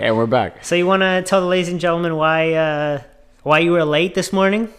[0.00, 0.64] And we're back.
[0.64, 3.02] So you want to tell the ladies and gentlemen why uh,
[3.42, 4.70] why you were late this morning?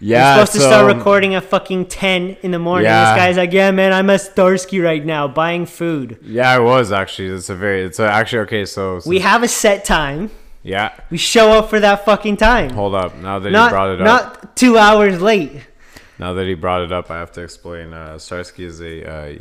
[0.00, 0.36] Yeah.
[0.36, 2.86] You're supposed to start recording at fucking ten in the morning.
[2.86, 3.14] Yeah.
[3.14, 6.18] This guy's like, yeah, man, I'm at Starsky right now buying food.
[6.22, 7.28] Yeah, I was actually.
[7.28, 7.82] It's a very.
[7.84, 8.64] It's a, actually okay.
[8.64, 10.30] So, so We have a set time.
[10.62, 10.94] yeah.
[11.10, 12.70] We show up for that fucking time.
[12.70, 13.16] Hold up.
[13.16, 14.04] Now that not he brought it up.
[14.04, 15.52] not two hours late.
[16.18, 17.92] Now that he brought it up, I have to explain.
[17.92, 19.08] Uh, Starsky is a.
[19.08, 19.38] Uh,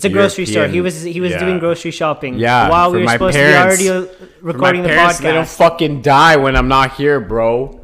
[0.00, 0.66] It's a grocery store.
[0.66, 1.40] He was he was yeah.
[1.40, 2.38] doing grocery shopping.
[2.38, 3.76] Yeah, while we were supposed parents.
[3.76, 7.20] to be already uh, recording the parents, They don't fucking die when I'm not here,
[7.20, 7.79] bro.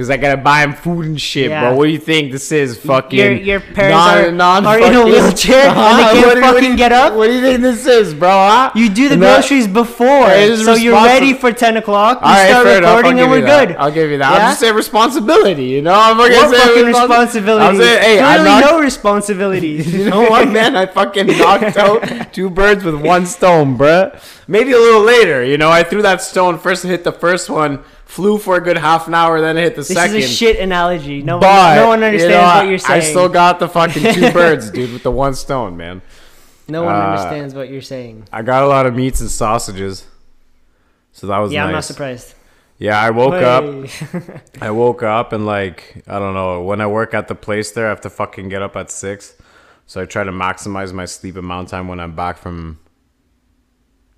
[0.00, 1.60] Because I gotta buy him food and shit, Yeah.
[1.60, 1.76] bro.
[1.76, 2.78] What do you think this is?
[2.78, 3.18] Fucking.
[3.18, 6.40] Your your parents non- are, non- are in a wheelchair and What they can't do
[6.40, 7.12] fucking you- get up.
[7.12, 8.30] What do you think this is, bro?
[8.30, 8.70] Huh?
[8.74, 12.20] You do the And that- groceries before, so you're ready for ten o'clock.
[12.22, 12.96] You right, start enough.
[12.96, 13.68] Recording and we're that.
[13.68, 13.76] good.
[13.76, 14.30] I'll give you that.
[14.32, 14.38] Yeah?
[14.38, 15.64] I'll just say responsibility.
[15.64, 17.64] You know, I'm What say fucking respons- responsibility?
[17.66, 19.68] I'll say, hey, I Clearly knocked, no responsibility.
[20.00, 20.76] You know what, man?
[20.76, 24.12] I fucking knocked out two birds with one stone, bro.
[24.48, 25.68] Maybe a little later, you know.
[25.70, 26.84] I threw that stone first.
[26.84, 29.74] and Hit the first one, flew for a good half an hour, then it hit
[29.76, 30.16] the This second.
[30.16, 31.22] is a shit analogy.
[31.22, 33.00] No, but one, no one you understands know, what you're saying.
[33.00, 36.02] I still got the fucking two birds, dude, with the one stone, man.
[36.68, 38.24] no one uh, understands what you're saying.
[38.32, 40.06] I got a lot of meats and sausages,
[41.12, 42.34] so that was Yeah, I'm not surprised.
[42.78, 43.88] Yeah, I woke up.
[44.60, 47.86] I woke up and like I don't know when I work at the place there,
[47.86, 49.34] I have to fucking get up at six,
[49.86, 52.78] so I try to maximize my sleep amount time when I'm back from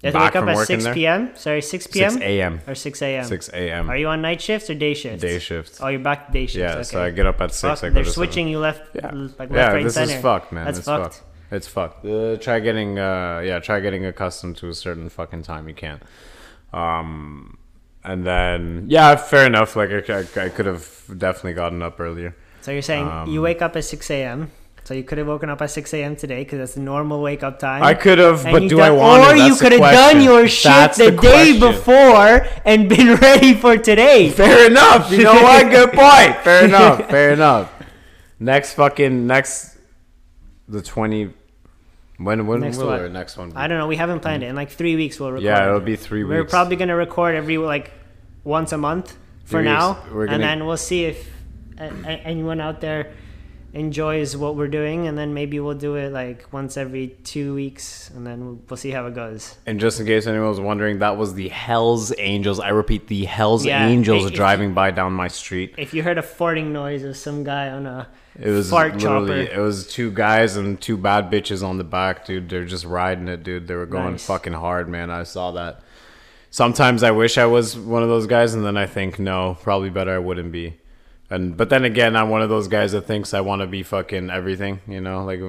[0.03, 1.31] You have to back wake up at 6 p.m.
[1.37, 2.11] Sorry, 6 p.m.
[2.11, 2.61] six a.m.
[2.67, 3.25] or 6 a.m.
[3.25, 3.89] Six a.m.
[3.89, 5.23] Are you on night shifts or day shifts?
[5.23, 5.81] day shifts.
[5.81, 6.57] Oh, you're back to day shifts.
[6.57, 6.83] yeah, okay.
[6.83, 7.61] so I get up at six.
[7.61, 8.13] Fuck, they're to seven.
[8.13, 9.73] switching you left, Yeah, like left, yeah.
[9.73, 10.15] right, This center.
[10.17, 10.65] is fucked, man.
[10.65, 11.15] That's it's fucked.
[11.15, 11.23] fucked.
[11.53, 12.05] It's fucked.
[12.05, 15.69] Uh, try getting, uh, yeah, try getting accustomed to a certain fucking time.
[15.69, 16.03] You can't.
[16.73, 17.59] Um,
[18.05, 19.77] and then yeah, fair enough.
[19.77, 22.35] Like I, I, I could have definitely gotten up earlier.
[22.63, 24.51] So you're saying Um, you wake up at 6 a.m.
[24.85, 26.17] So you could have woken up at 6 a.m.
[26.17, 27.85] today because that's the normal wake up time.
[27.85, 30.71] I could have, but do done- I want Or you could have done your shit
[30.71, 34.31] That's the, day before and been ready for today.
[34.31, 35.13] Fair enough.
[35.13, 35.71] You know what?
[35.71, 36.37] Good point.
[36.43, 37.09] Fair enough.
[37.09, 37.73] Fair enough.
[38.41, 39.79] Next fucking next,
[40.67, 41.33] the twenty.
[42.19, 43.01] When when Next will what?
[43.01, 43.51] our next one?
[43.51, 43.57] Be?
[43.57, 43.87] I don't know.
[43.87, 44.47] We haven't planned it.
[44.47, 45.45] In like three weeks, we'll record.
[45.45, 46.31] Yeah, it'll be three weeks.
[46.31, 47.93] We're probably gonna record every like
[48.43, 50.03] once a month for Three now.
[50.13, 51.31] And then we'll see if
[51.79, 53.13] anyone out there
[53.75, 58.11] enjoys what we're doing, and then maybe we'll do it like once every two weeks,
[58.15, 59.57] and then we'll, we'll see how it goes.
[59.67, 62.61] And just in case anyone was wondering, that was the Hell's Angels.
[62.61, 65.75] I repeat, the Hell's Yeah, Angels if- if- driving by down my street.
[65.79, 69.47] If you heard a farting noise of some guy on a It was fart literally,
[69.47, 69.61] chopper.
[69.61, 72.49] it was two guys and two bad bitches on the back, dude.
[72.51, 73.69] They're just riding it, dude.
[73.69, 74.27] They were going Nice.
[74.27, 75.11] fucking hard, man.
[75.11, 75.81] I saw that.
[76.51, 79.89] Sometimes I wish I was one of those guys, and then I think no, probably
[79.89, 80.75] better I wouldn't be.
[81.33, 83.83] And but then again, I'm one of those guys that thinks I want to be
[83.83, 84.81] fucking everything.
[84.87, 85.41] You know, like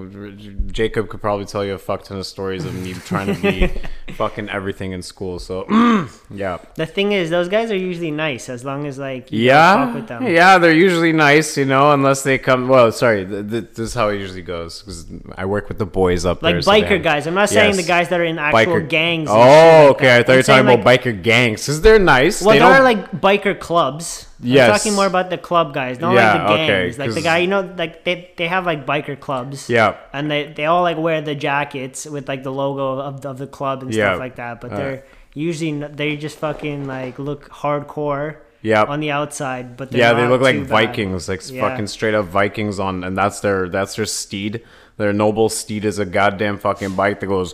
[0.72, 3.68] Jacob could probably tell you a fuck ton of stories of me trying to be
[4.14, 5.40] fucking everything in school.
[5.40, 5.66] So
[6.34, 9.86] yeah, The thing is, those guys are usually nice as long as like you yeah,
[9.86, 10.26] fuck with them.
[10.26, 10.58] yeah.
[10.58, 12.70] They're usually nice, you know, unless they come.
[12.70, 15.06] Well, sorry, th- th- this is how it usually goes because
[15.36, 16.62] I work with the boys up Like there.
[16.62, 17.28] so they biker have- guys.
[17.28, 19.30] I'm not saying the guys that are in actual Biker- gangs.
[19.30, 20.06] Oh, like okay.
[20.06, 20.20] that.
[20.20, 22.42] I thought you were talking like, about biker gangs because they're nice.
[22.42, 24.28] Well, they there are like biker clubs.
[24.44, 24.70] Yes.
[24.70, 27.00] I'm talking more about the club guys, not Yeah, like the okay, gangs.
[27.00, 29.70] like the guy, you know, like they, they have like biker clubs.
[29.70, 29.96] Yeah.
[30.12, 33.38] And they, they all like wear the jackets with like the logo of the, of
[33.38, 34.10] the club and Yeah.
[34.12, 34.62] stuff like that.
[34.62, 34.78] But Uh.
[34.78, 38.38] they're usually they just fucking like look hardcore.
[38.66, 38.88] Yep.
[38.88, 40.68] On the outside, but they're yeah, they look like bad.
[40.68, 41.68] Vikings, like Yeah.
[41.68, 44.64] fucking straight up Vikings on, and that's their that's their steed.
[44.96, 47.54] Their noble steed is a goddamn fucking bike that goes.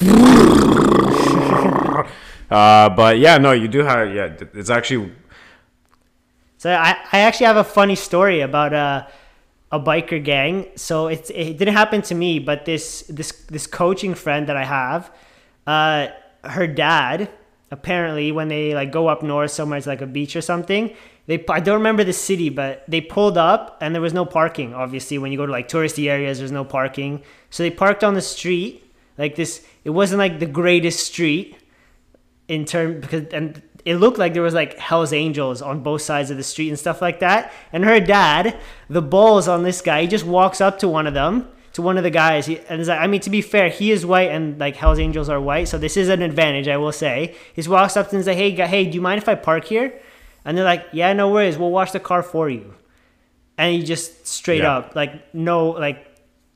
[2.50, 4.32] uh, but yeah, no, you do have yeah.
[4.54, 5.12] It's actually
[6.58, 9.06] So I, I actually have a funny story about uh,
[9.72, 10.66] a biker gang.
[10.76, 14.64] So it's it didn't happen to me, but this this this coaching friend that I
[14.64, 15.12] have,
[15.66, 16.08] uh,
[16.44, 17.30] her dad
[17.70, 20.94] apparently when they like go up north somewhere it's like a beach or something.
[21.26, 24.74] They I don't remember the city, but they pulled up and there was no parking.
[24.74, 27.22] Obviously, when you go to like touristy areas, there's no parking.
[27.50, 29.66] So they parked on the street like this.
[29.84, 31.56] It wasn't like the greatest street
[32.48, 36.30] in term because and it looked like there was like Hell's Angels on both sides
[36.30, 37.52] of the street and stuff like that.
[37.72, 38.58] And her dad,
[38.90, 41.96] the balls on this guy, he just walks up to one of them, to one
[41.96, 44.30] of the guys, he, and is like, I mean, to be fair, he is white
[44.30, 47.34] and like Hell's Angels are white, so this is an advantage, I will say.
[47.54, 49.28] He just walks up to them and is like, hey, hey, do you mind if
[49.28, 49.98] I park here?
[50.44, 52.74] And they're like, yeah, no worries, we'll wash the car for you.
[53.58, 54.76] And he just straight Yeah.
[54.78, 56.05] up, like, no, like.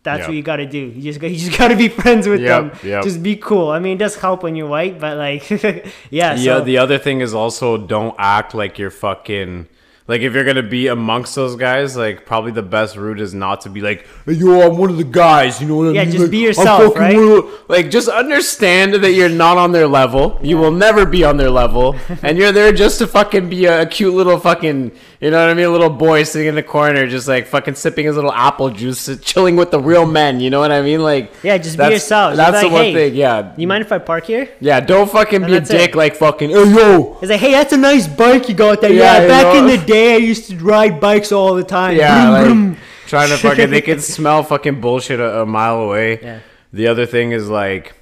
[0.03, 0.27] That's Yeah.
[0.29, 0.79] what you got to do.
[0.79, 2.89] You just got, you just got to be friends with Yep, them.
[2.91, 3.05] yep.
[3.05, 3.69] Just be cool.
[3.69, 5.83] I mean, it does help when you're white, but like, yeah.
[6.11, 6.33] yeah.
[6.33, 9.67] Uh, so- The other thing is also don't act like you're fucking
[10.09, 13.61] Like if you're gonna be amongst those guys, like probably the best route is not
[13.61, 16.01] to be like, hey, "Yo, I'm one of the guys." You know what I Yeah,
[16.05, 16.09] mean?
[16.09, 17.45] Yeah, just Like, be yourself, right?
[17.69, 20.37] Like just understand that you're not on their level.
[20.43, 21.95] You will never be on their level,
[22.25, 25.55] and you're there just to fucking be a cute little fucking, you know what I
[25.55, 25.67] mean?
[25.67, 29.09] A little boy sitting in the corner, just like fucking sipping his little apple juice,
[29.23, 30.41] chilling with the real men.
[30.41, 31.03] You know what I mean?
[31.03, 32.37] Like Yeah, just be yourself.
[32.37, 33.15] That's be the like, one "Hey, thing.
[33.17, 34.49] Yeah, You mind if I park here?
[34.61, 34.81] yeah.
[34.81, 35.77] Don't fucking be a that's it.
[35.79, 35.95] dick.
[35.95, 37.19] Like fucking, hey yo.
[37.21, 38.93] It's like, hey, that's a nice bike you got there.
[38.93, 41.97] Yeah, Yeah, back in the day, I used to ride bikes all the time.
[41.97, 46.21] Yeah, like trying to fucking they can smell fucking bullshit a, a mile away.
[46.23, 46.39] Yeah.
[46.73, 47.95] The other thing is like,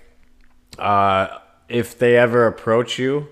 [0.79, 1.29] uh,
[1.69, 3.29] if they ever approach you,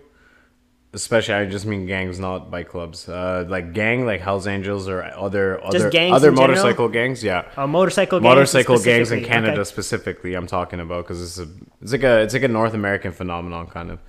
[0.96, 3.08] especially I just mean gangs, not bike clubs.
[3.08, 6.32] Uh, like gang, like Hell's Angels or other other other in general?
[6.32, 7.22] motorcycle gangs.
[7.22, 7.44] Yeah.
[7.56, 8.30] Uh, motorcycle gangs.
[8.30, 9.22] Motorcycle gangs in.
[9.22, 9.64] Canada Okay.
[9.64, 11.48] specifically, I'm talking about because it's a
[11.82, 14.00] it's like a it's like a North American phenomenon kind of.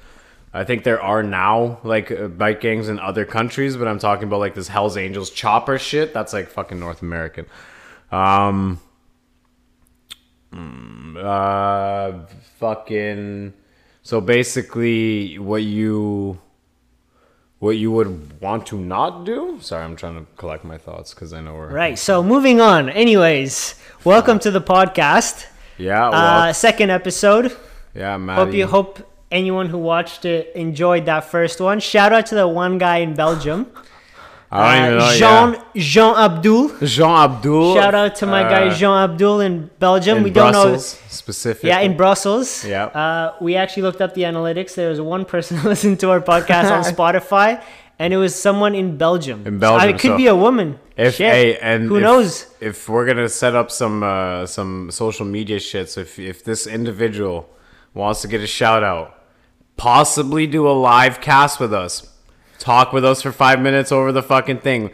[0.54, 4.28] I think there are now like uh, bike gangs in other countries, but I'm talking
[4.30, 6.14] about like this Hell's Angels chopper shit.
[6.14, 7.46] That's like fucking North American.
[8.12, 8.80] Um,
[10.54, 12.26] mm, uh,
[12.60, 13.54] fucking.
[14.04, 16.40] So basically, what you
[17.60, 19.58] what you would want to not do?
[19.62, 21.98] Sorry, I'm trying to collect my thoughts because I know we're Right.
[21.98, 22.90] So moving on.
[22.90, 25.46] Anyways, welcome to the podcast.
[25.78, 27.56] Yeah, Uh, second episode.
[27.96, 28.42] yeah, Maddie.
[28.46, 31.80] Hope you hope anyone who watched it enjoyed that first one.
[31.80, 33.68] Shout out to the one guy in Belgium,
[34.50, 35.18] I don't even uh, know.
[35.18, 35.82] Jean yeah.
[35.84, 36.78] Jean Abdul.
[36.88, 37.76] Jean Abdul.
[37.76, 40.18] Shout out to my guy uh, Jean Abdul in Belgium.
[40.20, 41.70] in we don't know specifically.
[41.70, 42.64] Yeah, in Brussels.
[42.66, 42.86] Yeah.
[42.86, 44.76] Uh, we actually looked up the analytics.
[44.76, 47.62] There was one person who listened to our podcast on Spotify,
[48.00, 49.46] and it was someone in Belgium.
[49.46, 50.80] In Belgium, Uh, it could so be a woman.
[50.96, 51.32] If Shit.
[51.32, 52.48] hey, and who if- knows?
[52.62, 56.66] if we're gonna set up some uh, some social media shit, so if if this
[56.68, 57.50] individual
[57.94, 59.14] wants to get a shout out,
[59.76, 62.17] possibly do a live cast with us,
[62.60, 64.92] talk with us for five minutes over the fucking thing.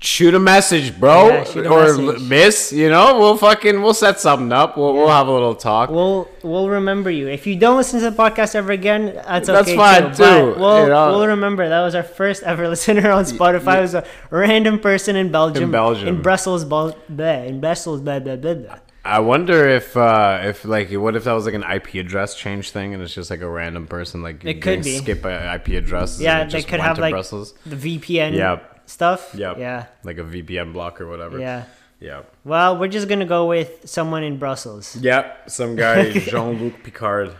[0.00, 2.28] Shoot a message, bro, Yeah, a or message.
[2.28, 2.72] miss.
[2.72, 4.76] You know, we'll fucking we'll set something up.
[4.76, 5.88] We'll we'll have a little talk.
[5.90, 7.28] We'll we'll remember you.
[7.28, 10.24] If you don't listen to the podcast ever again, that's That's okay fine, too.
[10.24, 11.08] too, we'll you know.
[11.10, 13.78] we'll remember that was our first ever listener on Spotify.
[13.78, 15.64] It was a random person in Belgium.
[15.64, 16.08] In Belgium.
[16.08, 18.78] In Brussels, in Brussels, blah, blah, blah, blah.
[19.04, 22.70] I wonder if uh if like what if that was like an IP address change
[22.70, 24.96] thing and it's just like a random person like It could be.
[24.98, 26.20] skip an IP address.
[26.20, 27.54] Yeah, they just could have like Brussels.
[27.66, 28.60] the VPN Yeah.
[28.86, 29.34] stuff.
[29.34, 29.58] Yep.
[29.58, 29.86] Yeah.
[30.04, 31.38] like a VPN block or whatever.
[31.38, 31.64] Yeah.
[32.00, 32.22] Yeah.
[32.44, 34.96] Well, we're just gonna go with someone in Brussels.
[34.96, 35.50] Yep.
[35.50, 37.34] Some guy, Jean Luc Picard.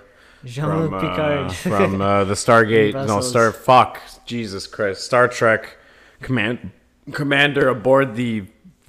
[0.45, 1.39] Jean-Luc Picard.
[1.47, 2.93] Uh, from uh, the Stargate.
[3.07, 3.51] No, Star.
[3.51, 3.99] Fuck.
[4.27, 5.03] Jesus Christ.
[5.03, 5.79] Star Trek.
[6.21, 6.71] Command.
[7.13, 8.45] Commander aboard the.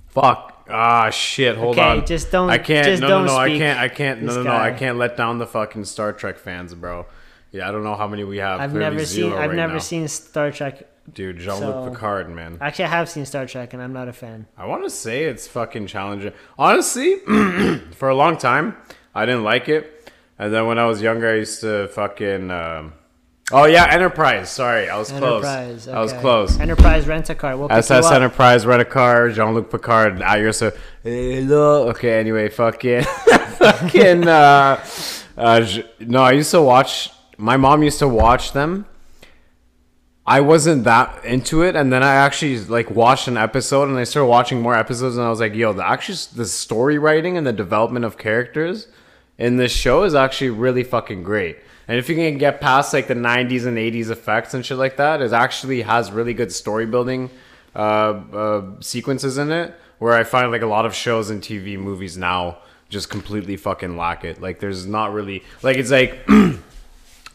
[0.09, 0.54] Fuck.
[0.69, 1.57] Ah shit.
[1.57, 2.05] Hold Okay, on.
[2.05, 2.85] just don't- I can't.
[2.85, 3.37] just no, don't no, no.
[3.39, 3.79] I can't.
[3.79, 4.21] I can't.
[4.23, 4.51] No, no, no.
[4.55, 7.05] I can't let down the fucking Star Trek fans, bro.
[7.51, 8.59] Yeah, I don't know how many we have.
[8.59, 9.31] I've Clearly never seen.
[9.31, 9.79] I've right never now.
[9.79, 10.87] seen Star Trek.
[11.13, 12.57] Dude, Jean Luc so- Picard, man.
[12.59, 14.47] Actually, I have seen Star Trek, and I'm not a fan.
[14.57, 16.33] I want to say it's fucking challenging.
[16.57, 17.17] Honestly,
[17.93, 18.75] for a long time,
[19.13, 20.11] I didn't like it.
[20.39, 22.49] And then when I was younger, I used to fucking.
[22.51, 22.93] Um,
[23.51, 24.49] oh yeah, Enterprise.
[24.49, 25.85] Sorry, I was Enterprise.
[25.85, 25.87] close.
[25.87, 26.59] I was close.
[26.59, 27.57] Enterprise rent a car.
[27.57, 28.11] We'll SS.
[28.11, 30.21] Enterprise, rent a car, Jean Luc Picard.
[30.23, 30.71] Ah, you're so.
[31.03, 31.89] Hello.
[31.89, 32.19] Okay.
[32.19, 33.03] Anyway, fucking,
[33.59, 34.27] fucking.
[34.27, 34.83] Uh,
[35.37, 35.65] uh,
[35.99, 37.11] no, I used to watch.
[37.37, 38.85] My mom used to watch them.
[40.27, 44.05] I wasn't that into it, and then I actually like watched an episode, and I
[44.05, 47.45] started watching more episodes, and I was like, "Yo, the actually the story writing and
[47.45, 48.87] the development of characters
[49.37, 51.57] in this show is actually really fucking great."
[51.87, 54.97] And if you can get past like the '90s and '80s effects and shit like
[54.97, 57.29] that, it actually has really good story building
[57.75, 59.75] uh, uh, sequences in it.
[59.99, 62.57] Where I find like a lot of shows and TV movies now
[62.89, 64.41] just completely fucking lack it.
[64.41, 66.27] Like, there's not really like it's like.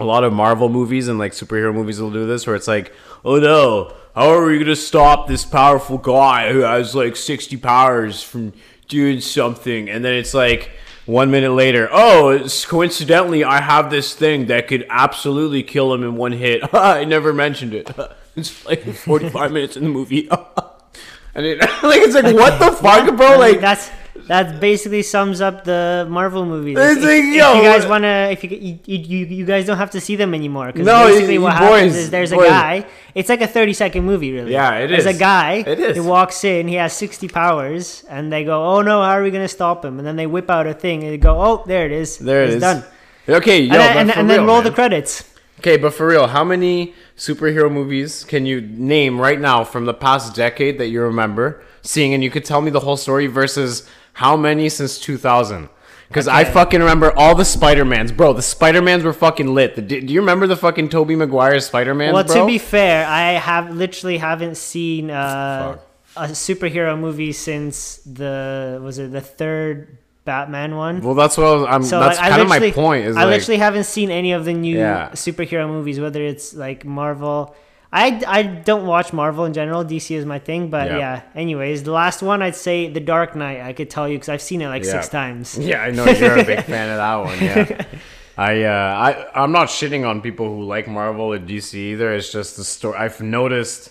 [0.00, 2.92] a lot of Marvel movies and like superhero movies will do this where it's like,
[3.22, 8.22] oh no, how are we gonna stop this powerful guy who has like 60 powers
[8.22, 8.54] from
[8.88, 9.90] doing something?
[9.90, 10.70] And then it's like
[11.10, 16.02] one minute later, oh, it's coincidentally, I have this thing that could absolutely kill him
[16.02, 16.62] in one hit.
[16.74, 17.90] I never mentioned it.
[18.36, 20.28] it's like 45 minutes in the movie.
[21.34, 23.38] and it, like, it's like, what the fuck, bro?
[23.38, 23.90] Like, that's
[24.30, 26.76] that basically sums up the Marvel movies.
[26.78, 28.50] It's If, like, if yo, you guys wanna, if you,
[28.92, 31.54] you you you guys don't have to see them anymore because No, basically you- what
[31.58, 32.46] you happens boys- is there's boys.
[32.46, 32.74] a guy.
[33.18, 34.52] It's like a 30 second movie, really.
[34.52, 35.16] Yeah, it There's is.
[35.16, 35.52] a guy.
[35.66, 35.92] It is.
[35.98, 36.68] He walks in.
[36.68, 39.98] He has 60 powers, and they go, "Oh no, how are we gonna stop him?"
[39.98, 42.18] And then they whip out a thing, and they go, "Oh, there it is.
[42.18, 42.84] there it it's done."
[43.28, 44.64] Okay, yo, and and, and then roll man.
[44.70, 45.12] the credits.
[45.60, 49.92] Okay, but for real, how many superhero movies can you name right now from the
[50.06, 51.46] past decade that you remember
[51.82, 53.86] seeing, and you could tell me the whole story versus
[54.20, 55.70] how many since 2000?
[56.08, 58.34] Because I fucking remember all the Spider Mans, bro.
[58.34, 59.76] The Spider Mans were fucking lit.
[59.76, 62.12] The, do you remember the fucking Tobey Maguire Spider Man?
[62.12, 62.34] Well, bro?
[62.34, 65.78] to be fair, I have literally haven't seen uh,
[66.16, 69.96] a superhero movie since the was it the third
[70.26, 71.00] Batman one.
[71.00, 71.82] well, that's what I was, I'm.
[71.82, 73.06] So that's like, kind of my point.
[73.06, 75.10] Is I like, literally haven't seen any of the new Yeah.
[75.12, 77.54] superhero movies, whether it's like Marvel.
[77.92, 79.84] I, I don't watch Marvel in general.
[79.84, 80.98] DC is my thing, but Yeah.
[80.98, 81.22] yeah.
[81.34, 83.60] Anyways, the last one I'd say The Dark Knight.
[83.60, 85.58] I could tell you because I've seen it like six times.
[85.70, 87.38] Yeah, I know you're a big fan of that one.
[87.40, 87.84] Yeah,
[88.38, 92.14] I, uh, I, I'm not shitting on people who like Marvel or DC either.
[92.14, 93.90] It's just the story I've noticed,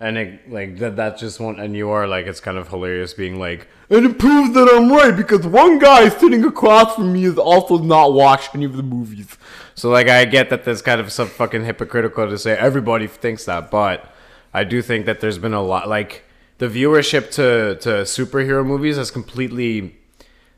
[0.00, 0.96] and it, like that.
[0.96, 1.60] That just won't.
[1.60, 4.90] and you are like, it's kind of hilarious being like, and it proves that I'm
[4.90, 8.82] right because one guy sitting across from me is also not watched any of the
[8.82, 9.36] movies.
[9.76, 13.44] So like, I get that there's kind of some fucking hypocritical to say everybody thinks
[13.44, 14.10] that, but
[14.52, 16.24] I do think that there's been a lot like
[16.58, 19.94] the viewership to to superhero movies has completely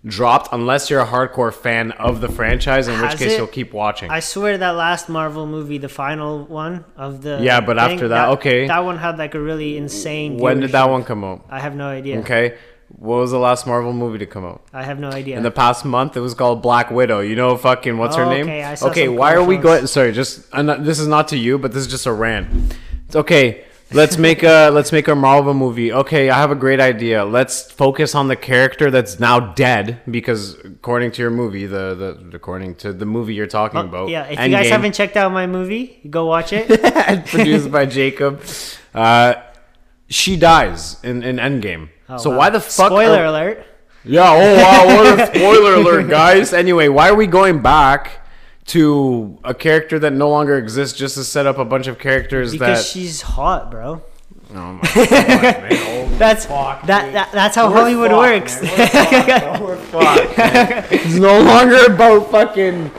[0.06, 3.37] dropped unless you're a hardcore fan of the franchise in which Has case it?
[3.38, 7.60] you'll keep watching I swear that last Marvel movie, the final one of the Yeah,
[7.60, 8.68] but after that- okay.
[8.68, 10.38] that one had like a really insane.
[10.38, 10.90] when did that viewership.
[10.92, 12.20] one come out I have no idea.
[12.20, 12.56] okay
[12.97, 15.37] what was the last marvel movie to come out I have no idea.
[15.37, 18.30] in the past month it was called black widow you know fucking what's her Oh,
[18.30, 21.28] name okay, I saw okay why are we going sorry just not, this is not
[21.28, 22.49] to you but this is just a rant
[23.07, 26.80] it's okay let's make a let's make a marvel movie okay i have a great
[26.80, 31.95] idea let's focus on the character that's now dead because according to your movie the,
[32.30, 35.16] the according to the movie you're talking about Oh, yeah, if you guys haven't checked
[35.16, 36.68] out my movie, go watch it.
[37.26, 38.42] produced by Jacob.
[38.95, 39.35] Uh,
[40.09, 41.88] she dies in, in Endgame.
[42.08, 42.38] Oh, so wow.
[42.38, 42.86] why the fuck?
[42.88, 43.66] Spoiler are- alert.
[44.04, 44.30] Yeah.
[44.30, 44.96] Oh wow!
[44.96, 46.52] What a spoiler alert, guys.
[46.52, 48.24] Anyway, why are we going back
[48.66, 52.52] to a character that no longer exists just to set up a bunch of characters
[52.52, 52.86] Because that?
[52.86, 54.02] she's hot, bro.
[54.55, 55.76] Oh my god, man!
[56.09, 58.62] Holy That's fuck, that, that that's how We're Hollywood fucked, works.
[58.62, 59.62] man.
[59.62, 60.37] We're fucked.
[60.38, 60.93] We're fucked.
[60.93, 62.90] it's no longer about fucking.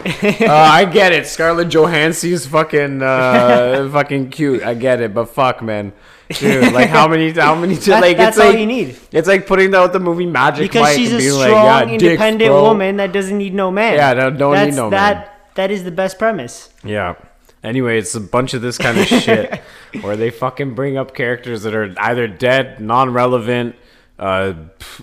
[0.47, 1.27] Uh, I get it.
[1.27, 4.63] Scarlett Johansson's fucking uh, fucking cute.
[4.63, 5.91] I get it, but fuck, man.
[6.29, 8.95] Dude, like how many, how many, That- like that's it's all like you need.
[9.11, 12.49] it's like putting out the movie Magic Because Mike she's a strong, like, yeah, independent
[12.51, 12.61] bro.
[12.61, 13.95] woman that doesn't need no man.
[13.95, 15.29] Yeah, no- don't need That's- no that, man.
[15.55, 16.69] That is the best premise.
[16.83, 17.15] Yeah.
[17.63, 19.61] Anyway, it's a bunch of this kind of shit
[20.01, 23.75] where they fucking bring up characters that are either dead, non-relevant,
[24.17, 24.53] uh,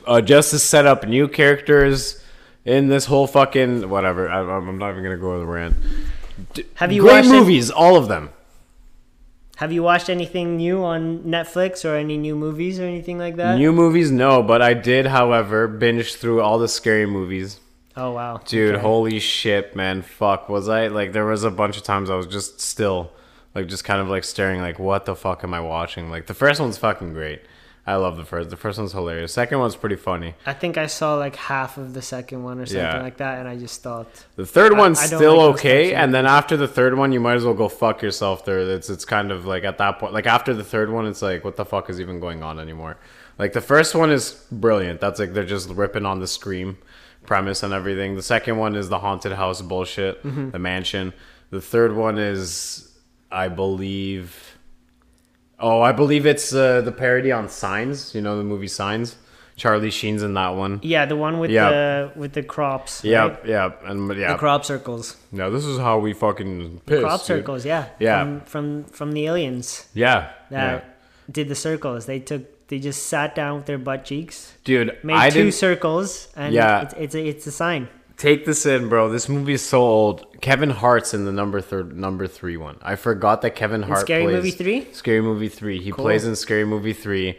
[0.07, 2.23] uh, just to set up new characters
[2.65, 4.29] in this whole fucking whatever.
[4.31, 5.77] I, I'm not even gonna go with the rant.
[6.75, 8.31] Have you Great watched any- movies, all of them.
[9.57, 13.57] Have you watched anything new on Netflix or any new movies or anything like that?
[13.57, 17.59] New movies, no, but I did, however, binge through all the scary movies.
[17.97, 18.83] Oh wow, Dude, Okay.
[18.83, 20.03] holy shit, man.
[20.03, 20.49] Fuck.
[20.49, 23.13] Was I like there was a bunch of times I was just still
[23.55, 26.11] like just kind of like staring like what the fuck am I watching?
[26.11, 27.43] Like the first one's fucking great.
[27.89, 28.51] I love the first.
[28.51, 29.33] The first one's hilarious.
[29.33, 30.35] Second one's pretty funny.
[30.45, 33.01] I think I saw like half of the second one or something Yeah.
[33.01, 36.13] like that, and I just thought, The third I- one's I still like okay, and
[36.13, 38.45] then after the third one, you might as well go fuck yourself.
[38.45, 41.23] There, it's it's kind of like at that point, like after the third one, it's
[41.23, 42.97] like what the fuck is even going on anymore?
[43.39, 45.01] Like the first one is brilliant.
[45.01, 46.79] That's like they're just ripping on the scream
[47.27, 48.15] premise and everything.
[48.17, 50.51] The second one is the haunted house bullshit, Mm-hmm.
[50.51, 51.13] the mansion.
[51.51, 52.93] The third one is,
[53.31, 54.57] I believe.
[55.59, 58.15] Oh, I believe it's uh, the parody on Signs.
[58.15, 59.17] You know the movie Signs.
[59.57, 60.81] Charlie Sheen's in that one.
[60.83, 61.71] yeah, the one with Yeah.
[61.71, 63.03] the with the crops.
[63.03, 63.11] right?
[63.11, 64.33] Yep, yep, and yeah.
[64.33, 65.17] the crop circles.
[65.33, 67.27] No, this is how we fucking piss, crop dude.
[67.27, 67.87] circles, yeah.
[67.99, 68.21] Yeah.
[68.23, 71.33] From from, from the aliens Yeah, that yeah.
[71.33, 72.05] did the circles.
[72.05, 74.97] They took they just sat down with their butt cheeks, dude.
[75.03, 76.83] made I 2 didn't circles, and Yeah.
[76.83, 77.89] it's it's a, it's a sign.
[78.17, 79.09] take this in, bro.
[79.11, 80.27] This movie is so old.
[80.41, 82.77] Kevin Hart's in the number third, number three one.
[82.83, 84.89] I forgot that Kevin Hart Scary plays Movie 3?
[84.93, 85.81] Scary Movie three.
[85.81, 86.05] He Cool.
[86.05, 87.39] plays in Scary Movie three.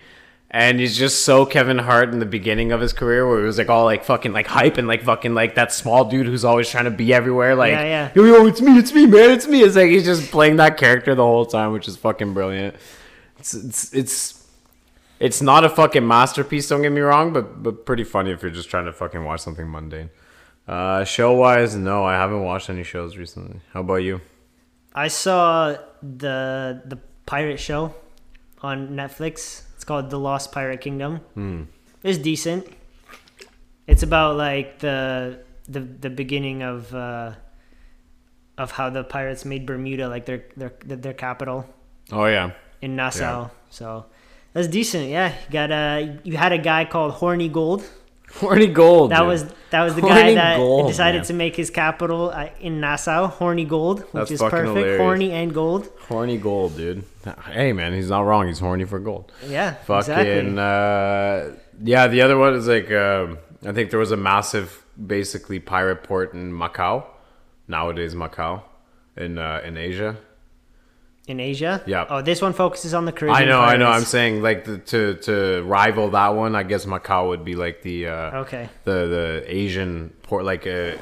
[0.50, 3.58] And he's just so Kevin Hart in the beginning of his career, where he was
[3.58, 6.70] like all like fucking like hype and like fucking like that small dude who's always
[6.70, 7.54] trying to be everywhere.
[7.54, 8.12] Like, Yeah, yeah.
[8.16, 9.62] yo, yo, it's me, it's me, man, it's me.
[9.62, 12.76] It's like he's just playing that character the whole time, which is fucking brilliant.
[13.40, 14.37] It's it's it's
[15.20, 16.68] it's not a fucking masterpiece.
[16.68, 19.42] Don't get me wrong, but but pretty funny if you're just trying to fucking watch
[19.42, 20.10] something mundane.
[20.68, 23.62] Uh, show wise, no, I haven't watched any shows recently.
[23.74, 24.22] How about you?
[24.94, 27.94] I saw the the pirate show
[28.62, 29.64] on Netflix.
[29.76, 31.18] It's called The Lost Pirate Kingdom.
[31.36, 31.64] Hmm.
[32.04, 32.68] It's decent.
[33.88, 37.34] It's about like the the the beginning of uh,
[38.58, 41.66] of how the pirates made Bermuda like their their their capital
[42.12, 43.50] Oh yeah, in Nassau.
[43.70, 44.06] So
[44.58, 45.10] that's decent.
[45.10, 47.84] Yeah, you got a you had a guy called Horny Gold.
[48.42, 49.12] horny gold.
[49.12, 49.28] That dude.
[49.28, 51.26] was that was the guy that Gold, decided man.
[51.28, 54.68] to make his capital uh, in Nassau, Horny Gold, which That's is perfect.
[54.68, 55.00] hilarious.
[55.00, 55.90] Horny and gold.
[56.10, 57.04] horny gold, dude.
[57.46, 58.48] Hey man, he's not wrong.
[58.48, 59.32] He's horny for gold.
[59.48, 60.60] Yeah, Fucking exactly.
[60.60, 62.08] uh, yeah.
[62.08, 66.34] The other one is like um I think there was a massive, basically pirate port
[66.34, 67.04] in Macau,
[67.68, 68.64] nowadays Macau,
[69.16, 70.18] in uh, in Asia.
[71.28, 71.84] In Asia?
[71.86, 72.06] Yeah.
[72.10, 73.44] Oh, this one focuses on the Caribbean.
[73.44, 73.88] I know, I know.
[73.88, 77.82] I'm saying like the, to to rival that one, I guess Macau would be like
[77.82, 78.70] the uh, Okay.
[78.86, 80.96] the the Asian port, like uh,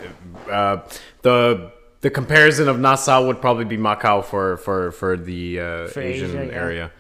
[0.52, 0.78] uh,
[1.22, 6.02] the the comparison of Nassau would probably be Macau for for for the uh, For
[6.02, 6.60] Asian Asia, yeah.
[6.64, 6.92] area.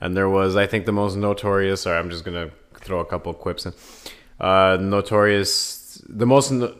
[0.00, 1.82] And there was, I think, the most notorious.
[1.82, 2.50] Sorry, I'm just gonna
[2.80, 3.72] throw a couple quips in.
[4.40, 6.74] Uh, notorious, the most no-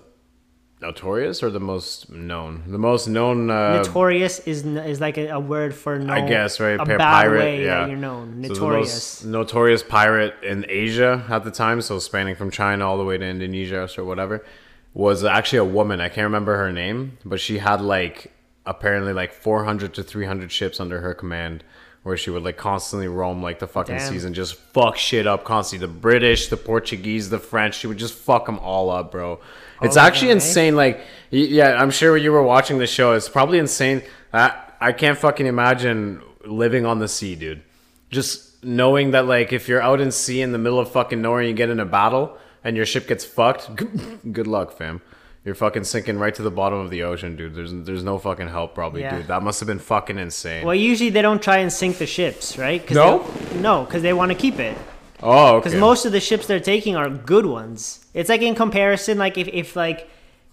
[0.82, 3.48] notorious or the most known, the most known.
[3.48, 6.10] Uh, Notorious is is like a, a word for known.
[6.10, 6.78] I guess right.
[6.78, 7.80] A bad pirate, way yeah.
[7.80, 8.42] that you're known.
[8.42, 8.92] So Notorious.
[8.92, 13.16] most notorious pirate in Asia at the time, so spanning from China all the way
[13.16, 14.44] to Indonesia or whatever,
[14.92, 16.00] was actually a woman.
[16.00, 18.32] I can't remember her name, but she had like
[18.66, 21.64] apparently like 400 to 300 ships under her command.
[22.04, 24.12] Where she would like constantly roam like the fucking Damn.
[24.12, 25.86] seas and just fuck shit up constantly.
[25.86, 29.38] The British, the Portuguese, the French, she would just fuck them all up, bro.
[29.82, 30.34] It's All actually eh?
[30.34, 30.76] insane.
[30.76, 33.12] Like, yeah, I'm sure you were watching the show.
[33.12, 34.02] It's probably insane.
[34.32, 37.62] I, I can't fucking imagine living on the sea, dude.
[38.10, 41.40] Just knowing that, like, if you're out in sea in the middle of fucking nowhere
[41.40, 45.00] and you get in a battle and your ship gets fucked, good, good luck, fam.
[45.44, 47.56] You're fucking sinking right to the bottom of the ocean, dude.
[47.56, 49.16] There's there's no fucking help, probably, Yeah.
[49.16, 49.26] dude.
[49.26, 50.64] That must have been fucking insane.
[50.64, 52.86] Well, usually they don't try and sink the ships, right?
[52.86, 53.24] 'Cause No?
[53.50, 54.78] they- no, because they want to keep it.
[55.22, 55.80] Oh, Because okay.
[55.80, 58.04] most of the ships they're taking are good ones.
[58.14, 60.08] It's like in comparison, like if, if like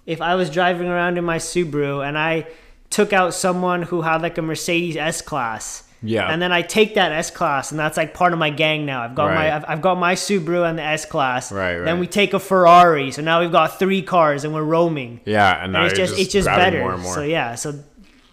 [0.05, 2.47] if I was driving around in my Subaru and I
[2.89, 5.83] took out someone who had like a Mercedes S class.
[6.01, 6.31] Yeah.
[6.31, 9.03] And then I take that S class, and that's like part of my gang now.
[9.03, 9.35] I've got Right.
[9.49, 11.51] my I've, I've got my Subaru and the S class.
[11.51, 11.83] Right, right.
[11.85, 15.19] Then we take a Ferrari, so now we've got three cars and we're roaming.
[15.25, 16.79] yeah, and now And it's you're just, it's just better.
[16.79, 17.13] More more.
[17.15, 17.83] So yeah, so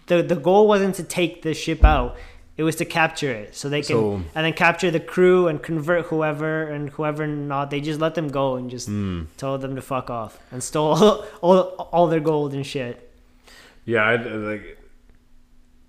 [0.07, 2.15] the the goal wasn't to take the ship out;
[2.57, 5.61] it was to capture it, so they can So- and then capture the crew and
[5.61, 7.69] convert whoever and whoever not.
[7.69, 9.23] They just let them go and just Hmm.
[9.37, 11.59] told them to fuck off and stole all, all,
[11.91, 13.09] all their gold and shit.
[13.85, 14.77] Yeah, I, like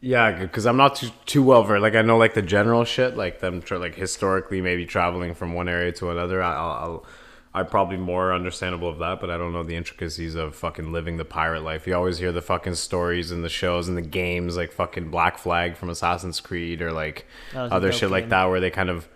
[0.01, 1.83] yeah, because I'm not too too well versed.
[1.83, 5.55] Like I know like the general shit, like them tra- like historically maybe traveling from
[5.55, 6.41] one area to another.
[6.43, 7.07] I'll, I'll
[7.55, 11.17] I'm probably more understandable of that, but I don't know the intricacies of fucking living
[11.17, 11.87] the pirate life.
[11.87, 15.39] You always hear the fucking stories and the shows and the games, like fucking Black
[15.39, 18.71] Flag from Assassin's Creed or like That was a other shit like that, where they
[18.71, 19.09] kind of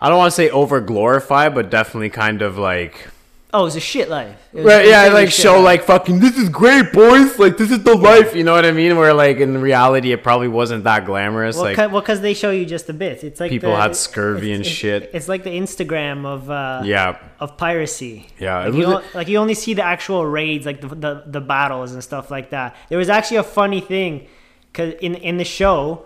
[0.00, 3.08] I don't want to say over glorify, but definitely kind of like
[3.56, 4.36] Oh, it was a shit life.
[4.52, 5.64] Was- Right, yeah, like show life.
[5.64, 7.38] like fucking this is great, boys.
[7.38, 8.96] Like this is the life, you know what I mean?
[8.98, 11.56] Where like in reality, it probably wasn't that glamorous.
[11.56, 13.24] Well, like ca- well, because they show you just the bits.
[13.24, 15.10] It's like people the- had scurvy and shit.
[15.14, 18.26] It's like the Instagram of uh, yeah, of piracy.
[18.38, 21.40] Yeah, like you, was- like you only see the actual raids, like the, the the
[21.40, 22.76] battles and stuff like that.
[22.90, 24.26] There was actually a funny thing,
[24.74, 26.04] cause in in the show,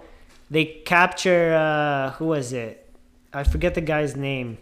[0.50, 2.86] they capture uh, who was it?
[3.32, 4.58] I forget the guy's name,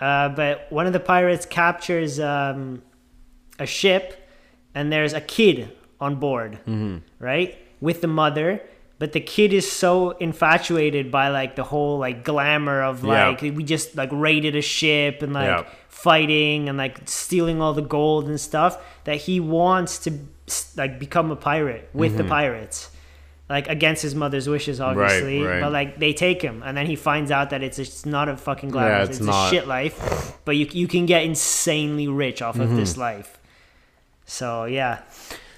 [0.00, 2.82] uh, but one of the pirates captures um,
[3.58, 4.28] a ship,
[4.74, 6.98] and there's a kid on board, Mm-hmm.
[7.18, 8.62] right, with the mother.
[9.00, 13.28] But the kid is so infatuated by like the whole like glamour of Yeah.
[13.28, 15.64] like we just like raided a ship and like Yeah.
[15.88, 20.10] fighting and like stealing all the gold and stuff that he wants to
[20.76, 22.90] like become a pirate with the pirates
[23.48, 25.46] like against his mother's wishes obviously Mm-hmm.
[25.48, 25.60] right.
[25.60, 28.36] but like they take him and then he finds out that it's it's not a
[28.36, 29.46] fucking glamorous it's it's, not.
[29.46, 33.00] a shit life but you you can get insanely rich off of this Mm-hmm.
[33.00, 33.38] life
[34.26, 35.00] so yeah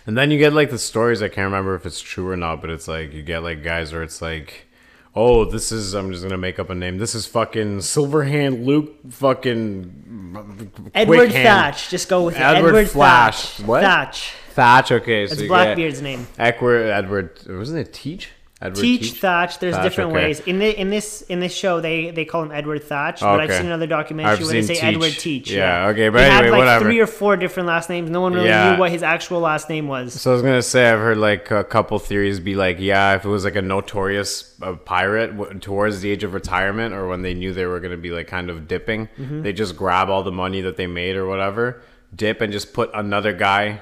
[0.06, 1.22] and then you get like the stories.
[1.22, 3.92] I can't remember if it's true or not, but it's like you get like guys
[3.92, 4.66] where it's like,
[5.14, 5.94] oh, this is.
[5.94, 6.98] I'm just gonna make up a name.
[6.98, 8.94] This is fucking Silverhand Luke.
[9.10, 11.46] Fucking Edward Quick Hand.
[11.46, 13.56] Thatch just go with it Edward Edward Flash.
[13.56, 13.82] Thatch What?
[13.82, 14.92] Thatch Thatch.
[14.92, 16.86] Okay, that's you Blackbeard's name Edward.
[16.86, 17.40] Edward.
[17.46, 18.30] Wasn't it Teach?
[18.62, 19.58] Edward Teach, Thatch.
[19.58, 20.24] There's Thatch, different okay.
[20.26, 21.80] ways in the in this in this show.
[21.80, 24.74] They they call him Edward Thatch, but I've seen another documentary I've where they say
[24.74, 24.82] Teach.
[24.84, 25.50] Edward Teach.
[25.50, 26.84] Yeah, okay, but he had anyway, like whatever.
[26.84, 28.10] three or four different last names.
[28.10, 28.72] No one really Yeah.
[28.74, 30.12] knew what his actual last name was.
[30.20, 33.24] So I was gonna say I've heard like a couple theories be like, yeah, if
[33.24, 37.22] it was like a notorious uh, pirate w- towards the age of retirement, or when
[37.22, 39.40] they knew they were gonna be like kind of dipping, Mm-hmm.
[39.42, 41.80] they just grab all the money that they made or whatever,
[42.14, 43.80] dip and just put another guy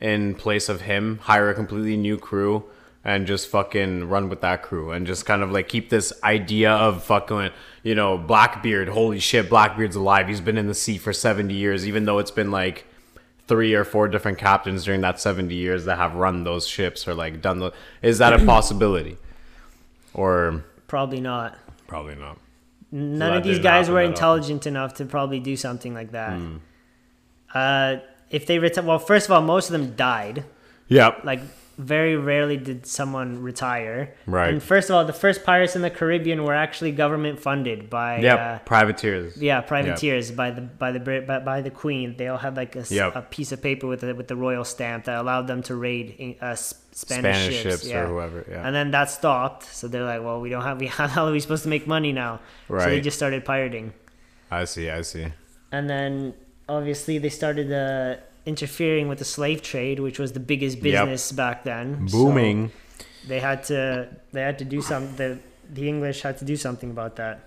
[0.00, 2.64] in place of him, hire a completely new crew,
[3.06, 6.72] and just fucking run with that crew, and just kind of like keep this idea
[6.72, 7.50] of fucking,
[7.84, 8.88] you know, Blackbeard.
[8.88, 10.26] Holy shit, Blackbeard's alive.
[10.28, 12.84] He's been in the sea for seventy years, even though it's been like
[13.46, 17.14] three or four different captains during that 70 years that have run those ships or
[17.14, 17.70] like done the
[18.02, 19.16] is that a possibility
[20.14, 21.56] or Probably not.
[21.86, 22.38] probably not
[22.90, 26.32] None that of these guys were intelligent enough to probably do something like that.
[26.36, 26.56] Hmm.
[27.54, 27.96] Uh,
[28.30, 30.44] if they reti- well, first of all, most of them died.
[30.88, 31.40] yep Like
[31.78, 34.14] very rarely did someone retire.
[34.26, 34.48] Right.
[34.54, 38.20] And first of all, the first pirates in the Caribbean were actually government funded by
[38.20, 39.36] Yep, uh, privateers.
[39.36, 42.16] yeah privateers by the by the by, by the Queen.
[42.16, 43.16] They all had like a, Yep.
[43.16, 46.36] a piece of paper with the, with the royal stamp that allowed them to raid
[46.40, 48.00] uh, Spanish, Spanish ships, ships, yeah.
[48.00, 48.46] or whoever.
[48.48, 48.66] Yeah.
[48.66, 50.80] And then that stopped, so they're like, "Well, we don't have.
[50.80, 52.84] We how the hell are we supposed to make money now?" Right.
[52.84, 53.92] So they just started pirating,
[54.50, 54.88] I see.
[54.88, 55.26] I see.
[55.72, 56.32] and then
[56.68, 61.64] obviously they started uh, interfering with the slave trade, which was the biggest business back
[61.64, 62.08] then.
[62.08, 62.70] So Booming.
[63.28, 64.08] they had to.
[64.32, 65.16] They had to do something.
[65.16, 67.40] The, the English had to do something about that.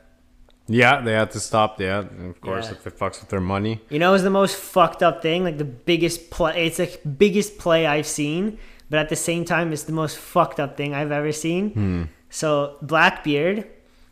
[0.67, 1.79] yeah, they had to stop.
[1.81, 2.73] Yeah, and of course, Yeah.
[2.77, 3.81] if it fucks with their money.
[3.89, 5.43] You know, it was the most fucked up thing.
[5.43, 6.67] Like the biggest play.
[6.67, 8.59] It's the biggest play I've seen,
[8.89, 11.71] but at the same time, it's the most fucked up thing I've ever seen.
[11.71, 12.03] Hmm.
[12.29, 13.65] So Blackbeard,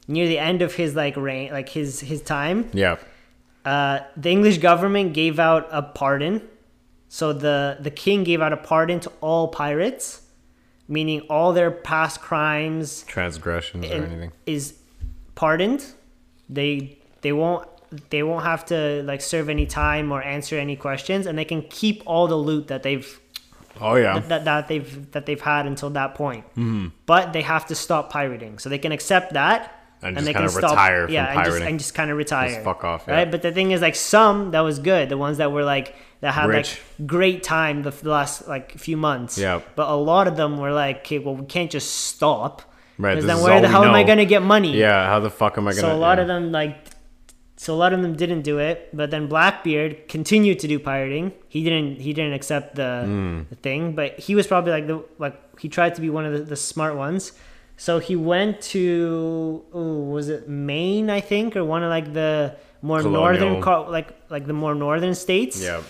[0.07, 2.95] near the end of his like reign, like his his time, Yeah.
[3.65, 6.41] uh, the English government gave out a pardon.
[7.09, 10.21] So the the king gave out a pardon to all pirates,
[10.87, 14.31] meaning all their past crimes Transgressions or anything.
[14.45, 14.75] is
[15.35, 15.85] pardoned.
[16.49, 17.67] They they won't
[18.09, 21.61] they won't have to like serve any time or answer any questions, and they can
[21.63, 23.19] keep all the loot that they've
[23.79, 24.19] Oh yeah.
[24.19, 26.45] that, that they've that they've had until that point.
[26.51, 26.87] Mm-hmm.
[27.05, 29.76] But they have to stop pirating, so they can accept that.
[30.01, 32.61] And just they can stop, retire from yeah, and just, and just kind of retire.
[32.63, 33.15] fuck off, yeah.
[33.15, 33.31] right?
[33.31, 36.33] But the thing is, like some that was good, the ones that were like that
[36.33, 36.79] had Rich.
[36.99, 39.37] like great time the, the last like few months.
[39.37, 39.61] Yeah.
[39.75, 42.61] But a lot of them were like, okay, well, we can't just stop.
[42.99, 44.75] Right, Because then where the hell am I gonna get money?
[44.77, 45.07] Yeah.
[45.07, 45.81] How the fuck am I gonna?
[45.81, 46.23] So a lot yeah.
[46.23, 46.77] of them like,
[47.55, 48.89] so a lot of them didn't do it.
[48.93, 51.31] But then Blackbeard continued to do pirating.
[51.47, 51.99] He didn't.
[52.01, 53.41] He didn't accept the, Hmm.
[53.49, 53.93] the thing.
[53.95, 56.55] But he was probably like the like he tried to be one of the, the
[56.55, 57.31] smart ones.
[57.79, 62.55] So he went to ooh, was it Maine I think or one of like the
[62.81, 63.85] more northern Colonial.
[63.85, 65.61] co- like like the more northern states.
[65.61, 65.81] Yeah.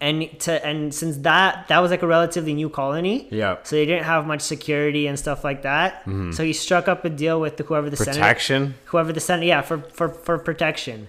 [0.00, 3.28] And to and since that that was like a relatively new colony.
[3.30, 3.58] Yeah.
[3.62, 6.00] So they didn't have much security and stuff like that.
[6.00, 6.32] Mm-hmm.
[6.32, 8.74] So he struck up a deal with the, whoever the senator Protection.
[8.86, 11.08] whoever the senate yeah for, for for protection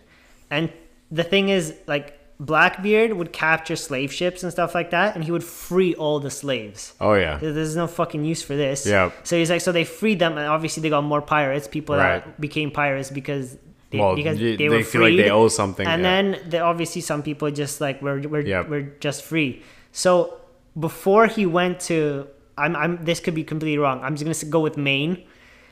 [0.51, 0.71] and
[1.11, 5.31] the thing is like blackbeard would capture slave ships and stuff like that and he
[5.31, 7.37] would free all the slaves Oh yeah.
[7.37, 9.11] there's no fucking use for this Yeah.
[9.23, 12.23] so he's like so they freed them and obviously they got more pirates people Right.
[12.25, 13.57] that became pirates because
[13.91, 15.19] they, Well, because they, they were feel like freed.
[15.23, 16.09] they owe something, and yeah.
[16.21, 18.69] then the, obviously some people just like we're we're, Yep.
[18.69, 20.37] we're just free so
[20.79, 22.27] before he went to
[22.57, 25.23] I'm, I'm this could be completely wrong i'm just gonna go with maine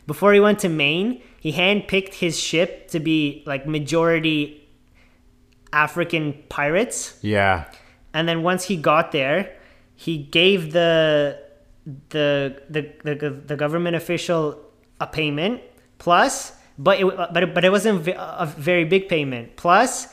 [0.08, 4.61] before he went to maine he handpicked his ship to be like majority
[5.74, 7.66] african pirates Yeah.
[8.14, 9.56] and then once he got there,
[9.96, 11.38] he gave the
[12.10, 14.60] the the the, the government official
[15.00, 15.62] a payment
[15.98, 19.56] plus, but it but it, but it wasn't a very big payment.
[19.56, 20.08] Plus,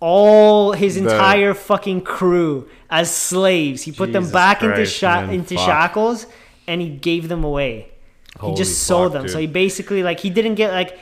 [0.00, 3.82] all his The- entire fucking crew as slaves.
[3.82, 5.66] He put them Jesus back into Christ, sha- man, into fuck.
[5.66, 6.26] shackles,
[6.66, 7.88] and he gave them away.
[8.34, 9.28] he Holy just sold fuck, them.
[9.28, 10.98] So he basically like he didn't get like.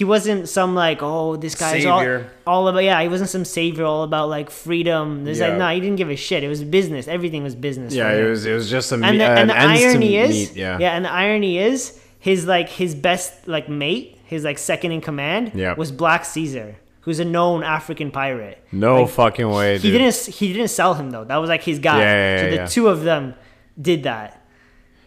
[0.00, 3.84] He wasn't some like oh this guy's all, all about yeah he wasn't some savior
[3.84, 5.24] all about like freedom.
[5.24, 5.58] There's like Yeah.
[5.58, 6.42] no he didn't give a shit.
[6.42, 7.06] It was business.
[7.06, 7.92] Everything was business.
[7.94, 8.10] Yeah.
[8.20, 8.46] It was.
[8.46, 8.94] It was just a.
[8.94, 10.78] and the, an and the irony is meet, Yeah.
[10.80, 15.02] yeah and the irony is his like his best like mate his like second in
[15.02, 15.74] command Yeah.
[15.74, 18.56] was Black Caesar who's a known African pirate.
[18.72, 19.84] No Like, fucking way, dude.
[19.84, 21.24] he didn't he didn't sell him though.
[21.24, 21.98] That was like his guy.
[22.00, 23.34] Yeah, yeah, so the two of them
[23.80, 24.39] did that.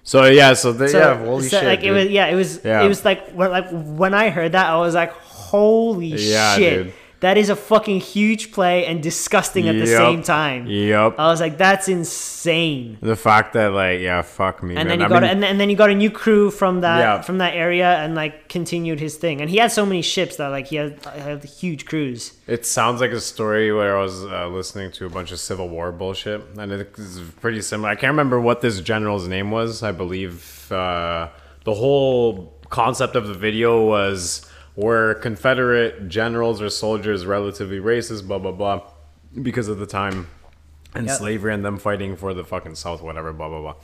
[0.03, 0.53] So yeah.
[0.53, 1.17] So, the, So, yeah.
[1.25, 1.65] Holy so, shit.
[1.67, 2.83] like it was yeah it was Yeah.
[2.83, 6.83] it was like when like when I heard that I was like holy Yeah, shit
[6.85, 6.93] dude.
[7.23, 9.97] That is a fucking huge play and disgusting at the Yep.
[10.03, 10.67] same time.
[10.67, 11.15] Yep.
[11.17, 12.97] I was like that's insane.
[13.01, 14.87] the fact that like yeah, fuck me, and man.
[14.87, 16.81] then he I got mean, and, then, and then he got a new crew from
[16.81, 17.21] that Yeah.
[17.21, 20.49] from that area and like continued his thing and he had so many ships that
[20.49, 24.47] like he had, had huge crews It sounds like a story where I was uh,
[24.59, 27.89] listening to a bunch of Civil War bullshit, and it's pretty similar.
[27.89, 29.69] I can't remember what this general's name was.
[29.81, 30.33] I believe
[30.71, 31.29] uh,
[31.63, 34.21] the whole concept of the video was
[34.75, 38.81] were Confederate generals or soldiers relatively racist, blah blah blah,
[39.41, 40.27] because of the time
[40.95, 41.17] and Yep.
[41.17, 43.75] slavery and them fighting for the fucking South, whatever, blah blah blah.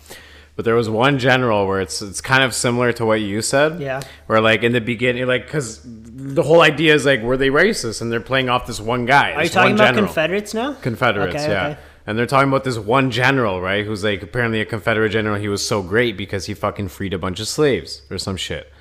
[0.56, 3.80] But there was one general where it's it's kind of similar to what you said.
[3.80, 4.02] Yeah.
[4.28, 8.02] Where like in the beginning, like because the whole idea is like were they racist
[8.02, 9.34] and they're playing off this one guy.
[9.34, 10.06] are you talking about general.
[10.08, 11.67] confederates now Confederates, Okay, yeah.
[11.67, 11.80] okay.
[12.06, 13.86] And they're talking about this one general, right?
[13.86, 15.36] Who's like apparently a Confederate general.
[15.39, 18.71] He was so great because he fucking freed a bunch of slaves or some shit.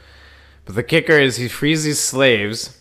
[0.69, 2.79] But the kicker is he frees these slaves.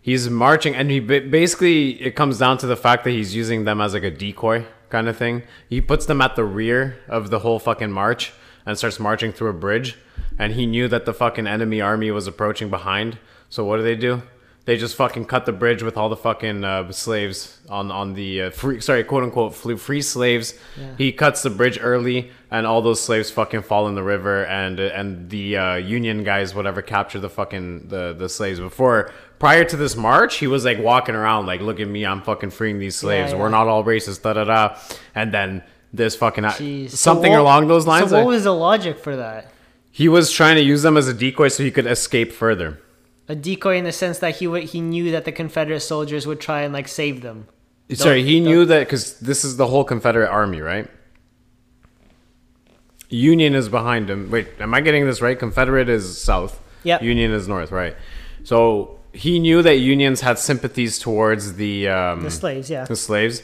[0.00, 3.80] He's marching, and he basically it comes down to the fact that he's using them
[3.80, 5.42] as like a decoy kind of thing.
[5.68, 8.32] He puts them at the rear of the whole fucking march
[8.64, 9.98] and starts marching through a bridge.
[10.38, 13.18] And he knew that the fucking enemy army was approaching behind.
[13.50, 14.22] So what do they do?
[14.68, 18.42] They just fucking cut the bridge with all the fucking uh, slaves on on the
[18.42, 20.52] uh, free sorry quote unquote free, free slaves.
[20.78, 20.94] Yeah.
[20.98, 24.78] He cuts the bridge early, and all those slaves fucking fall in the river, and
[24.78, 29.10] and the uh, Union guys whatever capture the fucking the the slaves before.
[29.38, 32.50] Prior to this march, he was like walking around like, "Look at me, I'm fucking
[32.50, 33.32] freeing these slaves.
[33.32, 33.38] yeah.
[33.38, 34.76] We're not all racist." Da da da.
[35.14, 35.62] And then
[35.94, 36.90] this fucking Jeez.
[36.90, 38.10] So something what- along those lines.
[38.10, 39.50] So what was the logic for that?
[39.90, 42.78] he was trying to use them as a decoy so he could escape further.
[43.28, 46.40] A decoy in the sense that he would he knew that the Confederate soldiers would
[46.40, 47.46] try and like save them.
[47.92, 50.88] Sorry, he don't- knew that because this is the whole Confederate army, right?
[53.10, 54.30] Union is behind him.
[54.30, 55.38] Wait, am I getting this right?
[55.38, 56.60] Confederate is south.
[56.84, 57.02] Yep.
[57.02, 57.96] Union is north, right?
[58.44, 62.84] So he knew that Unions had sympathies towards the um, The slaves, yeah.
[62.84, 63.42] the slaves.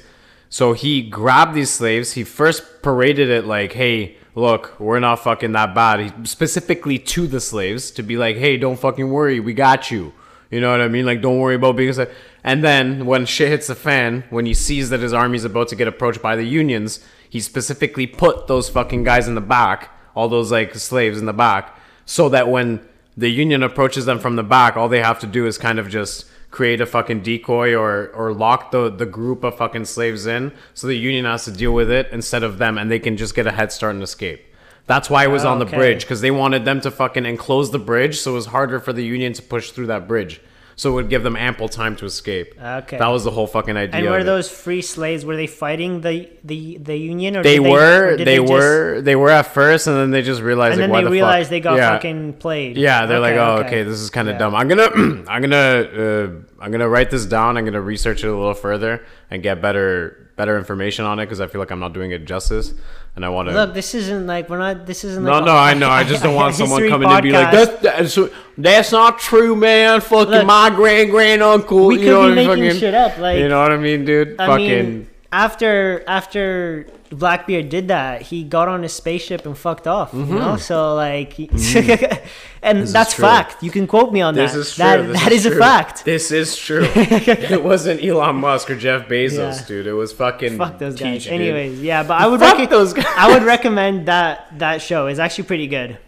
[0.50, 2.12] So he grabbed these slaves.
[2.12, 7.40] He first paraded it like, "Hey, look, we're not fucking that bad." Specifically to the
[7.40, 10.12] slaves to be like, "Hey, don't fucking worry, we got you."
[10.50, 11.06] You know what I mean?
[11.06, 11.90] Like, don't worry about being.
[11.90, 12.10] a slave."
[12.44, 15.76] And then when shit hits the fan, when he sees that his army's about to
[15.76, 20.28] get approached by the Unions, he specifically put those fucking guys in the back, all
[20.28, 22.80] those like slaves in the back, so that when
[23.16, 25.88] the Union approaches them from the back, all they have to do is kind of
[25.88, 26.26] just
[26.58, 30.86] create a fucking decoy or or lock the the group of fucking slaves in so
[30.86, 33.44] the union has to deal with it instead of them and they can just get
[33.46, 34.40] a head start and escape
[34.86, 35.76] that's why it was on the Okay.
[35.76, 38.92] bridge because they wanted them to fucking enclose the bridge so it was harder for
[38.92, 40.40] the union to push through that bridge
[40.76, 42.98] so it would give them ample time to escape Okay.
[42.98, 45.24] that was the whole fucking idea And were those free slaves?
[45.24, 47.36] Were they fighting the the the Union?
[47.36, 50.22] Or they were or did they, just- were they were at first and then they
[50.22, 51.50] just realized and like then they the realized fuck?
[51.50, 51.90] they got yeah.
[51.90, 52.76] fucking played.
[52.76, 53.66] Yeah, they're like, Okay, oh, okay.
[53.66, 54.38] okay, this is kind of Yeah.
[54.38, 54.54] dumb.
[54.54, 54.90] I'm gonna,
[55.28, 56.28] I'm gonna, uh,
[56.60, 57.56] I'm gonna write this down.
[57.56, 61.40] I'm gonna research it a little further and get better, better information on it because
[61.40, 62.74] I feel like I'm not doing it justice,
[63.16, 63.54] and I want to.
[63.54, 64.86] Look, this isn't like we're not.
[64.86, 65.22] This isn't.
[65.22, 65.88] no, like no, I know.
[65.88, 68.18] I just don't want someone coming to be like, that's, that's,
[68.58, 70.00] that's not true, man.
[70.00, 71.86] Fucking Look, my grand grand uncle.
[71.86, 73.18] we you could know be what I making fucking, shit up.
[73.18, 74.40] Like you know what I mean, dude?
[74.40, 74.66] I fucking.
[74.66, 80.12] mean, after after Blackbeard did that, he got on his spaceship and fucked off.
[80.14, 81.48] You know, so like, he-
[82.62, 83.62] and is that's fact.
[83.62, 84.58] You can quote me on this that.
[84.58, 84.84] is true.
[84.84, 85.58] That, this that is, a true.
[85.58, 86.04] fact.
[86.04, 86.86] This is true.
[86.94, 89.66] it wasn't Elon Musk or Jeff Bezos, Yeah.
[89.66, 89.86] dude.
[89.86, 90.58] It was fucking.
[90.58, 91.24] Fuck those guys.
[91.24, 91.32] Dude.
[91.34, 93.06] Anyways, yeah, but I would Fuck recom- those guys.
[93.16, 95.06] I would recommend that that show.
[95.06, 95.98] is actually pretty good.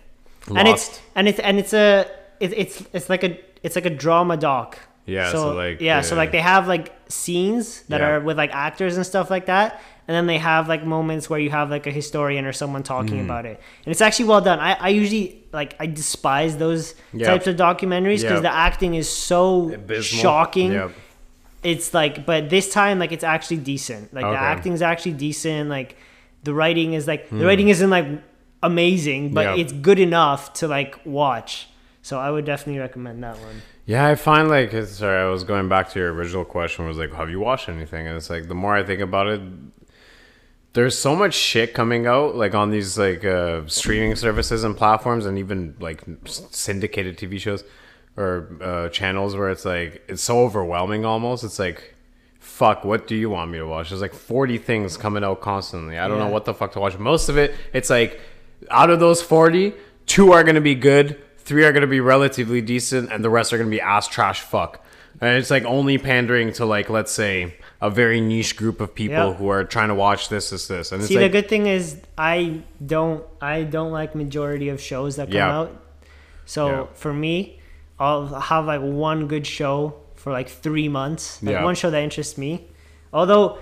[0.49, 1.03] And it's Lost.
[1.15, 2.07] and it's and it's a
[2.41, 4.79] it, it's it's like a it's like a drama doc.
[5.09, 8.09] Yeah, so, like, yeah, so uh, like they have like scenes that Yeah.
[8.09, 11.41] are with like actors and stuff like that, and then they have like moments where
[11.41, 13.25] you have like a historian or someone talking Mm.
[13.25, 14.59] about it, and it's actually well done.
[14.61, 17.29] I, I usually like I despise those Yeah.
[17.29, 18.51] types of documentaries because Yeah.
[18.51, 20.23] the acting is so Abysmal.
[20.23, 20.91] shocking Yep.
[21.63, 25.69] it's like but this time like it's actually decent like the acting is actually decent
[25.71, 25.97] like
[26.45, 28.07] the writing is like the writing isn't like
[28.63, 29.61] amazing but Hmm.
[29.61, 31.69] It's good enough to like watch
[32.03, 35.69] so i would definitely recommend that one Yeah, I find like sorry, I was going
[35.69, 38.07] back to your original question was like, have you watched anything?
[38.09, 39.41] And it's like the more I think about it,
[40.77, 45.25] there's so much shit coming out like on these like uh, streaming services and platforms,
[45.25, 47.65] and even like syndicated TV shows
[48.15, 51.43] or uh, channels where it's like it's so overwhelming almost.
[51.43, 51.95] It's like.
[52.39, 53.91] Fuck, what do you want me to watch?
[53.91, 55.99] There's like 40 things coming out constantly.
[55.99, 56.97] I don't know what the fuck to watch.
[56.97, 58.21] Most of it, it's like
[58.71, 59.75] out of those 40,
[60.07, 63.29] two are going to be good, three are going to be relatively decent, and the
[63.29, 64.86] rest are going to be ass trash fuck.
[65.21, 69.29] And it's like only pandering to like, let's say, a very niche group of people
[69.31, 69.37] Yep.
[69.37, 70.93] who are trying to watch this, this, this.
[70.93, 74.81] And it's see like, the good thing is i don't i don't like majority of
[74.81, 75.59] shows that come Yeah.
[75.59, 75.71] out
[76.47, 76.87] so Yeah.
[76.95, 77.61] for me
[78.01, 81.65] i'll have like one good show for like three months like Yeah.
[81.65, 82.67] one show that interests me
[83.13, 83.59] although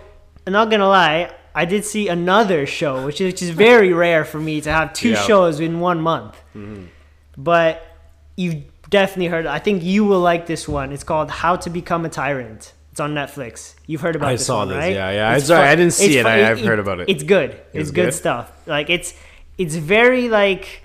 [0.47, 4.25] i'm not gonna lie i did see another show which is, which is very rare
[4.25, 5.13] for me to have two.
[5.15, 5.27] Mm-hmm.
[5.27, 6.37] shows in one month
[7.37, 7.85] but
[8.37, 12.05] you've definitely heard i think you will like this one it's called how to become
[12.05, 14.31] a tyrant it's on netflix you've heard about it.
[14.31, 15.35] I this saw one, this, right yeah, yeah.
[15.37, 16.27] It's I- sorry, I didn't see it.
[16.27, 17.09] I- I've heard about it.
[17.09, 18.15] it's good it's, good, good?
[18.15, 19.15] stuff like it's
[19.59, 20.83] it's very like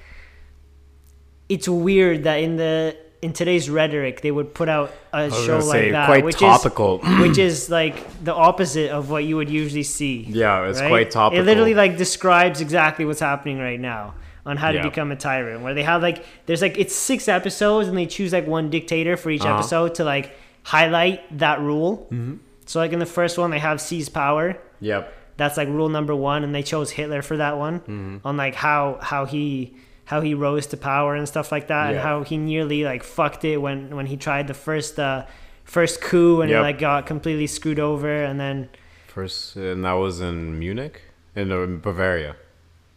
[1.50, 5.64] it's weird that in the in today's rhetoric they would put out a show like
[5.72, 7.02] say, that quite which topical.
[7.04, 10.88] is which is like the opposite of what you would usually see Yeah, it's right?
[10.90, 11.42] quite topical.
[11.42, 14.14] it literally like describes exactly what's happening right now
[14.46, 17.88] on how to become a tyrant where they have like there's like it's six episodes
[17.88, 19.56] and they choose like one dictator for each Uh-huh.
[19.60, 22.36] episode to like highlight that rule Mm-hmm.
[22.66, 25.14] so like in the first one they have seize power yep.
[25.38, 28.18] that's like rule number one and they chose hitler for that one Mm-hmm.
[28.28, 29.76] on like how how he
[30.06, 33.44] how he rose to power and stuff like that and how he nearly like fucked
[33.46, 35.26] it when when he tried the first uh
[35.66, 36.62] first coup and Yep.
[36.64, 38.70] like got completely screwed over and then
[39.08, 41.02] First, and that was in Munich?
[41.36, 42.36] In, uh, in Bavaria.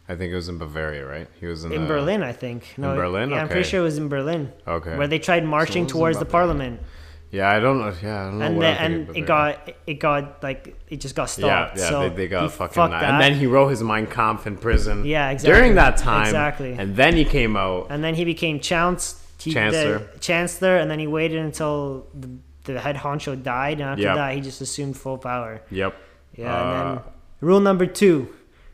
[0.09, 1.27] I think it was in Bavaria, right?
[1.39, 3.29] He was in, in the- Berlin i think no Berlin?
[3.29, 4.95] yeah i'm pretty sure it was in berlin Okay.
[4.97, 6.79] where they tried marching in towards the parliament
[7.39, 7.91] Yeah, I don't know.
[8.03, 9.51] Yeah, I don't know and then, and it got
[9.91, 10.61] it got like
[10.93, 11.77] it just got stopped.
[11.77, 12.75] Yeah, yeah, so they, they got fucking.
[12.75, 14.97] fucked And then he wrote his Mein Kampf in prison.
[15.03, 15.51] Yeah, exactly.
[15.51, 16.73] During that time, Exactly.
[16.81, 17.87] And then he came out.
[17.89, 19.01] and then he became chance,
[19.43, 19.97] he, Chancellor.
[20.13, 22.29] The chancellor, and then he waited until the,
[22.71, 24.15] the head honcho died, and after Yep.
[24.19, 25.53] that, he just assumed full power.
[25.71, 25.91] Yep.
[26.37, 27.03] Yeah, Uh, and then
[27.41, 28.17] rule number two,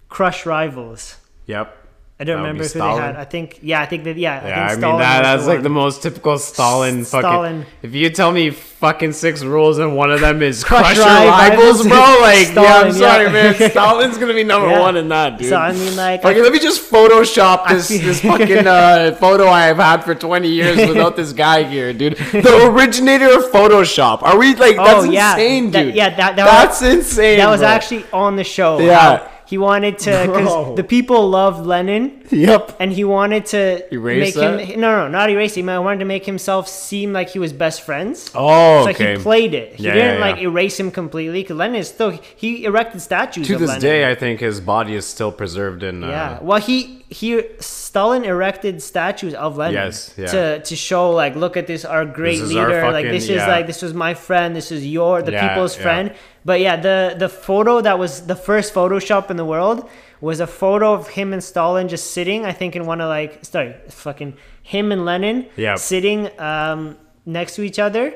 [0.10, 1.16] crush rivals.
[1.46, 1.76] Yep.
[2.22, 3.16] I don't remember be who they had.
[3.16, 5.60] I think, yeah, I think that, yeah, I Yeah, think I mean that that's like
[5.60, 5.64] one.
[5.64, 7.22] the most typical Stalin fucking.
[7.22, 7.66] Stalin.
[7.82, 11.06] If you tell me fucking six rules and one of them is Crush crush, your
[11.06, 11.88] rivals.
[11.88, 13.32] bro, like yeah, I'm sorry, yeah.
[13.32, 13.54] man.
[13.72, 14.82] Stalin's gonna be number Yeah.
[14.82, 15.48] one in that, dude.
[15.48, 19.78] So I mean, like, Fucking, let me just Photoshop this this fucking uh, photo I've
[19.78, 22.18] had for 20 years without this guy here, dude.
[22.18, 24.24] The originator of Photoshop.
[24.24, 24.76] Are we like?
[24.76, 25.96] That's oh yeah, insane, That- dude.
[25.96, 27.38] yeah, that, that that's was, insane.
[27.38, 27.70] that was bro.
[27.70, 28.80] actually on the show.
[28.82, 29.00] Yeah.
[29.20, 32.19] how he wanted to because the people loved Lenin.
[32.50, 32.78] Yep.
[32.80, 34.60] and he wanted to Erase make that?
[34.62, 35.68] him no no not erase him.
[35.70, 38.30] I wanted to make himself seem like he was best friends.
[38.36, 39.16] Oh, So okay.
[39.18, 39.76] he played it.
[39.76, 43.48] He Yeah, didn't yeah, like erase him completely because Lenin is still he erected statues
[43.48, 43.82] to of this Lenin.
[43.82, 46.04] day, I think his body is still preserved in.
[46.04, 46.40] Uh, yeah.
[46.42, 49.74] Well, he he Stalin erected statues of Lenin.
[49.76, 50.28] Yes, yeah.
[50.28, 52.92] To to show like look at this our great is our leader.
[52.92, 53.48] like this is yeah.
[53.48, 54.56] like this was my friend.
[54.56, 55.82] This is your the Yeah, people's yeah.
[55.84, 56.14] friend.
[56.46, 59.90] But yeah, the the photo that was the first Photoshop in the world
[60.22, 62.46] was a photo of him and Stalin just sitting.
[62.46, 65.76] I think in one of like sorry, fucking him and Lenin Yeah.
[65.76, 68.14] sitting um next to each other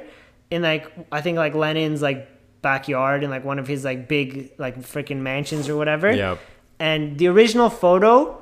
[0.52, 2.30] in like I think like Lenin's like
[2.62, 6.38] backyard in like one of his like big like freaking mansions or whatever Yeah.
[6.80, 8.40] and the original photo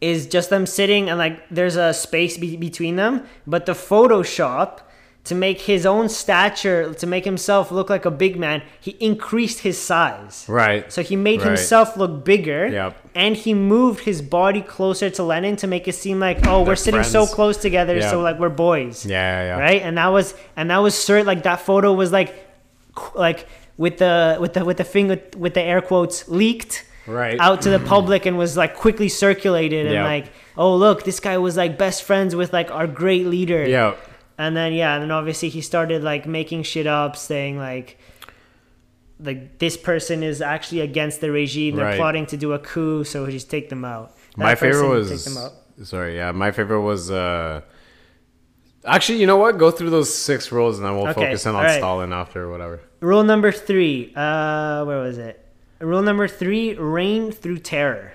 [0.00, 4.80] is just them sitting and like there's a space be- between them but the photoshop
[5.24, 9.60] to make his own stature to make himself look like a big man he increased
[9.60, 10.92] his size Right.
[10.92, 11.48] so he made Right.
[11.48, 12.96] himself look bigger Yep.
[13.14, 16.66] and he moved his body closer to lenin to make it seem like oh we're
[16.66, 18.10] They're sitting so close together Yeah.
[18.10, 19.62] so like we're boys yeah, yeah, yeah.
[19.62, 22.34] right and that was and that was cert like that photo was like
[23.14, 27.36] like with the with the with the thing with, with the air quotes leaked Right.
[27.40, 30.04] out to the public and was like quickly circulated and Yeah.
[30.04, 33.94] like oh look this guy was like best friends with like our great leader Yeah.
[34.42, 37.88] And then yeah and then obviously he started like making shit up saying like
[39.28, 41.96] like this person is actually against the regime they're Right.
[42.02, 45.24] plotting to do a coup so just take them out That my favorite was take
[45.28, 45.52] them out.
[45.92, 47.60] sorry yeah my favorite was uh
[48.84, 51.50] actually you know what go through those six rules and then we'll Okay, focus in
[51.54, 51.78] on alright.
[51.78, 54.12] stalin after or whatever Rule number three.
[54.14, 55.44] Uh, where was it?
[55.80, 58.11] Rule number three: reign through terror.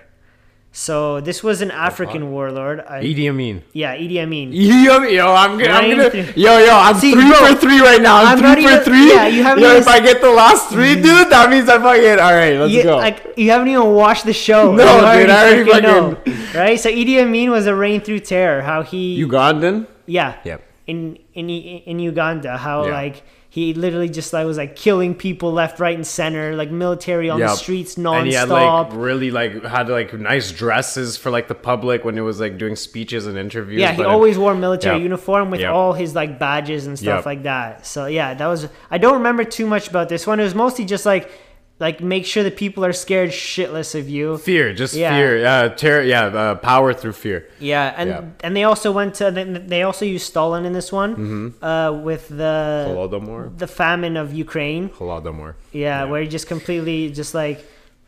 [0.77, 2.81] So this was an African warlord.
[2.87, 3.63] I, Idi Amin.
[3.73, 4.51] yeah, Idi Amin.
[4.51, 5.11] Idi Amin.
[5.11, 8.17] Yo, I'm gonna, I'm gonna, yo, yo, I'm See, three bro, for three right now.
[8.17, 9.09] I'm, I'm three for even- three.
[9.09, 11.01] yeah, you haven't Yo, even if I get the last three, mm-hmm.
[11.01, 12.19] dude, that means I fucking.
[12.19, 12.97] All right, let's You, go.
[12.97, 14.71] like you haven't even watched the show.
[14.77, 16.79] No, You dude, I already freaking know, right?
[16.79, 18.61] So Idi Amin was a reign through terror.
[18.61, 19.87] How he, Ugandan.
[20.05, 20.61] yeah, Yep.
[20.85, 22.91] in in in Uganda, how Yeah.
[23.01, 23.23] like
[23.57, 27.39] he literally just like was like killing people left, right, and center, like military on
[27.39, 27.55] the Yep.
[27.55, 32.05] streets And he had like really like had like nice dresses for like the public
[32.05, 33.81] when it was like doing speeches and interviews.
[33.81, 35.03] Yeah, he but- always wore military Yep.
[35.03, 35.73] uniform with Yep.
[35.73, 37.83] all his like badges and stuff like that.
[37.87, 40.39] So yeah, that was I don't remember too much about this one.
[40.39, 41.27] It was mostly just like
[41.79, 44.37] like make sure that people are scared shitless of you.
[44.39, 45.15] fear, just Yeah.
[45.15, 45.45] fear.
[45.45, 46.01] Uh, terror.
[46.01, 47.47] Yeah, uh, power through fear.
[47.59, 48.21] Yeah, and Yeah.
[48.43, 51.63] and they also went to they, they also used Stalin in this one Mm-hmm.
[51.63, 53.55] uh, with the Holodomor.
[53.57, 54.89] the famine of Ukraine.
[54.89, 55.53] Holodomor.
[55.71, 57.63] Yeah, where he just completely just like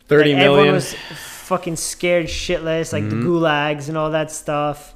[0.07, 0.59] Thirty like, million.
[0.59, 0.93] Everyone was
[1.49, 3.21] fucking scared shitless, like Mm-hmm.
[3.21, 4.95] the gulags and all that stuff.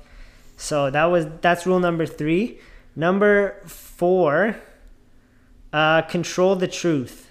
[0.57, 2.57] So that was that's rule number three.
[2.95, 4.55] Number four,
[5.71, 7.22] uh, control the truth.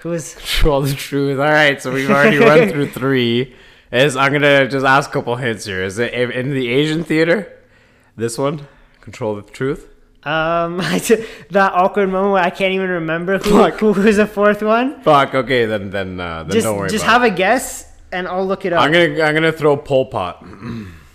[0.00, 1.38] Who is Control the truth.
[1.38, 3.54] All right, so we've already run through three.
[3.90, 5.82] Is I'm gonna just ask a couple hints here.
[5.82, 7.50] Is it in the Asian theater?
[8.16, 8.66] This one,
[9.00, 9.88] control the truth.
[10.24, 10.76] um
[11.50, 13.74] that awkward moment where I can't even remember who Fuck.
[13.80, 15.00] who was the fourth one.
[15.02, 15.34] Fuck.
[15.34, 16.90] Okay, then then uh, then Just don't worry.
[16.90, 18.72] just have a guess and I'll look it it.
[18.74, 18.82] up.
[18.82, 20.44] I'm gonna I'm gonna throw Pol Pot.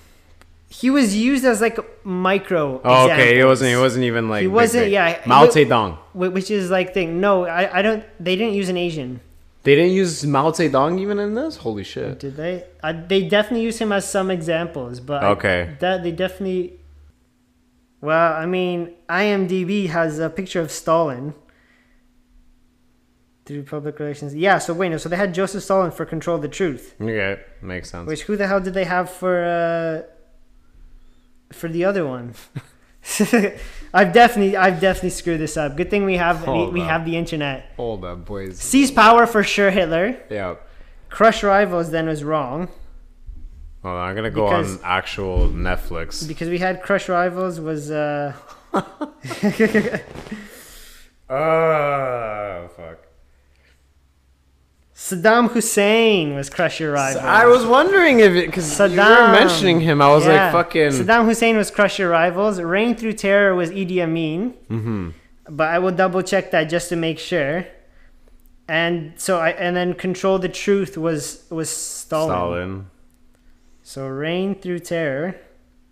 [0.79, 2.81] he was used as like micro.
[2.83, 3.71] Oh, okay, it wasn't.
[3.71, 4.41] It wasn't even like.
[4.41, 4.93] He wasn't- big.
[4.93, 5.97] yeah, Mao Zedong.
[6.13, 7.19] Which is like thing.
[7.21, 8.03] No, I, I don't.
[8.19, 9.19] They didn't use an Asian.
[9.63, 11.57] They didn't use Mao Zedong even in this.
[11.57, 12.19] Holy shit.
[12.19, 12.65] Did they?
[12.81, 15.75] Uh, they definitely use him as some examples, but I- Okay.
[15.79, 16.79] that they definitely.
[18.01, 21.35] Well, I mean, IMDb has a picture of Stalin.
[23.45, 24.57] Through public relations, yeah.
[24.57, 24.97] So wait, no.
[24.97, 26.95] So they had Joseph Stalin for Control the Truth.
[27.01, 28.07] Okay, makes sense.
[28.07, 30.12] Which who the hell did they have for uh
[31.53, 32.33] for the other one?
[33.93, 35.75] I've definitely I've definitely screwed this up.
[35.75, 36.87] Good thing we have we, Hold we up.
[36.89, 37.71] have the internet.
[37.77, 38.59] Hold up, boys.
[38.59, 40.17] Seize power for sure, Hitler.
[40.29, 40.55] Yeah.
[41.09, 42.69] Crush rivals then was wrong
[43.83, 46.25] Hold on, I'm gonna go Because- on actual Netflix.
[46.27, 48.33] because we had crush rivals was uh
[51.29, 53.02] Oh fuck.
[55.03, 57.25] Saddam Hussein was crush your rivals.
[57.25, 60.01] I was wondering if it because you were mentioning him.
[60.01, 60.43] I was Yeah.
[60.45, 60.91] like, fucking.
[60.91, 62.61] Saddam Hussein was crush your rivals.
[62.61, 64.53] Reign through terror was Idi Amin.
[64.71, 65.09] Mm-hmm.
[65.49, 67.65] But I will double check that just to make sure.
[68.69, 72.29] And so I and then control the truth was was Stalin.
[72.29, 72.85] Stalin.
[73.83, 75.35] So reign through terror.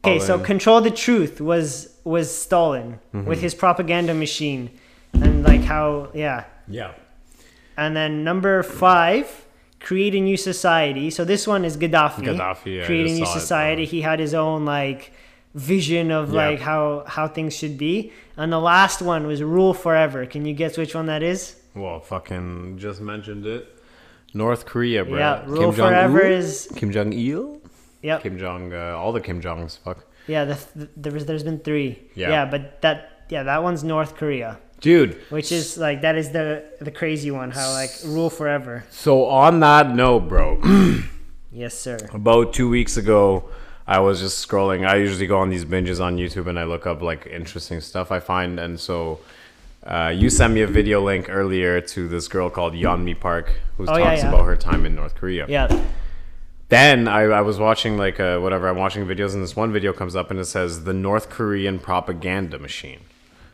[0.05, 3.27] Okay, so control the truth was was Stalin Mm-hmm.
[3.27, 4.69] with his propaganda machine,
[5.13, 6.45] and like how yeah.
[6.69, 6.93] Yeah.
[7.83, 9.25] And then number five,
[9.87, 11.09] create a new society.
[11.17, 12.21] So this one is Gaddafi.
[12.29, 13.83] Gaddafi, yeah, create a new saw it, society.
[13.83, 15.01] uh, he had his own like
[15.53, 16.43] vision of Yeah.
[16.43, 18.11] like how how things should be.
[18.37, 20.25] And the last one was rule forever.
[20.33, 21.39] Can you guess which one that is?
[21.75, 23.63] Well, fucking just mentioned it.
[24.33, 25.17] North Korea, bro.
[25.17, 27.59] Yeah, rule forever is Kim Jong Il.
[28.01, 28.73] Yeah, Kim Jong.
[28.73, 29.77] Uh, all the Kim Jongs.
[29.83, 29.99] Fuck.
[30.27, 31.91] Yeah, the, the, there was there's been three.
[32.15, 32.29] Yeah.
[32.29, 32.97] Yeah, but that
[33.29, 35.15] yeah that one's North Korea, Dude.
[35.29, 37.51] which is like that is the the crazy one.
[37.51, 38.83] How like rule forever.
[38.89, 40.59] So on that note, bro.
[41.53, 41.97] Yes, sir.
[42.13, 43.49] About two weeks ago,
[43.85, 44.87] I was just scrolling.
[44.87, 48.09] I usually go on these binges on YouTube and I look up like interesting stuff
[48.09, 48.57] I find.
[48.57, 49.19] And so
[49.85, 53.83] uh, you sent me a video link earlier to this girl called Yeonmi Park who
[53.83, 54.29] Oh, talks yeah, yeah.
[54.29, 55.45] about her time in North Korea.
[55.49, 55.67] Yeah.
[56.69, 59.91] Then I, I was watching like uh, whatever I'm watching videos and this one video
[59.91, 63.01] comes up and it says the North Korean propaganda machine.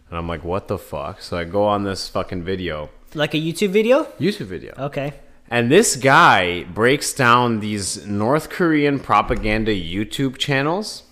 [0.10, 1.22] And I'm like, what the fuck?
[1.22, 4.04] So I go on this fucking video, Like a YouTube video.
[4.20, 4.74] YouTube video.
[4.78, 5.14] Okay.
[5.50, 11.04] And this guy breaks down these North Korean propaganda YouTube channels,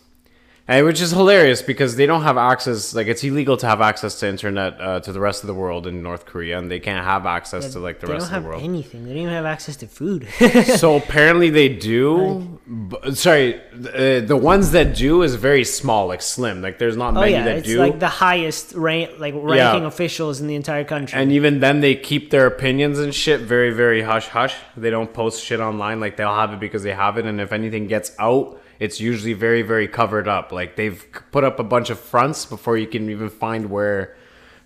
[0.68, 2.96] and which is hilarious because they don't have access.
[2.96, 5.86] Like it's illegal to have access to internet uh, to the rest of the world
[5.86, 8.64] in North Korea, and they can't have access to like the rest of the world.
[8.64, 9.04] anything.
[9.04, 10.28] They don't even have access to food.
[10.78, 12.60] so apparently they do.
[13.14, 16.64] sorry, the, uh, the ones that do is very small, like slim.
[16.64, 17.78] Like there's not oh many yeah, that it's do.
[17.78, 21.20] like the highest rank, like ranking officials in the entire country.
[21.20, 24.56] And even then, they keep their opinions and shit very, very hush hush.
[24.76, 26.00] They don't post shit online.
[26.00, 29.34] Like they'll have it because they have it, and if anything gets out, it's usually
[29.34, 30.52] very, very covered up.
[30.52, 34.16] Like they've put up a bunch of fronts before you can even find where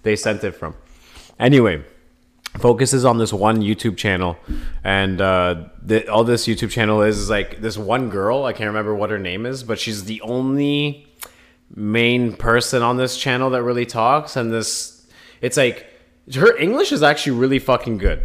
[0.03, 0.75] they sent it from.
[1.39, 1.83] Anyway,
[2.59, 4.37] focuses on this one YouTube channel,
[4.83, 8.45] and uh, the, all this YouTube channel is, is like this one girl.
[8.45, 11.09] I can't remember what her name is, but she's the only
[11.75, 15.07] main person on this channel that really talks and this
[15.41, 15.85] it's like
[16.33, 18.23] her english is actually really fucking good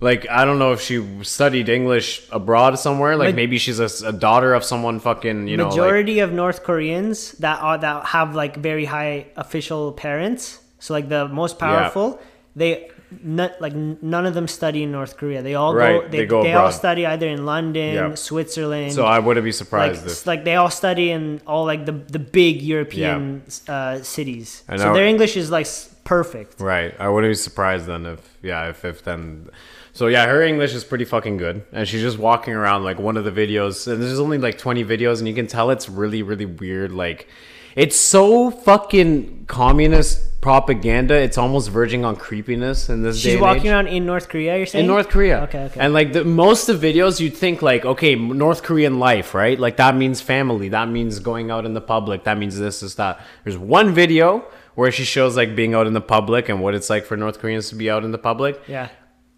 [0.00, 3.88] like i don't know if she studied english abroad somewhere like Like- maybe she's a,
[4.06, 8.04] a daughter of someone fucking you know like, Majority of North Koreans that are that
[8.06, 12.20] have like very high official parents, so like the most powerful,
[12.54, 12.90] they
[13.22, 15.40] not like none of them study in North Korea.
[15.40, 18.14] They all go they, they go they all study either in London, Yeah.
[18.14, 18.92] Switzerland.
[18.92, 21.92] so i wouldn't be like, surprised if like they all study in all like the
[21.92, 24.62] the big European uh, cities.
[24.68, 24.94] I So know.
[24.94, 25.66] their English is like
[26.04, 26.60] perfect.
[26.60, 26.92] Right.
[27.00, 29.48] I wouldn't be surprised then if yeah, if if then
[29.96, 31.64] so yeah, her English is pretty fucking good.
[31.72, 34.84] And she's just walking around like one of the videos and there's only like 20
[34.84, 37.28] videos and you can tell it's really really weird like
[37.74, 41.14] it's so fucking communist propaganda.
[41.14, 43.72] It's almost verging on creepiness in this day She's walking age.
[43.72, 44.56] around in North Korea.
[44.56, 45.42] You're saying in North Korea.
[45.42, 45.80] Okay, okay.
[45.80, 49.58] And like the most of the videos, you'd think like, okay, North Korean life, right?
[49.58, 50.68] Like that means family.
[50.70, 52.24] That means going out in the public.
[52.24, 53.20] That means this, this, that.
[53.44, 54.44] There's one video
[54.74, 57.40] where she shows like being out in the public and what it's like for North
[57.40, 58.60] Koreans to be out in the public.
[58.66, 58.88] yeah.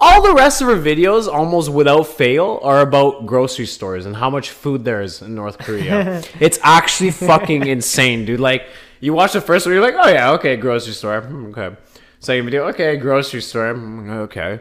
[0.01, 4.31] All the rest of her videos, almost without fail, are about grocery stores and how
[4.31, 6.23] much food there is in North Korea.
[6.41, 8.39] it's actually fucking insane, dude.
[8.39, 8.63] Like,
[9.01, 11.21] you watch the first one, you're like, oh yeah, okay, grocery store.
[11.23, 11.77] Hmm, Okay.
[12.21, 13.75] Second video, okay, grocery store.
[13.75, 14.61] Hmm, Okay.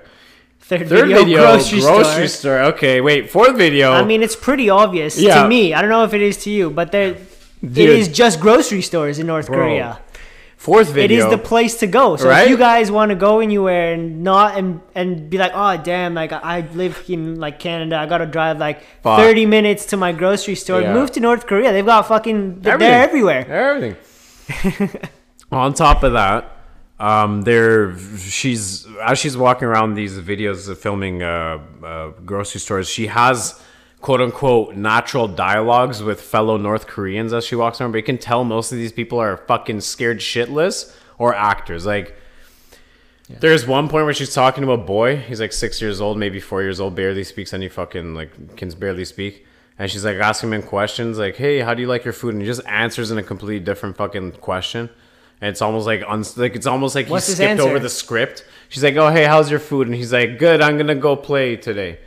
[0.60, 2.58] Third, Third video, video, grocery, grocery, store.
[2.58, 2.60] store.
[2.74, 3.30] Okay, wait.
[3.30, 3.94] Fourth video.
[3.94, 5.44] I mean, it's pretty obvious Yeah.
[5.44, 5.74] to me.
[5.74, 7.16] I don't know if it is to you, but there,
[7.64, 10.00] it is just grocery stores in North Bro, Korea.
[10.58, 11.26] Fourth It video.
[11.26, 12.16] is the place to go.
[12.18, 12.44] So Right?
[12.44, 16.14] if you guys want to go anywhere and not and and be like, oh damn,
[16.14, 19.20] like I live in like Canada, I gotta drive like Fuck.
[19.20, 20.82] thirty minutes to my grocery store.
[20.82, 20.94] Yeah.
[20.94, 21.72] Move to North Korea.
[21.72, 23.46] They've got fucking they're everywhere.
[23.48, 23.96] Everything.
[25.52, 26.52] On top of that,
[27.00, 32.90] um, there she's as she's walking around these videos of filming uh, uh, grocery stores.
[32.90, 33.62] She has
[34.02, 37.92] quote unquote natural dialogues with fellow North Koreans as she walks around.
[37.92, 41.86] But you can tell most of these people are fucking scared shitless or actors.
[41.86, 42.16] Like.
[43.30, 45.18] There's one point where she's talking to a boy.
[45.18, 48.70] He's like six years old, maybe four years old, barely speaks any fucking like can
[48.70, 49.46] barely speak.
[49.78, 52.42] And she's like asking him questions like, "Hey, how do you like your food?" And
[52.42, 54.90] he just answers in a completely different fucking question.
[55.42, 57.64] And it's almost like uns- like it's almost like What's he skipped answer?
[57.68, 58.46] over the script.
[58.70, 60.62] She's like, "Oh, hey, how's your food?" And he's like, "Good.
[60.62, 62.00] I'm gonna go play today."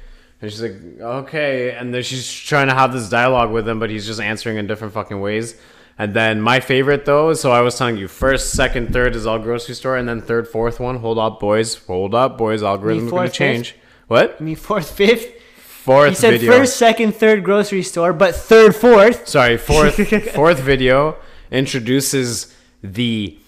[0.42, 3.90] And she's like, "Okay." And then she's trying to have this dialogue with him, but
[3.90, 5.54] he's just answering in different fucking ways.
[5.98, 9.38] And then my favorite though, so I was telling you, first, second, third is all
[9.38, 10.96] grocery store, and then third, fourth one.
[10.96, 11.74] Hold up, boys.
[11.86, 12.62] Hold up, boys.
[12.62, 13.76] Algorithm's gonna fourth, change.
[14.08, 14.40] What?
[14.40, 15.34] Me fourth, fifth.
[15.58, 16.52] Fourth You said video.
[16.52, 19.28] first, second, third grocery store, but third, fourth.
[19.28, 19.96] Sorry, fourth
[20.34, 21.16] fourth video
[21.50, 23.38] introduces the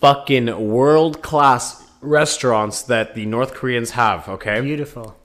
[0.00, 4.28] fucking world class restaurants that the North Koreans have.
[4.28, 5.16] Okay, Beautiful.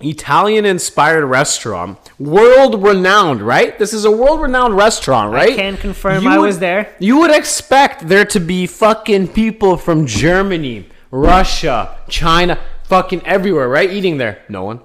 [0.00, 3.78] Italian inspired restaurant, world renowned, right?
[3.78, 5.54] This is a world renowned restaurant, right?
[5.56, 6.88] can confirm You I would- was there.
[6.98, 13.90] You would expect there to be fucking people from Germany, Russia, China, fucking everywhere, right?
[13.90, 14.38] Eating there.
[14.48, 14.80] No one.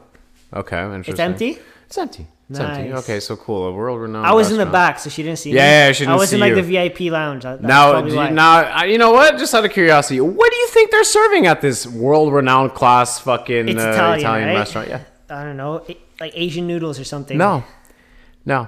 [0.53, 1.11] Okay, interesting.
[1.13, 1.59] It's empty.
[1.87, 2.27] It's empty.
[2.59, 3.03] Nice.
[3.03, 3.65] Okay, so cool.
[3.67, 4.25] A world renowned.
[4.27, 5.55] I was in the back, so she didn't see me.
[5.57, 6.13] Yeah, yeah, she didn't see it.
[6.13, 6.55] I was see in like you.
[6.55, 7.43] the VIP lounge.
[7.43, 9.37] That- Now, you, now, you know what?
[9.37, 13.69] Just out of curiosity, what do you think they're serving at this world-renowned class fucking
[13.69, 14.55] uh, Italian, Italian, right?
[14.55, 14.89] restaurant?
[14.89, 15.01] Yeah.
[15.29, 15.85] I don't know,
[16.19, 17.37] like Asian noodles or something.
[17.37, 17.63] No,
[18.45, 18.67] no.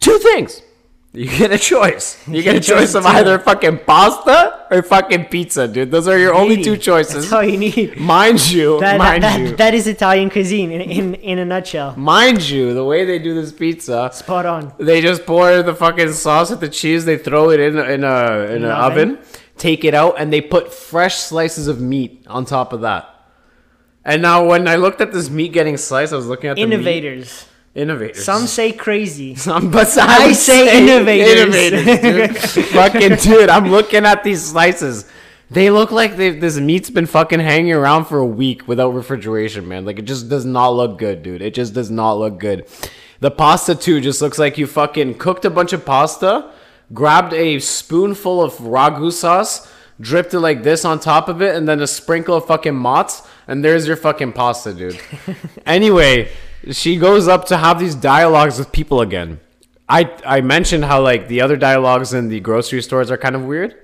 [0.00, 0.60] Two things.
[1.16, 2.22] You get a choice.
[2.28, 5.90] You get a choice of either fucking pasta or fucking pizza, dude.
[5.90, 7.14] Those are your only two choices.
[7.14, 7.96] That's all you need.
[7.96, 11.44] Mind you, That, mind that, you, that, that is Italian cuisine in, in, in a
[11.46, 11.96] nutshell.
[11.96, 14.72] mind you, the way they do this pizza, Spot on.
[14.78, 17.06] They just pour the fucking sauce with the cheese.
[17.06, 18.18] They throw it in in a
[18.54, 19.10] in an an oven.
[19.12, 19.24] oven.
[19.56, 23.08] take it out, and they put fresh slices of meat on top of that.
[24.04, 26.66] And now, when I looked at this meat getting sliced, I was looking at the
[26.66, 27.46] meat.
[27.76, 28.24] Innovators.
[28.24, 29.34] Some say crazy.
[29.36, 31.82] Some, but I would say innovators.
[31.82, 32.64] innovators, dude.
[32.68, 35.04] fucking dude, I'm looking at these slices.
[35.50, 39.84] They look like this meat's been fucking hanging around for a week without refrigeration, man.
[39.84, 41.42] Like it just does not look good, dude.
[41.42, 42.66] It just does not look good.
[43.20, 46.50] The pasta too just looks like you fucking cooked a bunch of pasta,
[46.94, 49.70] grabbed a spoonful of ragu sauce,
[50.00, 53.24] dripped it like this on top of it, and then a sprinkle of fucking mozz,
[53.46, 54.98] and there's your fucking pasta, dude.
[55.66, 56.28] anyway,
[56.70, 59.40] she goes up to have these dialogues with people again.
[59.88, 63.44] I I mentioned how like the other dialogues in the grocery stores are kind of
[63.44, 63.74] weird.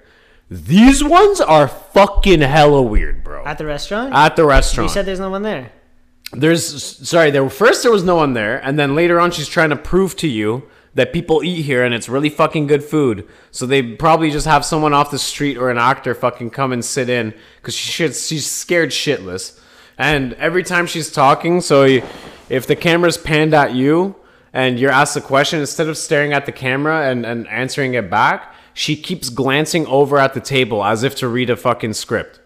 [0.51, 3.45] These ones are fucking hella weird, bro.
[3.45, 4.13] At the restaurant?
[4.13, 4.91] At the restaurant.
[4.91, 5.73] you said there's no one there.
[6.33, 9.71] There's sorry, there first there was no one there, and then later on she's trying
[9.71, 10.65] to prove to you
[10.95, 13.27] that people eat here and it's really fucking good food.
[13.51, 16.85] So they probably just have someone off the street or an actor fucking come and
[16.85, 19.59] sit in because she should, she's scared shitless.
[19.97, 22.03] And every time she's talking, so you,
[22.53, 24.15] if the camera's panned at you
[24.53, 28.11] and you're asked a question, instead of staring at the camera and, and answering it
[28.11, 32.41] back, she keeps glancing over at the table as if to read a fucking script.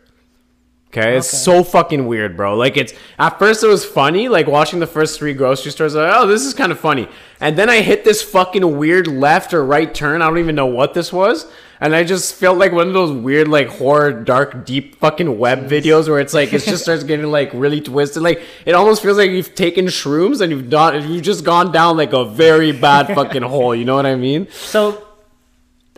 [0.88, 1.36] Okay, it's Okay.
[1.38, 2.56] so fucking weird, bro.
[2.56, 5.94] Like it's at first it was funny, like watching the first three grocery stores.
[5.96, 7.08] Like, oh, this is kind of funny.
[7.40, 10.22] And then I hit this fucking weird left or right turn.
[10.22, 11.46] I don't even know what this was,
[11.80, 15.68] and I just felt like one of those weird, like horror, dark, deep fucking web
[15.68, 18.22] videos where it's like it just starts getting like really twisted.
[18.22, 21.96] Like it almost feels like you've taken shrooms and you've done you've just gone down
[21.96, 23.74] like a very bad fucking hole.
[23.74, 24.48] You know what I mean?
[24.50, 25.02] So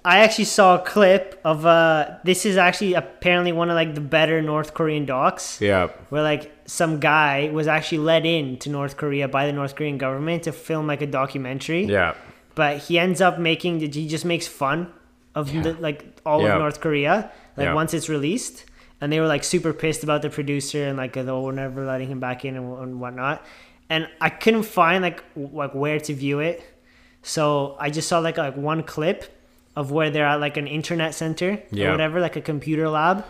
[0.05, 4.01] I actually saw a clip of uh this is actually apparently one of like the
[4.01, 5.89] better North Korean docs Yeah.
[6.09, 9.99] where like some guy was actually let in to North Korea by the North Korean
[9.99, 11.85] government to film like a documentary.
[11.85, 12.15] Yeah.
[12.55, 14.93] But he ends up making he just makes fun
[15.39, 16.55] of the, like all Yeah.
[16.55, 17.15] of North Korea
[17.57, 17.75] like Yeah.
[17.83, 18.57] once it's released
[19.01, 22.09] and they were like super pissed about the producer and like oh we're never letting
[22.15, 23.37] him back in and, and whatnot
[23.91, 26.59] and I couldn't find like w- like where to view it
[27.23, 29.21] so I just saw like like one clip
[29.77, 31.89] of where they're at like an internet center Yeah.
[31.89, 33.25] or whatever like a computer lab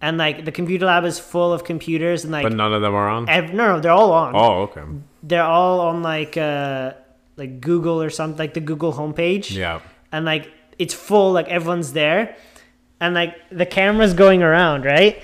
[0.00, 2.94] and like the computer lab is full of computers and like But none of them
[2.94, 3.28] are on.
[3.28, 4.82] ev- no no they're all on Oh, okay.
[5.22, 6.92] they're all on like uh
[7.36, 9.80] like Google or something like the Google homepage Yeah.
[10.12, 12.36] and like it's full like everyone's there
[13.00, 15.22] and like the camera's going around right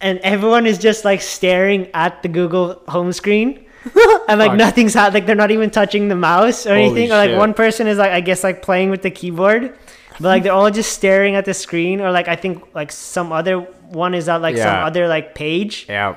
[0.00, 3.64] and everyone is just like staring at the google home screen
[4.28, 4.56] and like Fuck.
[4.58, 7.38] nothing's ha- like they're not even touching the mouse or Holy anything or like shit.
[7.38, 9.76] one person is like i guess like playing with the keyboard
[10.18, 13.32] but like they're all just staring at the screen or like i think like some
[13.32, 14.86] other one is at like some Yeah.
[14.86, 16.16] other like page Yeah.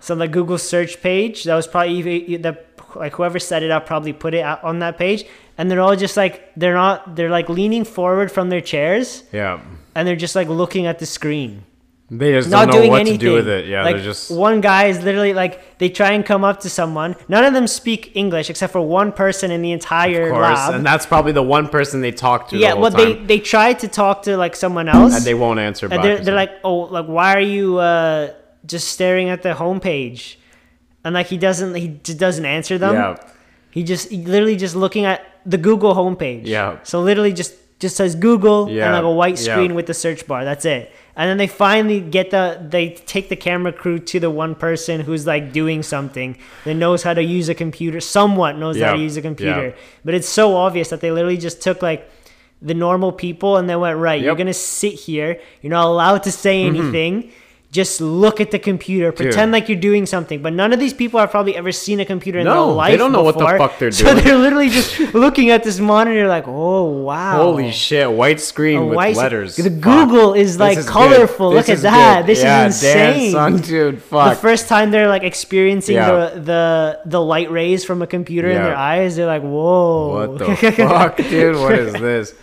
[0.00, 2.56] so like Google search page that was probably the
[2.94, 5.24] like whoever set it up probably put it out on that page,
[5.58, 9.60] and they're all just like they're not they're like leaning forward from their chairs Yeah.
[9.94, 11.64] and they're just like looking at the screen,
[12.10, 13.18] They just not don't know doing what anything.
[13.18, 13.66] to do with it.
[13.66, 16.70] Yeah, like they're just one guy is literally like they try and come up to
[16.70, 17.16] someone.
[17.28, 20.74] None of them speak English except for one person in the entire of course, lab.
[20.76, 22.56] and that's probably the one person they talk to.
[22.56, 25.60] yeah, the well they they try to talk to like someone else, and they won't
[25.60, 25.96] answer back.
[25.96, 28.32] and they're, they're like, oh, like why are you uh,
[28.64, 30.36] just staring at the homepage?
[31.04, 32.94] And like he doesn't, he just doesn't answer them.
[32.94, 33.16] yeah,
[33.70, 36.42] He just he literally just looking at the Google homepage.
[36.46, 36.78] Yeah.
[36.82, 39.54] So literally just just says Google Yeah, and like a white yeah.
[39.54, 40.44] screen with the search bar.
[40.44, 40.92] That's it.
[41.14, 45.00] And then they finally get the they take the camera crew to the one person
[45.00, 48.98] who's like doing something that knows how to use a computer, somewhat knows how to
[48.98, 49.68] use a computer.
[49.68, 49.74] yeah.
[50.04, 52.08] But it's so obvious that they literally just took like
[52.60, 54.38] the normal people and they went right you're Mm-hmm.
[54.38, 57.30] gonna sit here you're not allowed to say anything
[57.70, 61.20] just look at the computer pretend like you're doing something but none of these people
[61.20, 62.90] have probably ever seen a computer in No, their life.
[62.92, 64.08] they don't know what the fuck they're doing.
[64.08, 68.10] so they're literally just looking at this monitor like oh wow Holy shit!
[68.10, 69.56] White screen A with white- letters.
[69.56, 69.80] the Fuck.
[69.82, 70.86] Google is, like, good.
[70.86, 71.52] colorful.
[71.52, 72.20] Look at that.
[72.22, 72.26] good.
[72.30, 72.44] This is
[72.84, 73.32] insane.
[73.32, 73.96] Son, dude.
[74.08, 76.30] the first time they're like experiencing Yeah.
[76.30, 80.38] the, the the light rays from a computer in their eyes they're like whoa What
[80.38, 81.56] the fuck, dude?
[81.56, 82.34] What is this?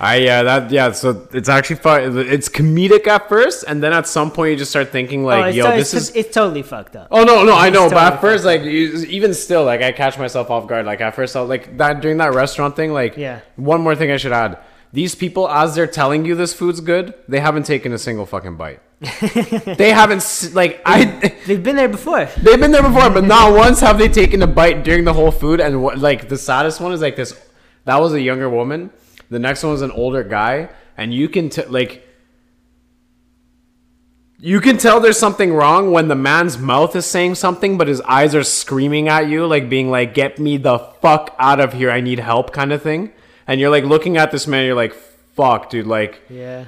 [0.00, 0.92] I yeah that yeah.
[0.92, 2.18] So it's actually fun.
[2.18, 5.46] It's comedic at first, and then at some point you just start thinking Oh, like,
[5.48, 6.16] it's, yo, this it's, is.
[6.16, 7.88] it's totally fucked up Oh no, no, I It's know.
[7.88, 10.86] But totally at first, like, you- even still, like, I catch myself off guard.
[10.86, 12.92] Like, at first, I like that during that restaurant thing.
[12.92, 13.40] Like, Yeah.
[13.56, 14.58] One more thing I should add:
[14.92, 18.56] these people, as they're telling you this food's good, they haven't taken a single fucking
[18.56, 18.80] bite.
[19.76, 21.04] they haven't like I.
[21.46, 24.46] they've been there before They've been there before, but not once have they taken a
[24.46, 25.60] bite during the whole food.
[25.60, 27.34] And what, like the saddest one is like this.
[27.84, 28.90] That was a younger woman.
[29.32, 32.06] The next one was an older guy, and you can t- like.
[34.38, 38.00] You can tell there's something wrong when the man's mouth is saying something, but his
[38.02, 41.90] eyes are screaming at you, like being like, "Get me the fuck out of here!
[41.90, 43.12] I need help," kind of thing.
[43.46, 44.94] And you're like looking at this man, you're like,
[45.34, 46.66] "Fuck, dude!" Like, yeah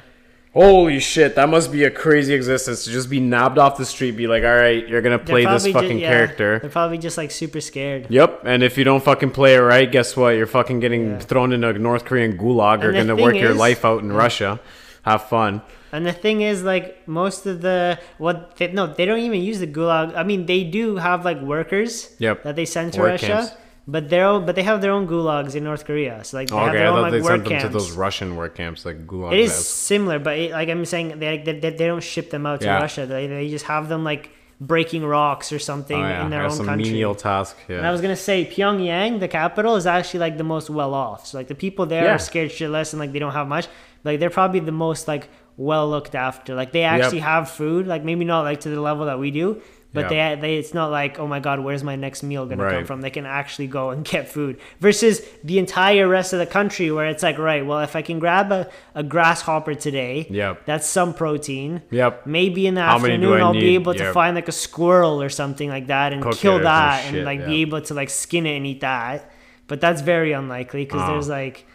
[0.55, 4.13] Holy shit, that must be a crazy existence to just be nabbed off the street,
[4.13, 6.61] be like, all right, you're gonna play this fucking yeah, character.
[6.61, 9.91] they're probably just like super scared Yep, and if you don't fucking play it right,
[9.91, 10.31] guess what?
[10.37, 11.19] You're fucking getting Yeah.
[11.19, 14.61] thrown in a North Korean gulag or And gonna work your life out in Russia.
[15.03, 15.61] Have fun.
[15.93, 19.59] And the thing is, like most of the what they, no, they don't even use
[19.59, 20.15] the gulag.
[20.17, 22.45] I mean, they do have like workers Yep.
[22.45, 23.53] that they send to Work Russia, camps.
[23.87, 26.25] But they're all, but they have their own gulags in North Korea.
[26.25, 27.51] So like they oh, have okay, their I own thought like they work sent them
[27.51, 27.65] camps.
[27.65, 29.33] to those Russian work camps like gulag.
[29.35, 32.47] it is similar, but it, like I'm saying, they, they they they don't ship them
[32.47, 32.81] out to Yeah.
[32.81, 33.07] Russia.
[33.07, 34.31] They they just have them like
[34.61, 36.25] breaking rocks or something Oh, yeah.
[36.25, 36.85] in their Have own some country.
[36.91, 37.57] menial task.
[37.69, 37.79] Yeah.
[37.79, 41.27] And I was gonna say Pyongyang, the capital, is actually like the most well off.
[41.27, 42.15] So like the people there Yeah.
[42.15, 43.67] are scared shitless and like they don't have much.
[44.05, 46.55] Like they're probably the most like well looked after.
[46.55, 47.87] Like they actually have food.
[47.87, 49.61] Like maybe not like to the level that we do,
[49.95, 52.85] but they they it's not like oh my god, where's my next meal gonna come
[52.85, 53.01] from?
[53.01, 54.61] They can actually go and get food.
[54.81, 58.19] Versus the entire rest of the country where it's like right, well if I can
[58.19, 60.67] grab a, a grasshopper today, Yep.
[60.67, 61.81] that's some protein.
[61.91, 62.27] Yep.
[62.27, 63.75] Maybe in the How afternoon I I'll be need?
[63.77, 67.15] able to find like a squirrel or something like that and Cook kill that and
[67.17, 67.47] shit, like yeah.
[67.47, 69.31] be able to like skin it and eat that.
[69.69, 71.13] But that's very unlikely because Oh.
[71.13, 71.67] there's like,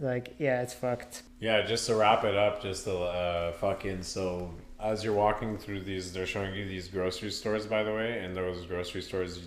[0.00, 1.22] like yeah, it's fucked.
[1.40, 5.80] Yeah, just to wrap it up, just to uh, fucking so as you're walking through
[5.80, 9.40] these, they're showing you these grocery stores, by the way, and those grocery stores.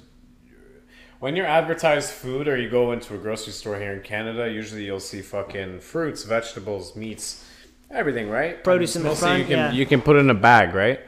[1.20, 4.86] When you're advertised food or you go into a grocery store here in Canada, usually
[4.86, 7.46] you'll see fucking fruits, vegetables, meats,
[7.92, 8.64] everything, right?
[8.64, 9.72] Produce in the front, you can yeah.
[9.72, 11.00] you can put in a bag, right?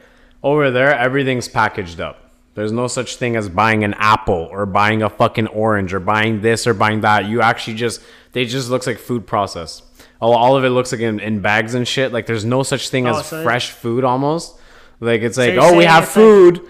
[0.43, 2.31] Over there, everything's packaged up.
[2.55, 6.41] There's no such thing as buying an apple or buying a fucking orange or buying
[6.41, 7.25] this or buying that.
[7.25, 8.01] You actually just
[8.31, 9.83] they just looks like food process.
[10.19, 12.11] All, all of it looks like in, in bags and shit.
[12.11, 14.59] Like there's no such thing Oh, as so- fresh food almost.
[14.99, 16.61] Like it's like oh we have it's like- food,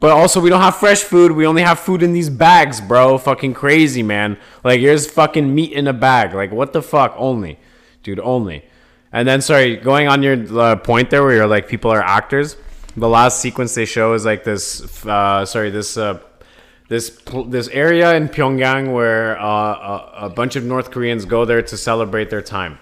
[0.00, 1.32] but also we don't have fresh food.
[1.32, 3.16] We only have food in these bags, bro.
[3.18, 4.36] Fucking crazy, man.
[4.64, 6.34] Like here's fucking meat in a bag.
[6.34, 7.14] Like what the fuck?
[7.16, 7.58] Only,
[8.02, 8.64] dude, only.
[9.12, 12.56] And then sorry, going on your uh, point there, where you're like people are actors.
[12.96, 15.04] The last sequence they show is like this.
[15.06, 15.96] Uh, sorry, this.
[15.96, 16.18] Uh,
[16.88, 21.44] this pl- this area in Pyongyang where uh, a, a bunch of North Koreans go
[21.44, 22.78] there to celebrate their time.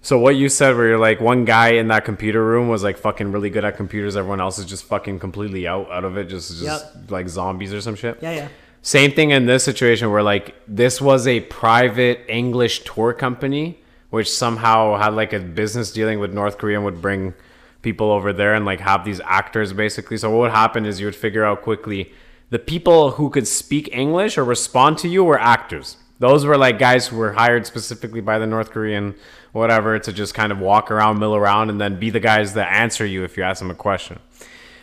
[0.00, 2.96] So what you said, where you're like one guy in that computer room was like
[2.98, 6.24] fucking really good at computers, everyone else is just fucking completely out out of it,
[6.28, 6.62] just just
[6.94, 7.10] Yep.
[7.10, 8.18] like zombies or some shit.
[8.22, 8.48] Yeah, yeah.
[8.80, 13.78] Same thing in this situation where like this was a private English tour company
[14.10, 17.34] which somehow had like a business dealing with North Korea and would bring
[17.82, 20.16] people over there and like have these actors basically.
[20.16, 22.12] So what would happen is you would figure out quickly
[22.50, 25.98] the people who could speak English or respond to you were actors.
[26.20, 29.14] Those were like guys who were hired specifically by the North Korean
[29.52, 32.72] whatever to just kind of walk around, mill around, and then be the guys that
[32.72, 34.18] answer you if you ask them a question.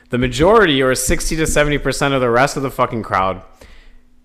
[0.10, 3.42] The majority, or 60 to 70% of the rest of the fucking crowd,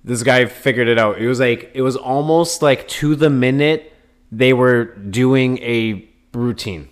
[0.05, 1.19] this guy figured it out.
[1.19, 3.93] It was like, it was almost like to the minute
[4.33, 6.89] they were doing a routine.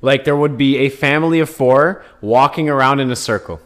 [0.00, 3.60] Like there would be a family of four walking around in a circle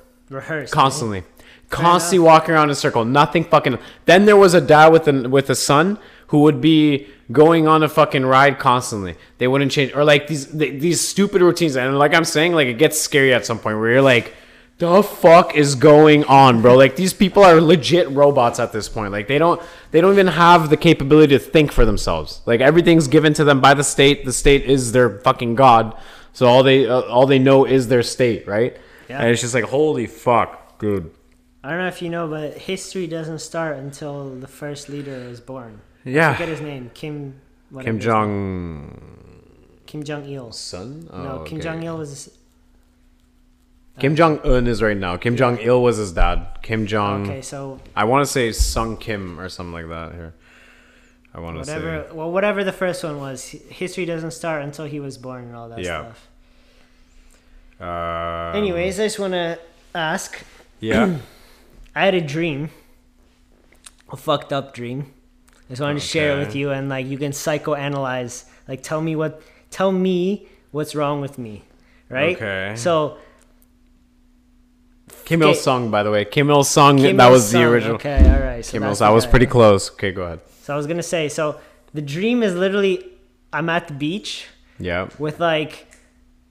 [0.70, 1.24] constantly
[1.68, 5.28] constantly walking around in a circle nothing fucking then there was a dad with a
[5.28, 5.98] with a son
[6.32, 9.16] who would be going on a fucking ride constantly.
[9.36, 12.78] They wouldn't change or like these these stupid routines and like i'm saying like it
[12.78, 14.34] gets scary at some point where you're like
[14.78, 16.74] the fuck is going on bro?
[16.74, 19.12] Like these people are legit robots at this point.
[19.12, 19.60] Like they don't
[19.90, 22.40] they don't even have the capability to think for themselves.
[22.46, 24.24] Like everything's given to them by the state.
[24.24, 25.94] The state is their fucking god.
[26.32, 28.74] So all they uh, all they know is their state right?
[29.10, 29.20] Yeah.
[29.20, 31.14] and it's just like holy fuck dude.
[31.62, 35.40] I don't know if you know, but history doesn't start until the first leader is
[35.40, 35.82] born.
[36.04, 36.30] Yeah.
[36.30, 36.90] I forget his name.
[36.94, 37.40] Kim
[37.80, 38.98] Kim Jong
[39.86, 40.52] Kim Jong Il.
[40.52, 41.08] son.
[41.12, 41.64] no, Oh, Kim okay.
[41.64, 42.30] Jong Il was.
[43.98, 45.16] Kim Jong Un is right now.
[45.18, 46.46] Kim Jong Il was his dad.
[46.62, 47.24] Kim Jong.
[47.28, 50.34] Okay, so I want to say Sung Kim or something like that here.
[51.34, 52.06] I want to whatever.
[52.08, 52.14] say.
[52.16, 55.68] Well, whatever the first one was, history doesn't start until he was born and all
[55.70, 56.12] that Yeah.
[56.12, 56.28] stuff.
[57.80, 59.58] Um, Anyways, I just want to
[59.94, 60.42] ask.
[60.80, 61.18] Yeah.
[61.94, 62.70] I had a dream,
[64.10, 65.12] a fucked up dream.
[65.72, 68.44] I just wanted to share it with you, and like you can psychoanalyze.
[68.68, 71.64] Like, tell me what, tell me what's wrong with me,
[72.10, 72.36] right?
[72.36, 72.74] Okay.
[72.76, 73.16] So
[75.24, 76.26] Kim Il Sung, by the way.
[76.26, 76.98] Kim Il Sung.
[76.98, 77.94] Kim that Il was the original.
[77.94, 78.62] Okay, all right.
[78.62, 79.08] So Kim Il Sung.
[79.08, 79.90] I was pretty close.
[79.92, 80.40] Okay, go ahead.
[80.60, 81.58] So I was gonna say, so
[81.94, 83.02] the dream is literally,
[83.50, 84.48] I'm at the beach
[84.78, 85.08] Yeah.
[85.18, 85.86] with like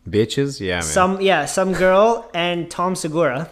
[0.10, 0.60] Bitches.
[0.60, 0.82] Yeah, man.
[0.82, 3.52] some, yeah, some girl and Tom Segura.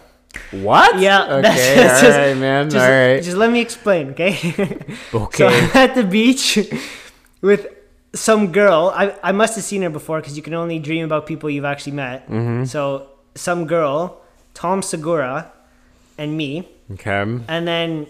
[0.52, 0.98] What?
[1.00, 1.42] Yeah, Okay.
[1.42, 2.70] that's- that's just- right, man.
[2.70, 3.22] Just, all right.
[3.22, 4.32] just let me explain, okay?
[5.14, 5.36] okay.
[5.38, 6.58] So I'm at the beach
[7.40, 7.66] with
[8.14, 8.92] some girl.
[8.94, 11.64] I, I must have seen her before because you can only dream about people you've
[11.64, 12.28] actually met.
[12.28, 12.64] Mm-hmm.
[12.64, 14.20] So some girl,
[14.54, 15.52] Tom Segura,
[16.18, 17.22] and me, okay.
[17.48, 18.06] and then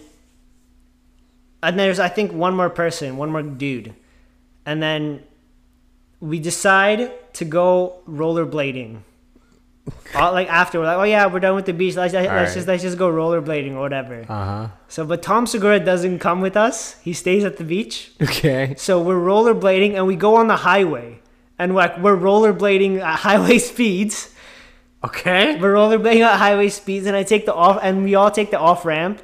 [1.62, 3.94] and there's I think one more person, one more dude,
[4.66, 5.22] and then
[6.20, 9.02] we decide to go rollerblading.
[10.14, 11.96] Uh, like after we're like, oh yeah, we're done with the beach.
[11.96, 12.52] Let's, let's Alright.
[12.52, 14.24] just let's just go rollerblading or whatever.
[14.28, 14.68] Uh huh.
[14.88, 16.98] So, but Tom Segura doesn't come with us.
[17.00, 18.12] He stays at the beach.
[18.20, 18.74] Okay.
[18.76, 21.20] So we're rollerblading and we go on the highway.
[21.58, 24.34] And like we're rollerblading at highway speeds.
[25.04, 25.58] Okay.
[25.60, 28.58] We're rollerblading at highway speeds and I take the off and we all take the
[28.58, 29.22] off ramp.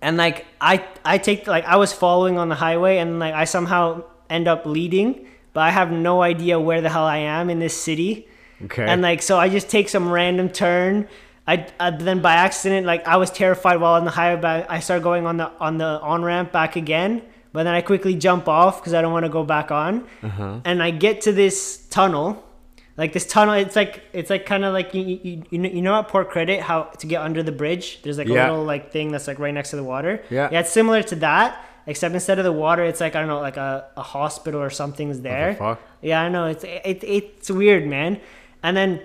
[0.00, 3.44] And like I I take like I was following on the highway and like I
[3.44, 7.58] somehow end up leading, but I have no idea where the hell I am in
[7.58, 8.26] this city.
[8.64, 8.84] Okay.
[8.86, 11.08] And like so I just take some random turn.
[11.46, 14.78] I, I then by accident like I was terrified while on the highway but I
[14.80, 17.22] start going on the on the on ramp back again.
[17.52, 20.06] But then I quickly jump off because I don't want to go back on.
[20.22, 20.60] Uh-huh.
[20.64, 22.42] And I get to this tunnel.
[22.96, 25.82] Like this tunnel, it's like it's like kind of like you, you you know you
[25.82, 28.00] know at Port Credit how to get under the bridge.
[28.02, 28.48] There's like Yeah.
[28.48, 30.22] a little like thing that's like right next to the water.
[30.30, 30.48] Yeah.
[30.52, 33.40] yeah, it's similar to that, except instead of the water, it's like I don't know,
[33.40, 35.56] like a, a hospital or something's there.
[36.02, 38.20] Yeah, I know it's it, it's weird, man.
[38.62, 39.00] And then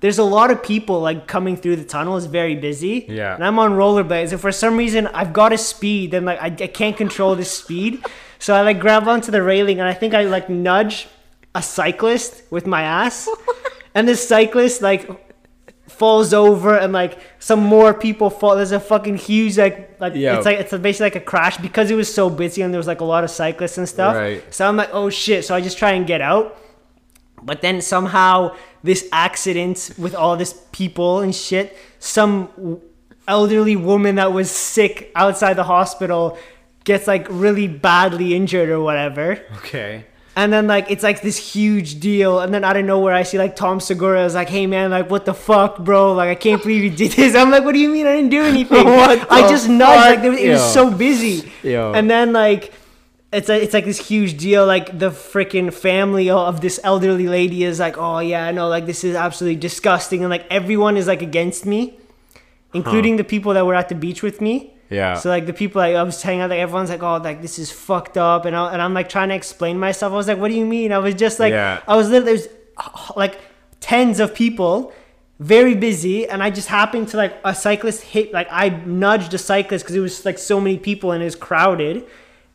[0.00, 2.16] there's a lot of people like coming through the tunnel.
[2.16, 3.06] It's very busy.
[3.08, 3.34] Yeah.
[3.34, 6.46] And I'm on rollerblades, and for some reason I've got a speed, and like I,
[6.46, 8.04] I can't control this speed,
[8.38, 11.08] so I like grab onto the railing, and I think I like nudge
[11.54, 13.28] a cyclist with my ass,
[13.94, 15.08] and this cyclist like
[15.88, 20.36] falls over and like some more people fall there's a fucking huge like like Yeah.
[20.36, 22.86] it's like it's basically like a crash because it was so busy and there was
[22.86, 24.42] like a lot of cyclists and stuff Right.
[24.54, 26.56] so i'm like oh shit so i just try and get out
[27.42, 32.80] but then somehow this accident with all this people and shit some
[33.28, 36.38] elderly woman that was sick outside the hospital
[36.84, 40.04] gets like really badly injured or whatever okay.
[40.34, 43.38] and then like it's like this huge deal, and then out of nowhere I see
[43.38, 46.14] like Tom Segura is like, "Hey man, like what the fuck, bro?
[46.14, 48.30] Like I can't believe you did this." I'm like, "What do you mean I didn't
[48.30, 48.84] do anything?
[48.98, 49.80] What I just nudged.
[49.80, 50.30] Like fuck?
[50.30, 51.92] was, it was so busy." Yo.
[51.92, 52.72] And then like
[53.32, 54.66] it's a, it's like this huge deal.
[54.66, 58.68] Like the freaking family of this elderly lady is like, "Oh yeah, I know.
[58.68, 61.98] Like this is absolutely disgusting," and like everyone is like against me,
[62.74, 64.74] including the people that were at the beach with me.
[64.90, 65.14] Yeah.
[65.14, 67.58] So like the people like, I was hanging out, like everyone's like, "Oh, like this
[67.58, 70.12] is fucked up," and I, and I'm like trying to explain myself.
[70.12, 71.80] I was like, "What do you mean?" I was just like, Yeah.
[71.88, 73.40] I was literally there's uh, like
[73.80, 74.92] tens of people,
[75.40, 79.38] very busy, and I just happened to like a cyclist hit like I nudged a
[79.38, 82.04] cyclist because it was like so many people and it was crowded,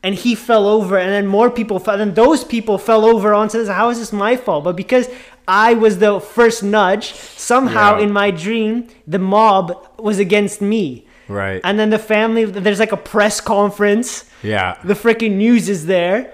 [0.02, 3.58] and he fell over, and then more people fell, and those people fell over onto
[3.58, 3.68] this.
[3.68, 4.64] How is this my fault?
[4.64, 5.08] But because
[5.46, 8.04] I was the first nudge, somehow Yeah.
[8.04, 11.04] in my dream the mob was against me.
[11.28, 11.60] right.
[11.64, 14.24] And then the family, there's like a press conference.
[14.42, 14.76] yeah.
[14.84, 16.32] The freaking news is there.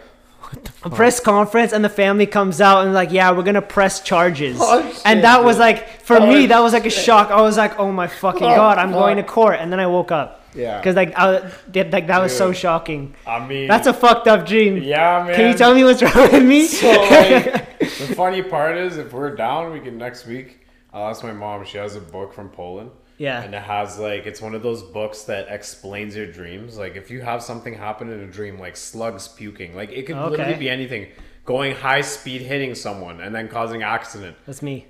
[0.85, 4.59] A press conference, and the family comes out and like, yeah, we're gonna press charges.
[4.61, 7.31] Oh, shit, and that was like, for me, Oh, that was like a shock.
[7.33, 8.99] I was like, oh my fucking Oh, god, I'm fuck.
[9.01, 9.57] going to court.
[9.59, 10.44] And then I woke up.
[10.55, 10.79] Yeah.
[10.79, 13.15] Because like, I, that- like that was so shocking.
[13.27, 14.77] I mean, That's a fucked up dream.
[14.83, 15.35] yeah, man.
[15.37, 16.67] Can you tell me what's wrong with me?
[16.69, 20.61] So like, the funny part is, if we're down, we can next week.
[20.93, 21.65] I'll ask my mom.
[21.65, 22.91] She has a book from Poland.
[23.19, 23.43] Yeah.
[23.43, 26.77] And it has like it's one of those books that explains your dreams.
[26.79, 30.17] Like if you have something happen in a dream, like slugs puking, like it could
[30.17, 30.31] Okay.
[30.31, 31.09] literally be anything.
[31.45, 34.37] Going high speed, hitting someone, and then causing accident.
[34.47, 34.87] That's me.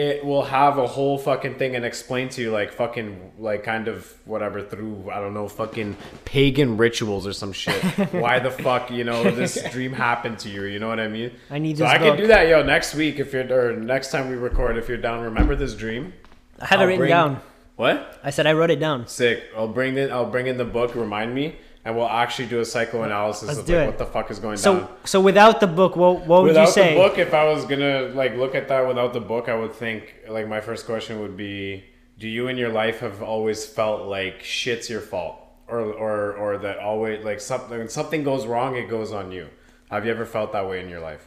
[0.00, 3.86] It will have a whole fucking thing and explain to you like fucking like kind
[3.86, 5.94] of whatever through I don't know fucking
[6.24, 7.74] pagan rituals or some shit.
[8.12, 10.62] Why the fuck you know this dream happened to you?
[10.64, 11.32] You know what I mean?
[11.50, 12.08] I need So I book.
[12.08, 12.62] can do that, yo.
[12.62, 16.14] Next week if you're or next time we record, if you're down, remember this dream.
[16.58, 17.40] I have it I'll written bring- down.
[17.76, 18.20] What?
[18.24, 19.06] I said I wrote it down.
[19.06, 19.44] Sick.
[19.56, 20.10] I'll bring it.
[20.10, 20.94] I'll bring in the book.
[20.94, 24.38] Remind me, and we'll actually do a psychoanalysis Let's of like what the fuck is
[24.38, 24.88] going So down.
[25.04, 26.94] so without the book, what what would Without you say?
[26.94, 29.54] Without the book, if I was gonna like look at that without the book, I
[29.54, 31.84] would think like my first question would be:
[32.18, 35.36] Do you in your life have always felt like shit's your fault,
[35.68, 39.48] or or or that always like something when something goes wrong, it goes on you?
[39.90, 41.24] Have you ever felt that way in your life?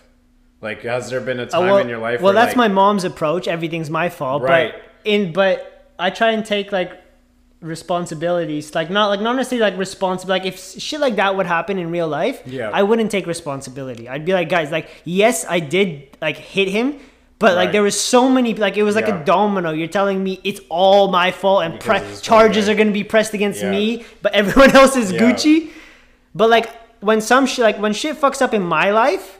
[0.61, 2.21] Like, has there been a Uh, time well, in your life?
[2.21, 3.49] well, where, that's like, my mom's approach.
[3.49, 4.41] Everything's my fault.
[4.43, 4.71] Right.
[4.73, 6.91] But in but I try and take like
[7.63, 10.31] responsibilities, like not like not necessarily like responsible.
[10.31, 12.69] Like if shit like that would happen in real life, Yeah.
[12.73, 14.07] I wouldn't take responsibility.
[14.09, 16.99] I'd be like, guys, like yes, I did like hit him.
[17.39, 19.21] But like there was so many, like it was like Yeah.
[19.21, 19.71] a domino.
[19.71, 22.91] You're telling me it's all my fault, and pre- of this one charges are gonna
[22.91, 23.71] be pressed against Yeah.
[23.71, 25.19] me, but everyone else is Yeah.
[25.21, 25.69] Gucci.
[26.35, 26.69] But like
[27.01, 29.39] when some shit, like when shit fucks up in my life,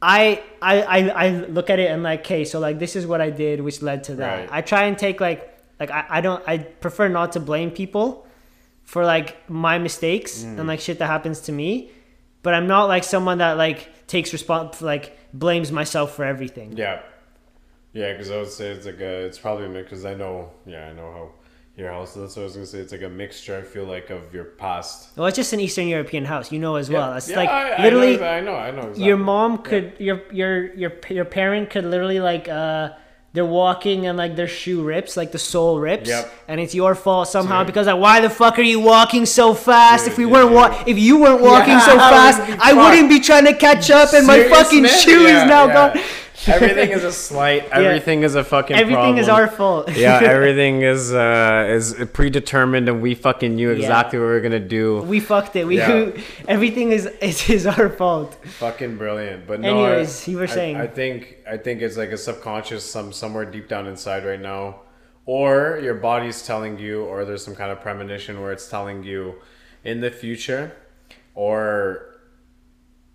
[0.00, 3.20] I, I I I look at it and like, okay, so like this is what
[3.20, 4.40] I did, which led to that.
[4.40, 4.48] Right.
[4.52, 5.40] I try and take like
[5.80, 8.26] like I, I don't I prefer not to blame people
[8.84, 10.58] for like my mistakes Mm.
[10.58, 11.90] and like shit that happens to me,
[12.42, 16.76] but I'm not like someone that like takes respons like blames myself for everything.
[16.76, 17.00] Yeah,
[17.92, 18.12] yeah.
[18.12, 19.68] Because I would say it's like a, it's probably.
[19.82, 21.30] Because I know, yeah, I know how
[21.76, 22.14] your house.
[22.14, 22.78] That's what I was gonna say.
[22.78, 23.56] It's like a mixture.
[23.58, 25.16] I feel like of your past.
[25.16, 27.10] Well, it's just an Eastern European house, you know as well.
[27.10, 27.16] Yeah.
[27.16, 28.78] It's Yeah, like I, I literally know, I know, I know.
[28.82, 29.04] Exactly.
[29.06, 32.90] your mom could your your your your parent could literally like uh
[33.34, 36.32] they're walking and like their shoe rips like the sole rips Yep.
[36.48, 37.66] and it's your fault somehow Dude.
[37.66, 40.82] because like why the fuck are you walking so fast Dude, if we weren't wa-
[40.86, 44.44] if you weren't walking so fast I wouldn't be trying to catch up and my
[44.44, 44.98] fucking man?
[45.00, 45.94] shoe Yeah, is now yeah.
[45.94, 46.02] gone
[46.48, 47.68] Everything is a slight.
[47.70, 48.76] Everything is a fucking.
[48.76, 53.76] everything is our fault yeah, everything is uh, is predetermined, and we fucking knew Yeah.
[53.76, 55.02] exactly what we were gonna do.
[55.02, 56.10] we fucked it we Yeah.
[56.48, 59.46] everything is is, is our fault Fucking brilliant.
[59.46, 60.76] But no, Anyways, I, you were I- saying.
[60.76, 64.80] I, think I think it's like a subconscious, some somewhere deep down inside right now,
[65.26, 69.36] or your body's telling you, or there's some kind of premonition where it's telling you,
[69.84, 70.72] in the future,
[71.34, 72.13] or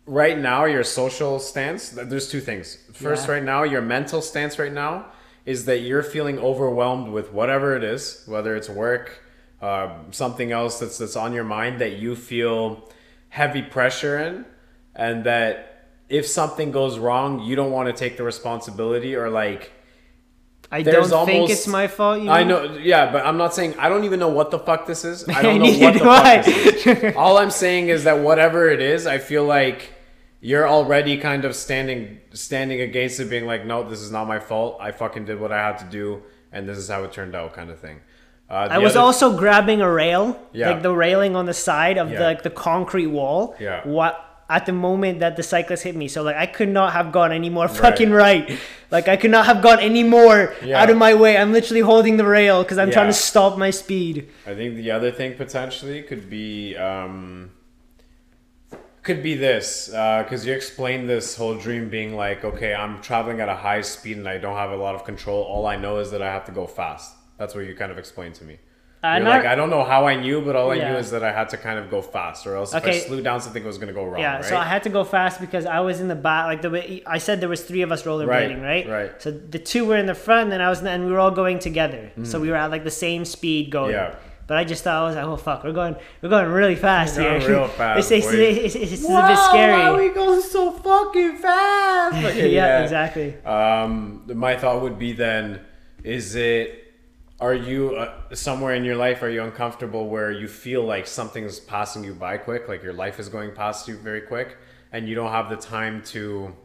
[0.09, 1.89] right now your social stance.
[1.89, 2.77] There's two things.
[2.93, 3.33] First, Yeah.
[3.35, 5.05] right now your mental stance right now
[5.45, 9.21] is that you're feeling overwhelmed with whatever it is, whether it's work,
[9.61, 12.89] uh, something else that's that's on your mind that you feel
[13.29, 14.45] heavy pressure in,
[14.95, 19.71] and that if something goes wrong, you don't want to take the responsibility or like.
[20.71, 22.31] I There's don't think it's my fault you know?
[22.31, 25.03] I know, yeah, but I'm not saying I don't even know what the fuck this
[25.03, 25.27] is.
[25.27, 26.41] I don't know what the do I.
[26.41, 27.15] fuck this is.
[27.15, 29.91] All I'm saying is that whatever it is, I feel like
[30.41, 34.39] you're already kind of standing standing against it, being like, no, this is not my
[34.39, 34.77] fault.
[34.79, 37.53] I fucking did what I had to do, and this is how it turned out,
[37.53, 37.99] kind of thing.
[38.49, 40.71] Uh, I was other- also grabbing a rail, Yeah.
[40.71, 43.55] like the railing on the side of the like the concrete wall.
[43.59, 43.81] Yeah.
[43.87, 47.11] What at the moment that the cyclist hit me, so like I could not have
[47.11, 48.57] gone any more fucking right.
[48.89, 50.81] Like I could not have gone any more Yeah.
[50.81, 51.37] out of my way.
[51.37, 54.27] I'm literally holding the rail because I'm trying to stop my speed.
[54.47, 57.51] I think the other thing potentially could be um,
[59.03, 63.49] could be this because you explained this whole dream being like, okay, I'm traveling at
[63.49, 65.43] a high speed and I don't have a lot of control.
[65.43, 67.15] All I know is that I have to go fast.
[67.37, 68.57] That's what you kind of explained to me.
[69.01, 70.91] Uh, You're not- like, I don't know how I knew, but all I Yeah.
[70.91, 72.99] knew is that I had to kind of go fast, or else if I Okay.
[72.99, 74.19] slew down, something was gonna go wrong.
[74.19, 74.43] Yeah, right?
[74.45, 76.47] so I had to go fast because I was in the back.
[76.47, 78.85] Like the way I said, there was three of us rollerblading, right?
[78.85, 79.11] Right, right.
[79.21, 81.59] So the two were in the front, and I was, and we were all going
[81.59, 82.11] together.
[82.23, 83.91] So we were at like the same speed going.
[83.95, 83.99] Mm.
[84.11, 84.15] Yeah.
[84.49, 87.17] But I just thought I was like, oh fuck, we're going, we're going really fast
[87.17, 87.39] We're here.
[87.39, 88.41] going real fast, it's, it's, boy.
[88.41, 90.09] it's, it's, it's a bit scary.
[90.09, 92.15] going so fucking fast?
[92.25, 93.37] Okay, yeah, exactly.
[93.45, 95.61] Um, my thought would be then,
[96.03, 96.95] is it,
[97.39, 101.59] are you uh, somewhere in your life, are you uncomfortable where you feel like something's
[101.59, 104.57] passing you by quick, like your life is going past you very quick,
[104.91, 106.55] and you don't have the time to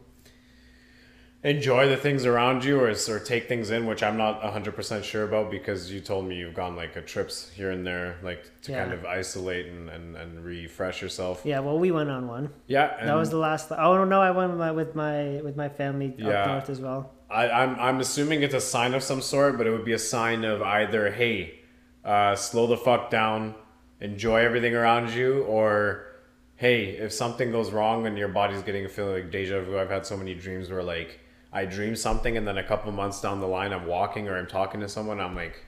[1.45, 5.23] enjoy the things around you or, or take things in, which I'm not 100% sure
[5.25, 8.71] about because you told me you've gone like a trips here and there, like to
[8.71, 8.79] Yeah.
[8.81, 11.41] kind of isolate and, and, and refresh yourself.
[11.45, 12.49] Yeah, well, we went on one.
[12.65, 12.97] Yeah.
[12.99, 13.71] And That was the last.
[13.71, 16.29] Oh no, I went with my with my, with my family Yeah.
[16.29, 17.11] up north as well.
[17.29, 19.99] I, I'm, I'm assuming it's a sign of some sort, but it would be a
[19.99, 21.59] sign of either, hey,
[22.03, 23.53] uh, slow the fuck down,
[24.01, 26.07] enjoy everything around you, or
[26.55, 29.89] hey, if something goes wrong and your body's getting a feeling like deja vu, I've
[29.91, 31.19] had so many dreams where like
[31.55, 34.45] I dream something and then a couple months down the line I'm walking or I'm
[34.47, 35.63] talking to someone, I'm like,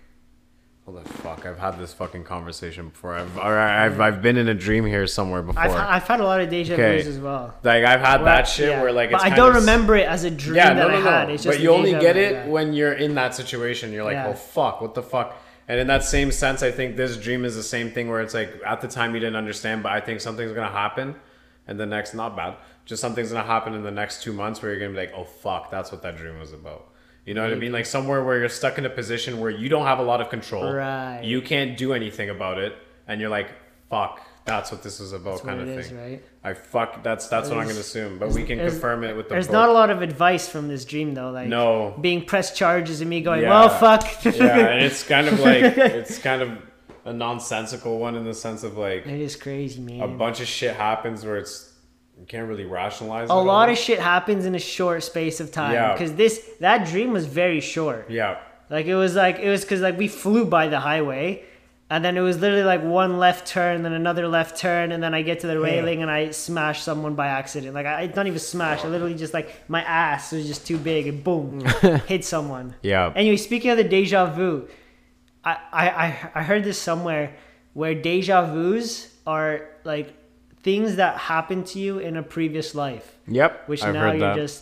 [0.85, 3.13] hold the fuck, I've had this fucking conversation before.
[3.15, 5.61] I've, or I've, I've been in a dream here somewhere before.
[5.63, 6.97] I've, I've had a lot of deja Okay.
[6.97, 7.53] vus as well.
[7.63, 8.81] like I've had Well, that shit yeah.
[8.81, 10.97] where like but I don't of remember it as a dream yeah, that no, no,
[10.97, 11.29] I had.
[11.29, 12.47] It's just But you only get it yeah.
[12.47, 13.91] when you're in that situation.
[13.93, 14.27] You're like, Yeah.
[14.27, 15.35] oh fuck, what the fuck?
[15.69, 18.33] And in that same sense, I think this dream is the same thing where it's
[18.33, 21.15] like at the time you didn't understand, but I think something's gonna happen,
[21.67, 22.55] and the next not bad,
[22.87, 25.25] just something's gonna happen in the next two months where you're gonna be like, oh
[25.25, 26.89] fuck, that's what that dream was about.
[27.25, 27.73] You know what I mean?
[27.73, 30.29] Like somewhere where you're stuck in a position where you don't have a lot of
[30.29, 30.71] control.
[30.71, 31.21] Right.
[31.23, 32.73] You can't do anything about it,
[33.05, 33.49] and you're like,
[33.89, 35.97] fuck, That's what this is about, That's kind of it is, thing.
[35.97, 36.23] right?
[36.41, 37.03] I fuck.
[37.03, 39.33] That's that's what I'm gonna assume, but we can confirm it with the.
[39.33, 39.53] There's book.
[39.53, 41.31] not a lot of advice from this dream though.
[41.31, 41.93] Like No.
[41.99, 43.49] being pressed charges and me going, Yeah.
[43.49, 44.23] well, fuck.
[44.23, 46.51] yeah, and it's kind of like it's kind of
[47.03, 49.99] a nonsensical one in the sense of like it is crazy, man.
[50.01, 51.66] a bunch of shit happens where it's
[52.19, 53.29] you can't really rationalize.
[53.29, 53.73] a lot all.
[53.73, 55.93] of shit happens in a short space of time Yeah.
[55.93, 58.39] because this that dream was very short yeah,
[58.69, 61.43] like it was like it was because like we flew by the highway
[61.89, 65.13] and then it was literally like one left turn then another left turn and then
[65.13, 65.63] i get to the hmm.
[65.63, 69.15] railing and i smash someone by accident like i, I not even smash i literally
[69.15, 71.61] just like my ass was just too big and boom
[72.07, 73.13] hit someone yeah.
[73.15, 74.67] Anyway, speaking of the deja vu,
[75.43, 77.35] I, I, I- I heard this somewhere
[77.73, 80.13] where deja vus are like
[80.67, 83.05] things that happened to you in a previous life,
[83.39, 83.51] Yep.
[83.71, 84.35] which I've now you're that.
[84.43, 84.59] just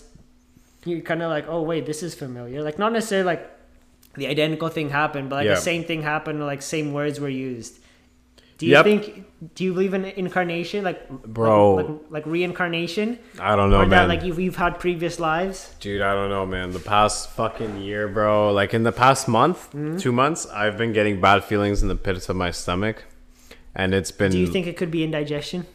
[0.90, 2.60] you're kind of like, oh wait, this is familiar.
[2.68, 3.44] Like not necessarily like
[4.22, 5.56] the identical thing happened, but like Yeah.
[5.56, 6.38] the same thing happened.
[6.54, 7.74] Like same words were used.
[8.60, 8.86] Do you Yep.
[8.90, 9.02] think?
[9.56, 11.76] Do you believe in incarnation, like Bro.
[11.76, 13.08] like, like, like reincarnation,
[13.50, 13.90] I don't know, or man.
[13.98, 15.58] that like you've, you've had previous lives?
[15.86, 16.68] Dude, I don't know, man.
[16.72, 18.54] The past fucking year, bro.
[18.62, 19.98] Like in the past month, Hmm?
[19.98, 22.98] two months, I've been getting bad feelings in the pits of my stomach,
[23.82, 24.32] and it's been.
[24.32, 25.66] Do you think it could be indigestion?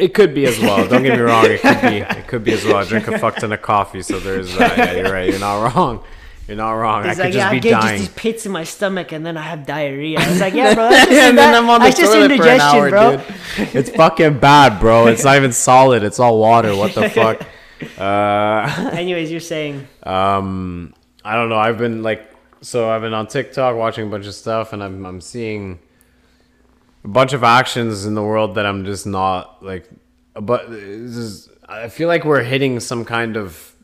[0.00, 0.88] It could be as well.
[0.88, 1.44] Don't get me wrong.
[1.46, 2.00] It could be.
[2.20, 2.76] It could be as well.
[2.76, 4.78] I drink a fuck ton of coffee, so there's that.
[4.78, 5.28] Yeah, you're right.
[5.28, 6.02] You're not wrong.
[6.48, 7.04] You're not wrong.
[7.04, 7.98] He's I could like, just yeah, I be get just dying.
[8.00, 10.18] these pits in my stomach, and then I have diarrhea.
[10.18, 12.26] I was like, yeah, bro, that's just, and then I'm on the that's just toilet
[12.28, 13.16] for an indigestion, hour, bro.
[13.18, 13.74] dude.
[13.76, 15.06] It's fucking bad, bro.
[15.06, 16.02] It's not even solid.
[16.02, 16.74] It's all water.
[16.74, 17.42] What the fuck?
[17.96, 20.92] Uh, Anyways, you're saying um,
[21.24, 21.56] I don't know.
[21.56, 22.30] I've been like,
[22.60, 25.78] so I've been on TikTok watching a bunch of stuff, and I'm I'm seeing
[27.04, 29.88] a bunch of actions in the world that I'm just not like.
[30.34, 33.74] But this is, I feel like we're hitting some kind of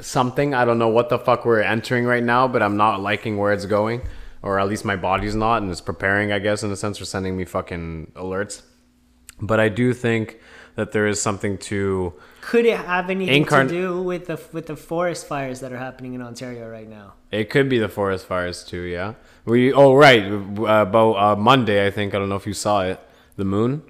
[0.00, 0.54] something.
[0.54, 3.52] I don't know what the fuck we're entering right now, but I'm not liking where
[3.52, 4.02] it's going,
[4.42, 7.04] or at least my body's not, and it's preparing, I guess, in a sense, for
[7.04, 8.62] sending me fucking alerts.
[9.40, 10.40] But I do think
[10.76, 14.66] that there is something to could it have anything Incarn- to do with the with
[14.66, 17.14] the forest fires that are happening in Ontario right now?
[17.32, 18.82] It could be the forest fires too.
[18.82, 19.14] Yeah.
[19.46, 19.72] We.
[19.72, 20.22] Oh right.
[20.24, 22.14] Uh, about uh, Monday, I think.
[22.14, 23.00] I don't know if you saw it.
[23.36, 23.82] The moon.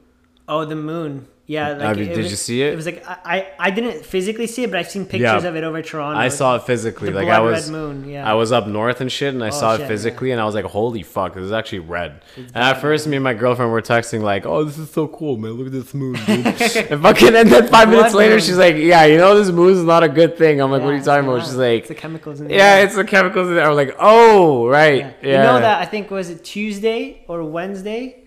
[0.49, 1.27] Oh, the moon.
[1.49, 2.73] Yeah, like you- it did was- you see it?
[2.73, 5.49] It was like I, I I didn't physically see it, but I've seen pictures Yeah.
[5.49, 6.19] of it over Toronto.
[6.19, 7.11] I saw it physically.
[7.11, 7.71] the like I was.
[7.71, 8.29] red moon, yeah.
[8.29, 10.45] I was up north and shit, and I oh, saw shit, it physically, and I
[10.45, 13.71] was like, "Holy fuck, this is actually red." and at first, me and my girlfriend
[13.71, 15.53] were texting like, "Oh, this is so cool, man!
[15.53, 16.47] Look at this moon, dude."
[16.91, 18.41] and fucking, and then five minutes later, moon.
[18.41, 20.89] she's like, "Yeah, you know, this moon is not a good thing." I'm like, "What
[20.89, 22.85] are you it's talking about?" She's like, it's the chemicals in the "Yeah, air.
[22.87, 25.13] it's the chemicals in there." I'm like, "Oh, right, Yeah.
[25.23, 28.25] yeah." You know that I think was it Tuesday or Wednesday.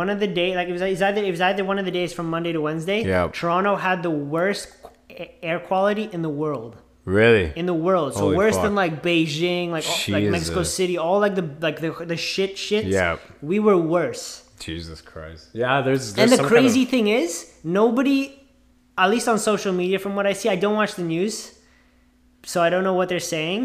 [0.00, 1.84] One of the day, like it was, it was either it was either one of
[1.84, 3.00] the days from Monday to Wednesday.
[3.04, 3.28] Yeah.
[3.32, 4.68] Toronto had the worst
[5.48, 6.72] air quality in the world.
[7.04, 7.52] Really?
[7.54, 8.64] In the world, so Holy worse fuck.
[8.64, 12.52] than like Beijing, like all- like Mexico City, all like the like the the shit
[12.56, 12.86] shits.
[13.00, 13.18] Yeah.
[13.42, 14.24] we were worse.
[14.58, 15.50] Jesus Christ.
[15.52, 16.14] Yeah, there's.
[16.14, 17.30] there's and the some kind of- crazy thing is,
[17.62, 18.20] nobody,
[18.96, 21.34] at least on social media, from what I see, I don't watch the news,
[22.44, 23.62] so I don't know what they're saying.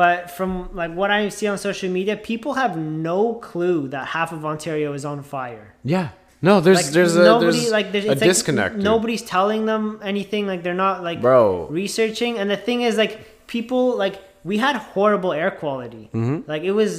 [0.00, 4.30] But from like what I see on social media, people have no clue that half
[4.36, 5.66] of Ontario is on fire.
[5.94, 6.08] Yeah.
[6.42, 8.74] No, there's Like there's a nobody there's like there's a it's like disconnect.
[8.74, 8.84] dude.
[8.84, 9.82] nobody's telling them
[10.12, 10.42] anything.
[10.52, 11.68] Like they're not like Bro.
[11.82, 12.32] researching.
[12.38, 16.04] And the thing is, like people like we had horrible air quality.
[16.12, 16.38] Mm-hmm.
[16.52, 16.90] Like it was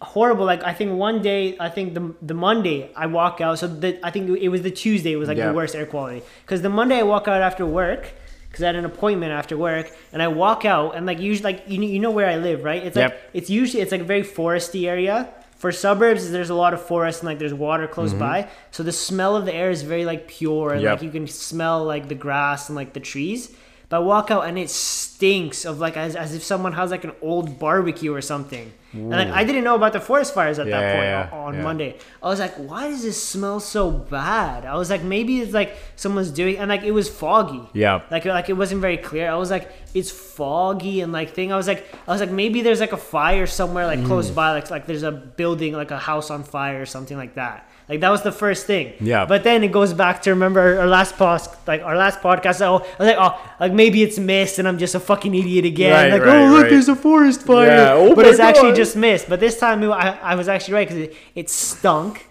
[0.00, 0.44] horrible.
[0.52, 3.58] Like I think one day, I think the the Monday I walk out.
[3.58, 5.48] So the I think it was the Tuesday It was like Yeah.
[5.50, 8.02] the worst air quality because the Monday I walk out after work.
[8.48, 11.64] Because I had an appointment after work, and I walk out, and like usually, like
[11.68, 12.82] you know, you know where I live, right?
[12.82, 13.30] It's like Yep.
[13.34, 15.28] it's usually it's like a very foresty area.
[15.56, 18.92] For suburbs, there's a lot of forest and like there's water close by, so the
[18.92, 20.84] smell of the air is very like pure and Mm-hmm.
[20.84, 20.92] Yep.
[20.98, 23.50] like you can smell like the grass and like the trees.
[23.90, 27.04] But I walk out and it stinks of like as, as if someone has like
[27.04, 28.72] an old barbecue or something.
[28.92, 31.48] And like I didn't know about the forest fires at Yeah, that point yeah, on,
[31.48, 31.62] on yeah.
[31.62, 31.96] Monday.
[32.22, 34.64] I was like, why does this smell so bad?
[34.66, 37.62] I was like, maybe it's like someone's doing and like it was foggy.
[37.74, 38.02] Yeah.
[38.10, 39.30] Like like it wasn't very clear.
[39.30, 41.52] I was like, it's foggy and like thing.
[41.52, 44.06] I was like I was like maybe there's like a fire somewhere like Mm.
[44.06, 47.34] close by, like like there's a building like a house on fire or something like
[47.34, 47.67] that.
[47.88, 48.92] Like that was the first thing.
[49.00, 49.24] Yeah.
[49.24, 52.60] But then it goes back to remember our, last post like our last podcast.
[52.60, 55.64] Oh, I was like, oh, like maybe it's mist and I'm just a fucking idiot
[55.64, 55.92] again.
[55.92, 56.70] Right, like, right, oh look, right.
[56.70, 57.66] there's a forest fire.
[57.66, 59.28] Yeah, oh but it's actually just mist.
[59.28, 62.26] But this time I, I was actually right because it, it stunk,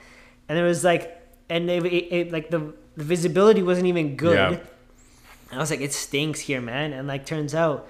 [0.48, 4.36] and it was like, and it, it, it like the, the visibility wasn't even good.
[4.54, 4.60] Yeah.
[5.52, 6.94] I was like, it stinks here, man.
[6.94, 7.88] And like, turns out,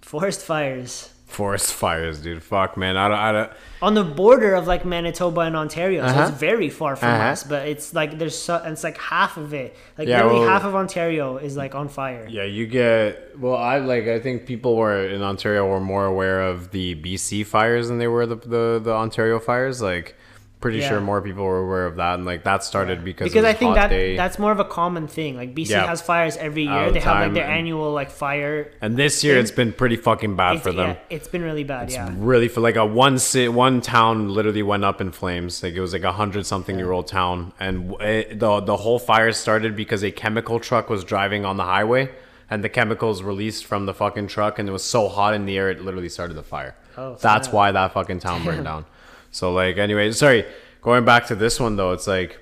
[0.00, 2.42] forest fires Forest fires, dude.
[2.42, 2.96] Fuck, man.
[2.96, 3.18] I don't.
[3.18, 3.50] I don't.
[3.82, 6.22] on the border of like Manitoba and Ontario, so Uh-huh.
[6.28, 7.22] it's very far from Uh-huh.
[7.32, 7.44] us.
[7.44, 10.48] But it's like there's so, and it's like half of it, like Yeah, literally well-
[10.48, 12.26] half of Ontario is like on fire.
[12.28, 13.38] Yeah, you get.
[13.38, 14.06] Well, I like.
[14.08, 18.08] I think people were in Ontario were more aware of the BC fires than they
[18.08, 19.80] were the the, the Ontario fires.
[19.80, 20.14] Like,
[20.60, 20.88] pretty Yeah.
[20.90, 23.74] sure more people were aware of that, and like that started because because I think
[23.76, 24.14] that day.
[24.16, 25.36] that's more of a common thing.
[25.36, 25.86] Like BC Yeah.
[25.86, 26.86] has fires every year.
[26.88, 28.70] the They have like their and- annual like fire.
[28.82, 30.90] and this year it's been pretty fucking bad It's, for them.
[30.90, 31.90] yeah, it's been really bad.
[31.90, 32.10] yeah.
[32.16, 35.62] really for like a one city, one town literally went up in flames.
[35.62, 38.76] Like it was like a hundred something year old town, and it, eh, the the
[38.76, 42.10] whole fire started because a chemical truck was driving on the highway,
[42.50, 45.56] and the chemicals released from the fucking truck, and it was so hot in the
[45.56, 46.74] air it literally started the fire.
[46.98, 48.84] Oh, That's why that fucking town burned down.
[49.30, 50.44] So like anyway, sorry.
[50.82, 52.38] Going back to this one though, it's like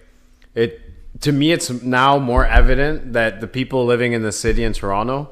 [0.55, 0.81] it
[1.21, 5.31] to me it's now more evident that the people living in the city in Toronto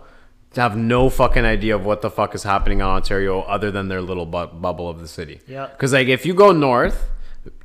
[0.57, 4.01] have no fucking idea of what the fuck is happening in Ontario other than their
[4.01, 5.41] little bu- bubble of the city.
[5.47, 5.67] Yeah.
[5.67, 7.09] Because like if you go north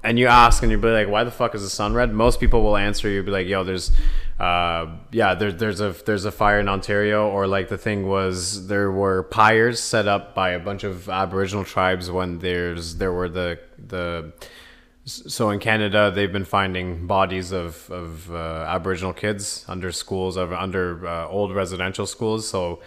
[0.04, 2.14] and you ask and you be like, why the fuck is the sun red?
[2.14, 3.91] Most people will answer you be like, yo, there's,
[4.39, 8.68] uh, yeah, there, there's a there's a fire in Ontario, or like the thing was
[8.68, 13.30] there were pyres set up by a bunch of Aboriginal tribes when there's there were
[13.30, 14.34] the the
[15.06, 20.54] so in Canada, they've been finding bodies of, of uh, Aboriginal kids under schools, of,
[20.54, 22.47] under uh, old residential schools.
[22.47, 22.82] So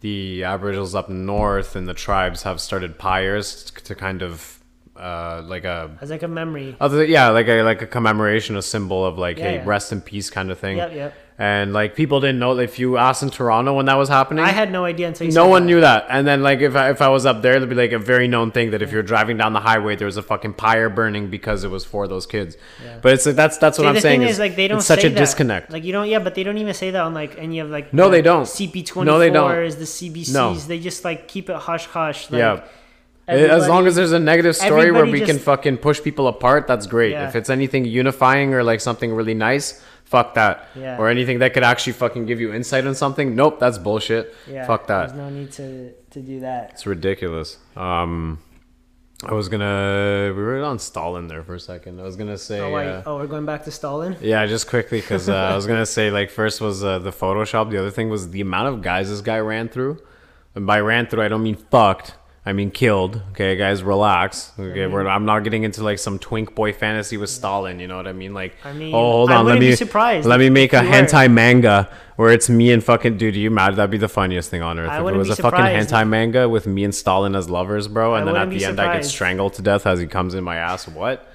[0.00, 4.57] the Aboriginals up north and the tribes have started pyres to kind of
[4.98, 6.76] uh, like a As like a memory.
[6.80, 9.62] other yeah like a like a commemoration, a symbol of like Yeah, hey yeah.
[9.66, 10.76] rest in peace kind of thing.
[10.78, 11.14] Yep, yep.
[11.40, 14.42] And like people didn't know if you asked in Toronto when that was happening.
[14.44, 15.66] I had no idea until you No one that.
[15.68, 16.06] knew that.
[16.10, 18.26] And then like if I, if I was up there, it'd be like a very
[18.26, 21.30] known thing that if you're driving down the highway, there was a fucking pyre burning
[21.30, 22.56] because it was for those kids.
[23.02, 24.22] But it's like that's that's what See, I'm saying.
[24.22, 25.16] is, is, like they don't it's such a that.
[25.16, 25.70] disconnect.
[25.70, 27.94] Like you don't, yeah, but they don't even say that on like any of like.
[27.94, 28.42] No, the they don't.
[28.42, 29.48] CP twenty No, they don't.
[29.48, 30.34] fours, the CBCs.
[30.34, 30.54] No.
[30.56, 32.32] They just like keep it hush hush.
[32.32, 32.64] Like, yeah.
[33.28, 36.66] As long as there's a negative story where everybody we can fucking push people apart,
[36.66, 37.12] that's great.
[37.12, 37.28] Yeah.
[37.28, 40.68] If it's anything unifying or like something really nice, fuck that.
[40.74, 40.98] Yeah.
[40.98, 44.34] Or anything that could actually fucking give you insight on something, nope, that's bullshit.
[44.50, 45.08] yeah, fuck that.
[45.08, 46.70] There's no need to to do that.
[46.72, 47.58] It's ridiculous.
[47.76, 48.38] Um,
[49.24, 50.32] I was gonna.
[50.34, 52.00] We were on Stalin there for a second.
[52.00, 52.60] I was gonna say.
[52.60, 54.16] Oh, uh, oh, we're going back to Stalin.
[54.20, 57.70] Yeah, just quickly because uh, I was gonna say like first was uh, the Photoshop.
[57.70, 60.00] The other thing was the amount of guys this guy ran through.
[60.54, 62.14] And by ran through, I don't mean fucked.
[62.48, 63.20] I mean killed.
[63.32, 64.52] Okay, guys, relax.
[64.58, 67.78] Okay, we're, I'm not getting into like some twink boy fantasy with Stalin.
[67.78, 68.32] You know what I mean?
[68.32, 71.30] Like, I mean, oh, hold on, let me be surprised Let me make a hentai
[71.30, 73.36] manga where it's me and fucking dude.
[73.36, 73.76] You mad?
[73.76, 74.88] That'd be the funniest thing on earth.
[74.88, 75.90] I if it was a fucking surprised.
[75.90, 78.64] hentai manga with me and Stalin as lovers, bro, and I then at the be
[78.64, 80.88] end I get strangled to death as he comes in my ass.
[80.88, 81.30] What?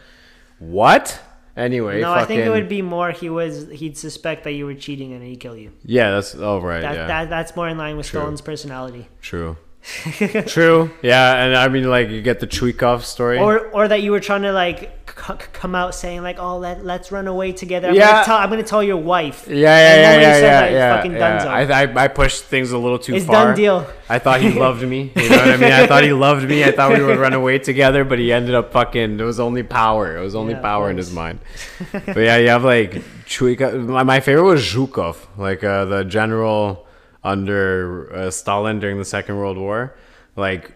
[0.58, 1.22] What?
[1.56, 3.12] Anyway, No, I think it would be more.
[3.12, 3.70] He was.
[3.70, 5.74] He'd suspect that you were cheating and he'd kill you.
[5.86, 6.82] Yeah, that's oh right.
[6.82, 8.22] That, yeah, that that's more in line with True.
[8.22, 9.08] Stalin's personality.
[9.22, 9.58] true.
[10.48, 10.92] True.
[11.02, 13.38] Yeah, and I mean, like, you get the Chuikov story.
[13.40, 16.86] Or or that you were trying to like c- come out saying like, oh, let
[16.86, 17.90] let's run away together.
[17.90, 18.12] I'm Yeah.
[18.12, 19.46] Gonna tell, I'm gonna tell your wife.
[19.48, 20.96] yeah, yeah, yeah, then when you yeah, yeah, that, yeah.
[20.96, 21.46] fucking yeah.
[21.48, 23.48] I, I, I pushed things a little too It's far.
[23.48, 23.86] done deal.
[24.10, 25.12] I thought he loved me.
[25.16, 25.72] You know what I mean?
[25.74, 26.64] I thought he loved me.
[26.64, 29.20] I thought we would run away together, but he ended up fucking.
[29.20, 30.16] It was only power.
[30.18, 31.40] It was only Yeah, power in his mind.
[31.92, 32.94] but yeah, you have like
[33.26, 33.86] Chuikov.
[33.86, 36.83] My, my favorite was Zhukov, like uh, the general
[37.24, 39.96] under uh, Stalin during the Second World War.
[40.36, 40.74] Like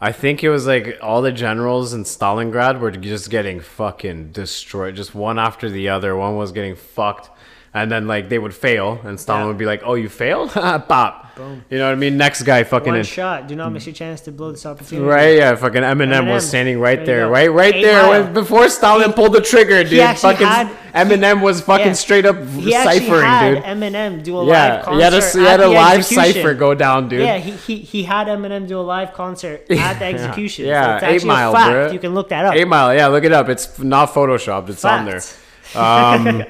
[0.00, 4.94] I think it was like all the generals in Stalingrad were just getting fucking destroyed,
[4.96, 6.14] just one after the other.
[6.14, 7.30] One was getting fucked,
[7.76, 9.46] and then like they would fail, and Stalin Yeah.
[9.48, 10.50] would be like, "Oh, you failed?
[10.90, 11.62] Pop." Boom.
[11.68, 12.16] You know what I mean?
[12.16, 13.04] Next guy, fucking One in.
[13.04, 13.46] shot.
[13.46, 15.06] Do not miss your chance to blow this opportunity.
[15.06, 18.66] Right, yeah, fucking Eminem, was standing right There there, right, right Eight there, when, before
[18.70, 20.16] Stalin pulled the trigger, dude.
[20.16, 21.92] Fucking had- Eminem was fucking Yeah.
[21.92, 23.64] straight up He ciphering, had dude.
[23.64, 26.32] Eminem do a live Yeah, concert he had a, he had a live execution.
[26.42, 27.20] cipher go down, dude.
[27.20, 30.64] Yeah, he, he he had Eminem do a live concert at the execution.
[30.64, 31.70] Yeah, so it's Eight actually Mile, fact.
[31.74, 31.92] bruh.
[31.92, 32.54] You can look that up.
[32.54, 33.50] Eight Mile, yeah, look it up.
[33.50, 34.70] It's not photoshopped.
[34.70, 35.20] It's on there.
[35.74, 36.42] Um,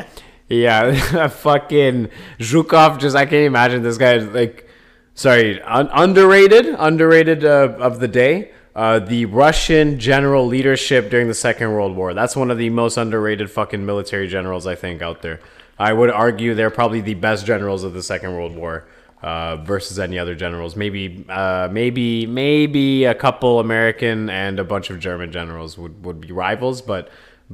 [0.48, 2.98] yeah, fucking Zhukov.
[2.98, 4.16] Just I can't imagine this guy.
[4.18, 4.68] Like,
[5.14, 8.52] sorry, un- underrated, underrated uh, of the day.
[8.74, 12.12] Uh, the Russian general leadership during the Second World War.
[12.12, 15.40] That's one of the most underrated fucking military generals I think out there.
[15.78, 18.86] I would argue they're probably the best generals of the Second World War.
[19.22, 24.90] Uh, versus any other generals, maybe, uh, maybe, maybe a couple American and a bunch
[24.90, 27.08] of German generals would, would be rivals, but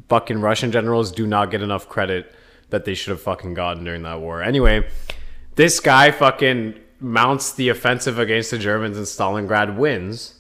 [0.09, 2.35] fucking Russian generals do not get enough credit
[2.73, 4.43] that they should have fucking gotten during that war.
[4.43, 4.89] Anyway,
[5.55, 10.35] this guy fucking mounts the offensive against the Germans and Stalingrad wins.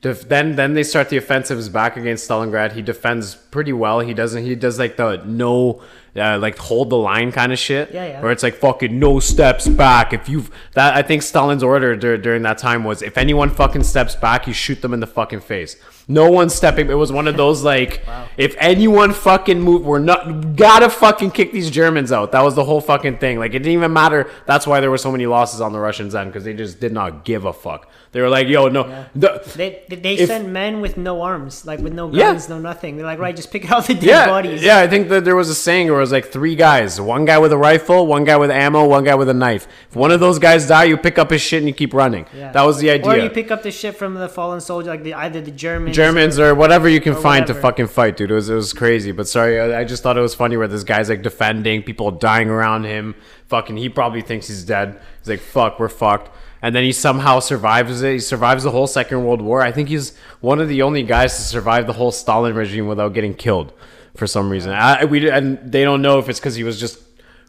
[0.00, 2.72] Def- then then they start the offensives back against Stalingrad.
[2.72, 4.00] He defends pretty well.
[4.00, 5.82] He doesn't he does like the no
[6.18, 7.92] uh, like hold the line kind of shit.
[7.92, 8.22] Yeah, yeah.
[8.22, 10.12] Where it's like fucking no steps back.
[10.12, 13.84] If you've that, I think Stalin's order dur- during that time was if anyone fucking
[13.84, 15.76] steps back, you shoot them in the fucking face.
[16.08, 16.88] No one stepping.
[16.88, 18.04] It was one of those like,
[18.36, 22.30] if anyone fucking move, we're not gotta fucking kick these Germans out.
[22.32, 23.38] That was the whole fucking thing.
[23.40, 24.30] Like it didn't even matter.
[24.46, 26.92] That's why there were so many losses on the Russians end because they just did
[26.92, 27.90] not give a fuck.
[28.12, 31.80] They were like, yo, no, the, They they, If- sent men with no arms, like
[31.80, 32.30] with no Yeah.
[32.32, 32.96] guns, no nothing.
[32.96, 34.62] They're like, right, just pick out the dead yeah, bodies.
[34.62, 34.78] yeah.
[34.78, 37.52] I think that there was a saying where was like three guys, one guy with
[37.52, 39.66] a rifle, one guy with ammo, one guy with a knife.
[39.90, 42.26] If one of those guys die, you pick up his shit and you keep running.
[42.34, 42.52] Yeah.
[42.52, 43.10] That was the idea.
[43.10, 45.96] Or you pick up the shit from the fallen soldier, like the, either the Germans.
[45.96, 48.30] Germans or whatever you can or find to fucking fight, dude.
[48.30, 49.10] It was it was crazy.
[49.10, 52.12] But sorry, I, I just thought it was funny where this guy's like defending, people
[52.12, 53.16] dying around him.
[53.48, 55.00] Fucking, he probably thinks he's dead.
[55.18, 56.30] He's like, "Fuck, we're fucked."
[56.62, 58.12] And then he somehow survives it.
[58.12, 59.60] He survives the whole Second World War.
[59.60, 63.12] I think he's one of the only guys to survive the whole Stalin regime without
[63.12, 63.72] getting killed
[64.16, 64.72] for some reason.
[64.72, 67.00] I, we and they don't know if it's because he was just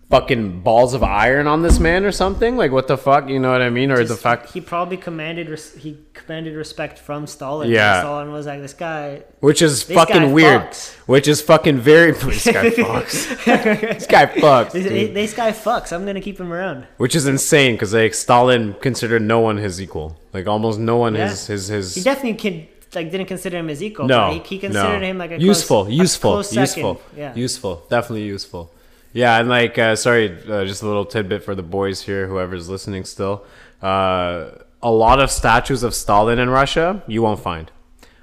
[0.10, 2.56] fucking balls of iron on this man or something.
[2.56, 3.92] Like what the fuck, you know what I mean?
[3.92, 7.70] Or the Just- fact he probably commanded res- he commanded respect from Stalin.
[7.70, 8.00] Yeah.
[8.00, 9.24] Stalin was like this guy.
[9.42, 10.62] Which is fucking weird.
[10.62, 10.94] fucks.
[11.08, 12.12] Which is fucking very.
[12.18, 13.46] This guy fucks.
[13.98, 14.72] this guy fucks.
[14.72, 15.92] This, this guy fucks.
[15.92, 16.88] I'm gonna keep him around.
[16.98, 20.18] Which is insane because like Stalin considered no one his equal.
[20.32, 21.28] Like almost no one Yeah.
[21.30, 21.96] his his his.
[21.96, 22.68] He definitely can
[22.98, 24.08] like didn't consider him as equal.
[24.08, 25.08] no, but he, he considered no.
[25.12, 26.62] him like a useful, close, useful, a close second.
[26.62, 27.34] useful, Yeah.
[27.36, 28.64] useful, definitely useful.
[29.14, 32.68] Yeah, and like, uh, sorry, uh, just a little tidbit for the boys here, whoever's
[32.70, 33.36] listening still.
[33.82, 34.50] Uh,
[34.84, 37.72] a lot of statues of Stalin in Russia you won't find.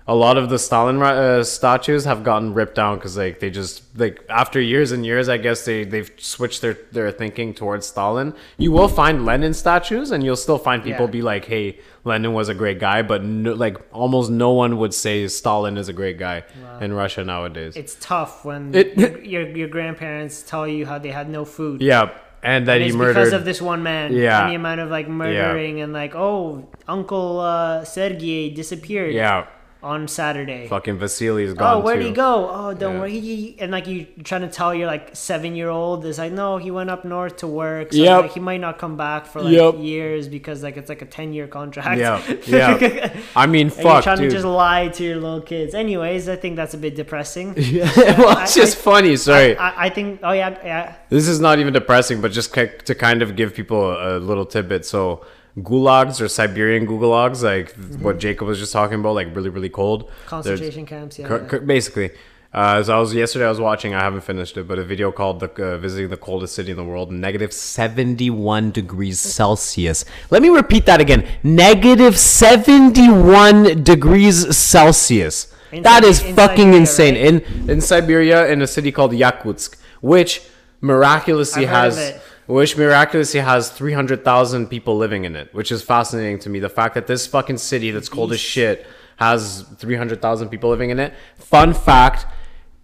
[0.06, 3.82] A lot of the Stalin uh, statues have gotten ripped down because like they just
[3.98, 8.34] like after years and years, I guess they they've switched their their thinking towards Stalin.
[8.58, 11.10] You will find Lenin statues, and you'll still find people Yeah.
[11.18, 14.92] be like, "Hey, Lenin was a great guy," but no, like almost no one would
[14.92, 16.44] say Stalin is a great guy
[16.82, 17.74] in Russia nowadays.
[17.74, 21.80] It's tough when It- your, your grandparents tell you how they had no food.
[21.80, 22.10] yeah,
[22.42, 23.14] and that And he murdered.
[23.14, 24.12] because of this one man.
[24.12, 24.42] Yeah.
[24.42, 29.46] And the amount of like murdering and like, oh, Uncle uh, Sergey disappeared yeah,
[29.84, 30.66] on Saturday.
[30.66, 32.06] fucking Vasily is oh, gone Oh, where'd too.
[32.08, 32.48] he go?
[32.50, 33.00] Oh, don't Yeah.
[33.00, 33.12] worry.
[33.20, 36.32] He, he- and like you trying to tell your like seven year old is like,
[36.32, 37.92] no, he went up north to work.
[37.92, 38.22] So Yep.
[38.22, 39.74] like, he might not come back for like Yep.
[39.78, 41.98] years because like it's like a ten year contract.
[42.00, 43.14] Yeah, yeah.
[43.36, 44.30] I mean, And you're fuck, trying dude.
[44.30, 45.74] to just lie to your little kids.
[45.74, 47.54] Anyways, I think that's a bit depressing.
[47.74, 49.16] Yeah, well, it's I- just funny.
[49.16, 50.20] Sorry, I, I think.
[50.22, 50.94] Oh yeah, yeah.
[51.10, 54.84] this is not even depressing, but just to kind of give people a little tidbit.
[54.86, 55.24] So,
[55.58, 60.04] gulags or Siberian gulags, like what Jacob was just talking about, like really, really cold.
[60.04, 61.18] There's- Concentration camps.
[61.18, 61.38] Yeah.
[61.64, 62.10] Basically.
[62.52, 63.46] Uh, so I was yesterday.
[63.46, 63.94] I was watching.
[63.96, 66.76] I haven't finished it, but a video called "The uh, Visiting the Coldest City in
[66.76, 70.04] the World." Negative seventy-one degrees Celsius.
[70.30, 71.26] Let me repeat that again.
[71.42, 75.52] Negative seventy-one degrees Celsius.
[75.72, 77.14] In that is in fucking Siberia, insane.
[77.14, 77.24] right?
[77.64, 80.42] In in Siberia, in a city called Yakutsk, which
[80.80, 82.20] miraculously I've has.
[82.46, 86.58] Which miraculously has 300,000 people living in it, which is fascinating to me.
[86.60, 90.98] The fact that this fucking city that's cold as shit has 300,000 people living in
[90.98, 91.14] it.
[91.36, 92.26] Fun fact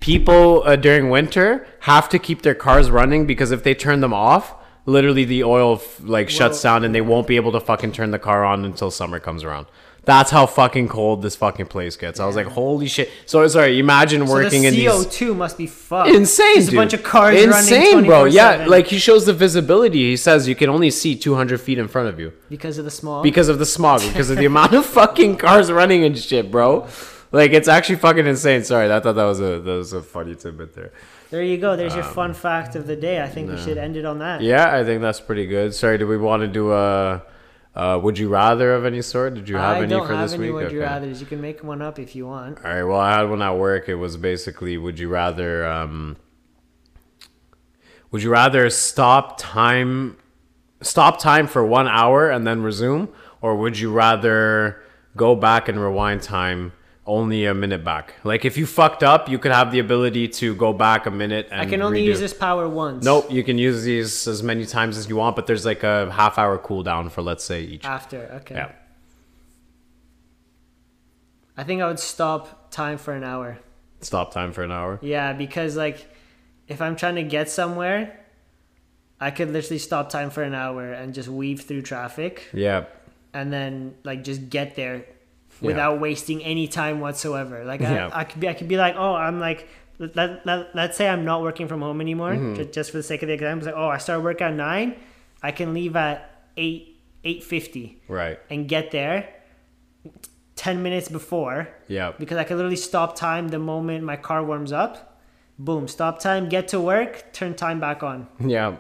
[0.00, 4.14] people uh, during winter have to keep their cars running because if they turn them
[4.14, 4.54] off,
[4.86, 7.92] literally the oil f- like shuts Well- down and they won't be able to fucking
[7.92, 9.66] turn the car on until summer comes around.
[10.04, 12.18] That's how fucking cold this fucking place gets.
[12.20, 13.10] I was like, holy shit.
[13.26, 16.08] So sorry, imagine So working the in these CO2 must be fucked.
[16.10, 16.78] insane, Just dude.
[16.78, 17.48] a bunch of cars running.
[17.48, 18.24] insane, running bro.
[18.24, 20.10] Yeah, 24/7 like he shows the visibility.
[20.10, 22.90] He says you can only see 200 feet in front of you because of the
[22.90, 23.22] smog.
[23.22, 26.86] because of the smog, because of the amount of fucking cars running and shit, bro.
[27.32, 28.64] Like it's actually fucking insane.
[28.64, 30.90] Sorry, I thought that was a that was a funny tidbit there.
[31.30, 31.76] there you go.
[31.76, 33.22] There's your fun fact of the day.
[33.22, 34.38] I think we should end it on that.
[34.40, 35.72] Um, Yeah, I think that's pretty good.
[35.74, 37.22] Sorry, do we want to do a,
[37.74, 39.34] uh would you rather of any sort?
[39.34, 40.54] Did you have I any don't for have this any week?
[40.54, 40.88] would you Okay.
[40.88, 41.20] rather's.
[41.20, 42.58] You can make one up if you want.
[42.64, 42.82] All right.
[42.82, 43.88] Well, I had one at work.
[43.88, 46.16] It was basically, would you rather, um,
[48.10, 50.16] would you rather stop time,
[50.82, 53.08] stop time for one hour and then resume,
[53.40, 54.82] or would you rather
[55.16, 56.72] go back and rewind time
[57.06, 58.14] only a minute back?
[58.24, 61.48] Like if you fucked up, you could have the ability to go back a minute
[61.50, 62.06] and I can only redo.
[62.06, 63.04] use this power once.
[63.04, 66.10] Nope, you can use these as many times as you want, but there's like a
[66.12, 67.84] half hour cooldown for let's say each.
[67.84, 68.54] After, okay.
[68.54, 68.72] Yeah.
[71.56, 73.58] I think I would stop time for an hour.
[74.00, 74.98] Stop time for an hour.
[75.02, 76.08] Yeah, because like
[76.68, 78.18] if I'm trying to get somewhere,
[79.20, 82.84] I could literally stop time for an hour and just weave through traffic Yeah.
[83.34, 85.04] and then like just get there
[85.60, 87.64] without wasting any time whatsoever.
[87.64, 88.08] Like Yeah.
[88.12, 89.68] I, I could be I could be like, "Oh, I'm like
[89.98, 92.54] let, let, let's say I'm not working from home anymore, Mm-hmm.
[92.54, 93.66] ju- just for the sake of the example.
[93.66, 94.96] Like, oh, I start work at nine,
[95.42, 98.38] I can leave at eight eight fifty Right.
[98.48, 99.28] and get there
[100.56, 102.12] ten minutes before Yeah.
[102.18, 105.20] because I can literally stop time the moment my car warms up.
[105.58, 108.26] Boom, stop time, get to work, turn time back on.
[108.38, 108.76] Yeah,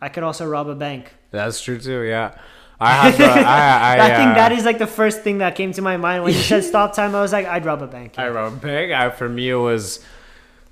[0.00, 1.14] I could also rob a bank.
[1.30, 2.02] that's true too.
[2.02, 2.34] Yeah,
[2.82, 3.20] I have.
[3.20, 5.82] Uh, I, I, I think uh, that is like the first thing that came to
[5.82, 7.14] my mind when you said stop time.
[7.14, 8.18] I was like, I'd rob a bank.
[8.18, 8.90] I wrote big.
[8.90, 10.04] I, for me, it was.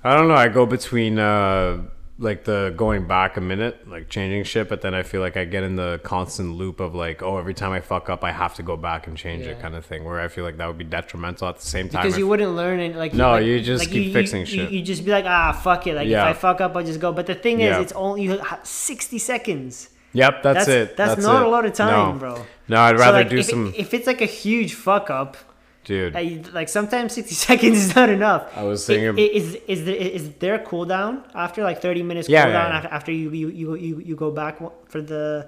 [0.03, 0.35] I don't know.
[0.35, 1.83] I go between uh,
[2.17, 5.45] like the going back a minute, like changing shit, but then I feel like I
[5.45, 8.55] get in the constant loop of like, oh, every time I fuck up, I have
[8.55, 10.03] to go back and change it, kind of thing.
[10.03, 12.01] Where I feel like that would be detrimental at the same time.
[12.03, 12.95] Because I you wouldn't learn it.
[12.95, 14.71] Like No, like- you just like keep fixing you, shit.
[14.71, 15.93] You, you just be like, ah, fuck it.
[15.95, 16.29] Like Yeah.
[16.29, 17.11] if I fuck up, I'll just go.
[17.13, 17.81] But the thing is, Yeah.
[17.81, 19.89] it's only you have sixty seconds.
[20.13, 20.97] Yep, that's, That's it.
[20.97, 21.47] That's, not it.
[21.47, 22.19] a lot of time, no.
[22.19, 22.45] bro.
[22.67, 25.37] No, I'd So, rather like, do if, some, If it's like a huge fuck up,
[25.85, 26.15] dude.
[26.15, 28.55] I, like sometimes sixty seconds is not enough.
[28.57, 32.27] I was thinking- i- is is there, is there a cooldown after like thirty minutes
[32.29, 32.77] Yeah, cooldown yeah, yeah.
[32.77, 34.57] after, after you, you you you you go back
[34.87, 35.47] for the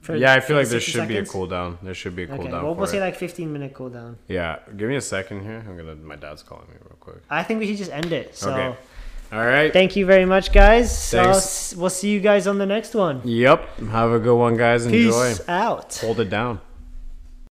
[0.00, 1.78] for yeah, I feel like there 60 should be a cooldown.
[1.82, 2.62] There should be a Okay, cooldown.
[2.62, 3.00] well, we'll say it.
[3.00, 4.16] like fifteen minute cooldown.
[4.28, 5.64] yeah, give me a second here.
[5.66, 5.94] I'm gonna.
[5.96, 7.22] My dad's calling me real quick.
[7.30, 8.36] I think we should just end it.
[8.36, 8.76] So Okay.
[9.34, 9.72] All right.
[9.72, 11.10] thank you very much, guys.
[11.10, 11.38] Thanks.
[11.38, 13.20] s- we'll see you guys on the next one.
[13.24, 13.80] Yep.
[13.90, 14.86] Have a good one, guys.
[14.86, 15.28] Enjoy.
[15.30, 15.96] Peace out.
[16.02, 16.60] Hold it down.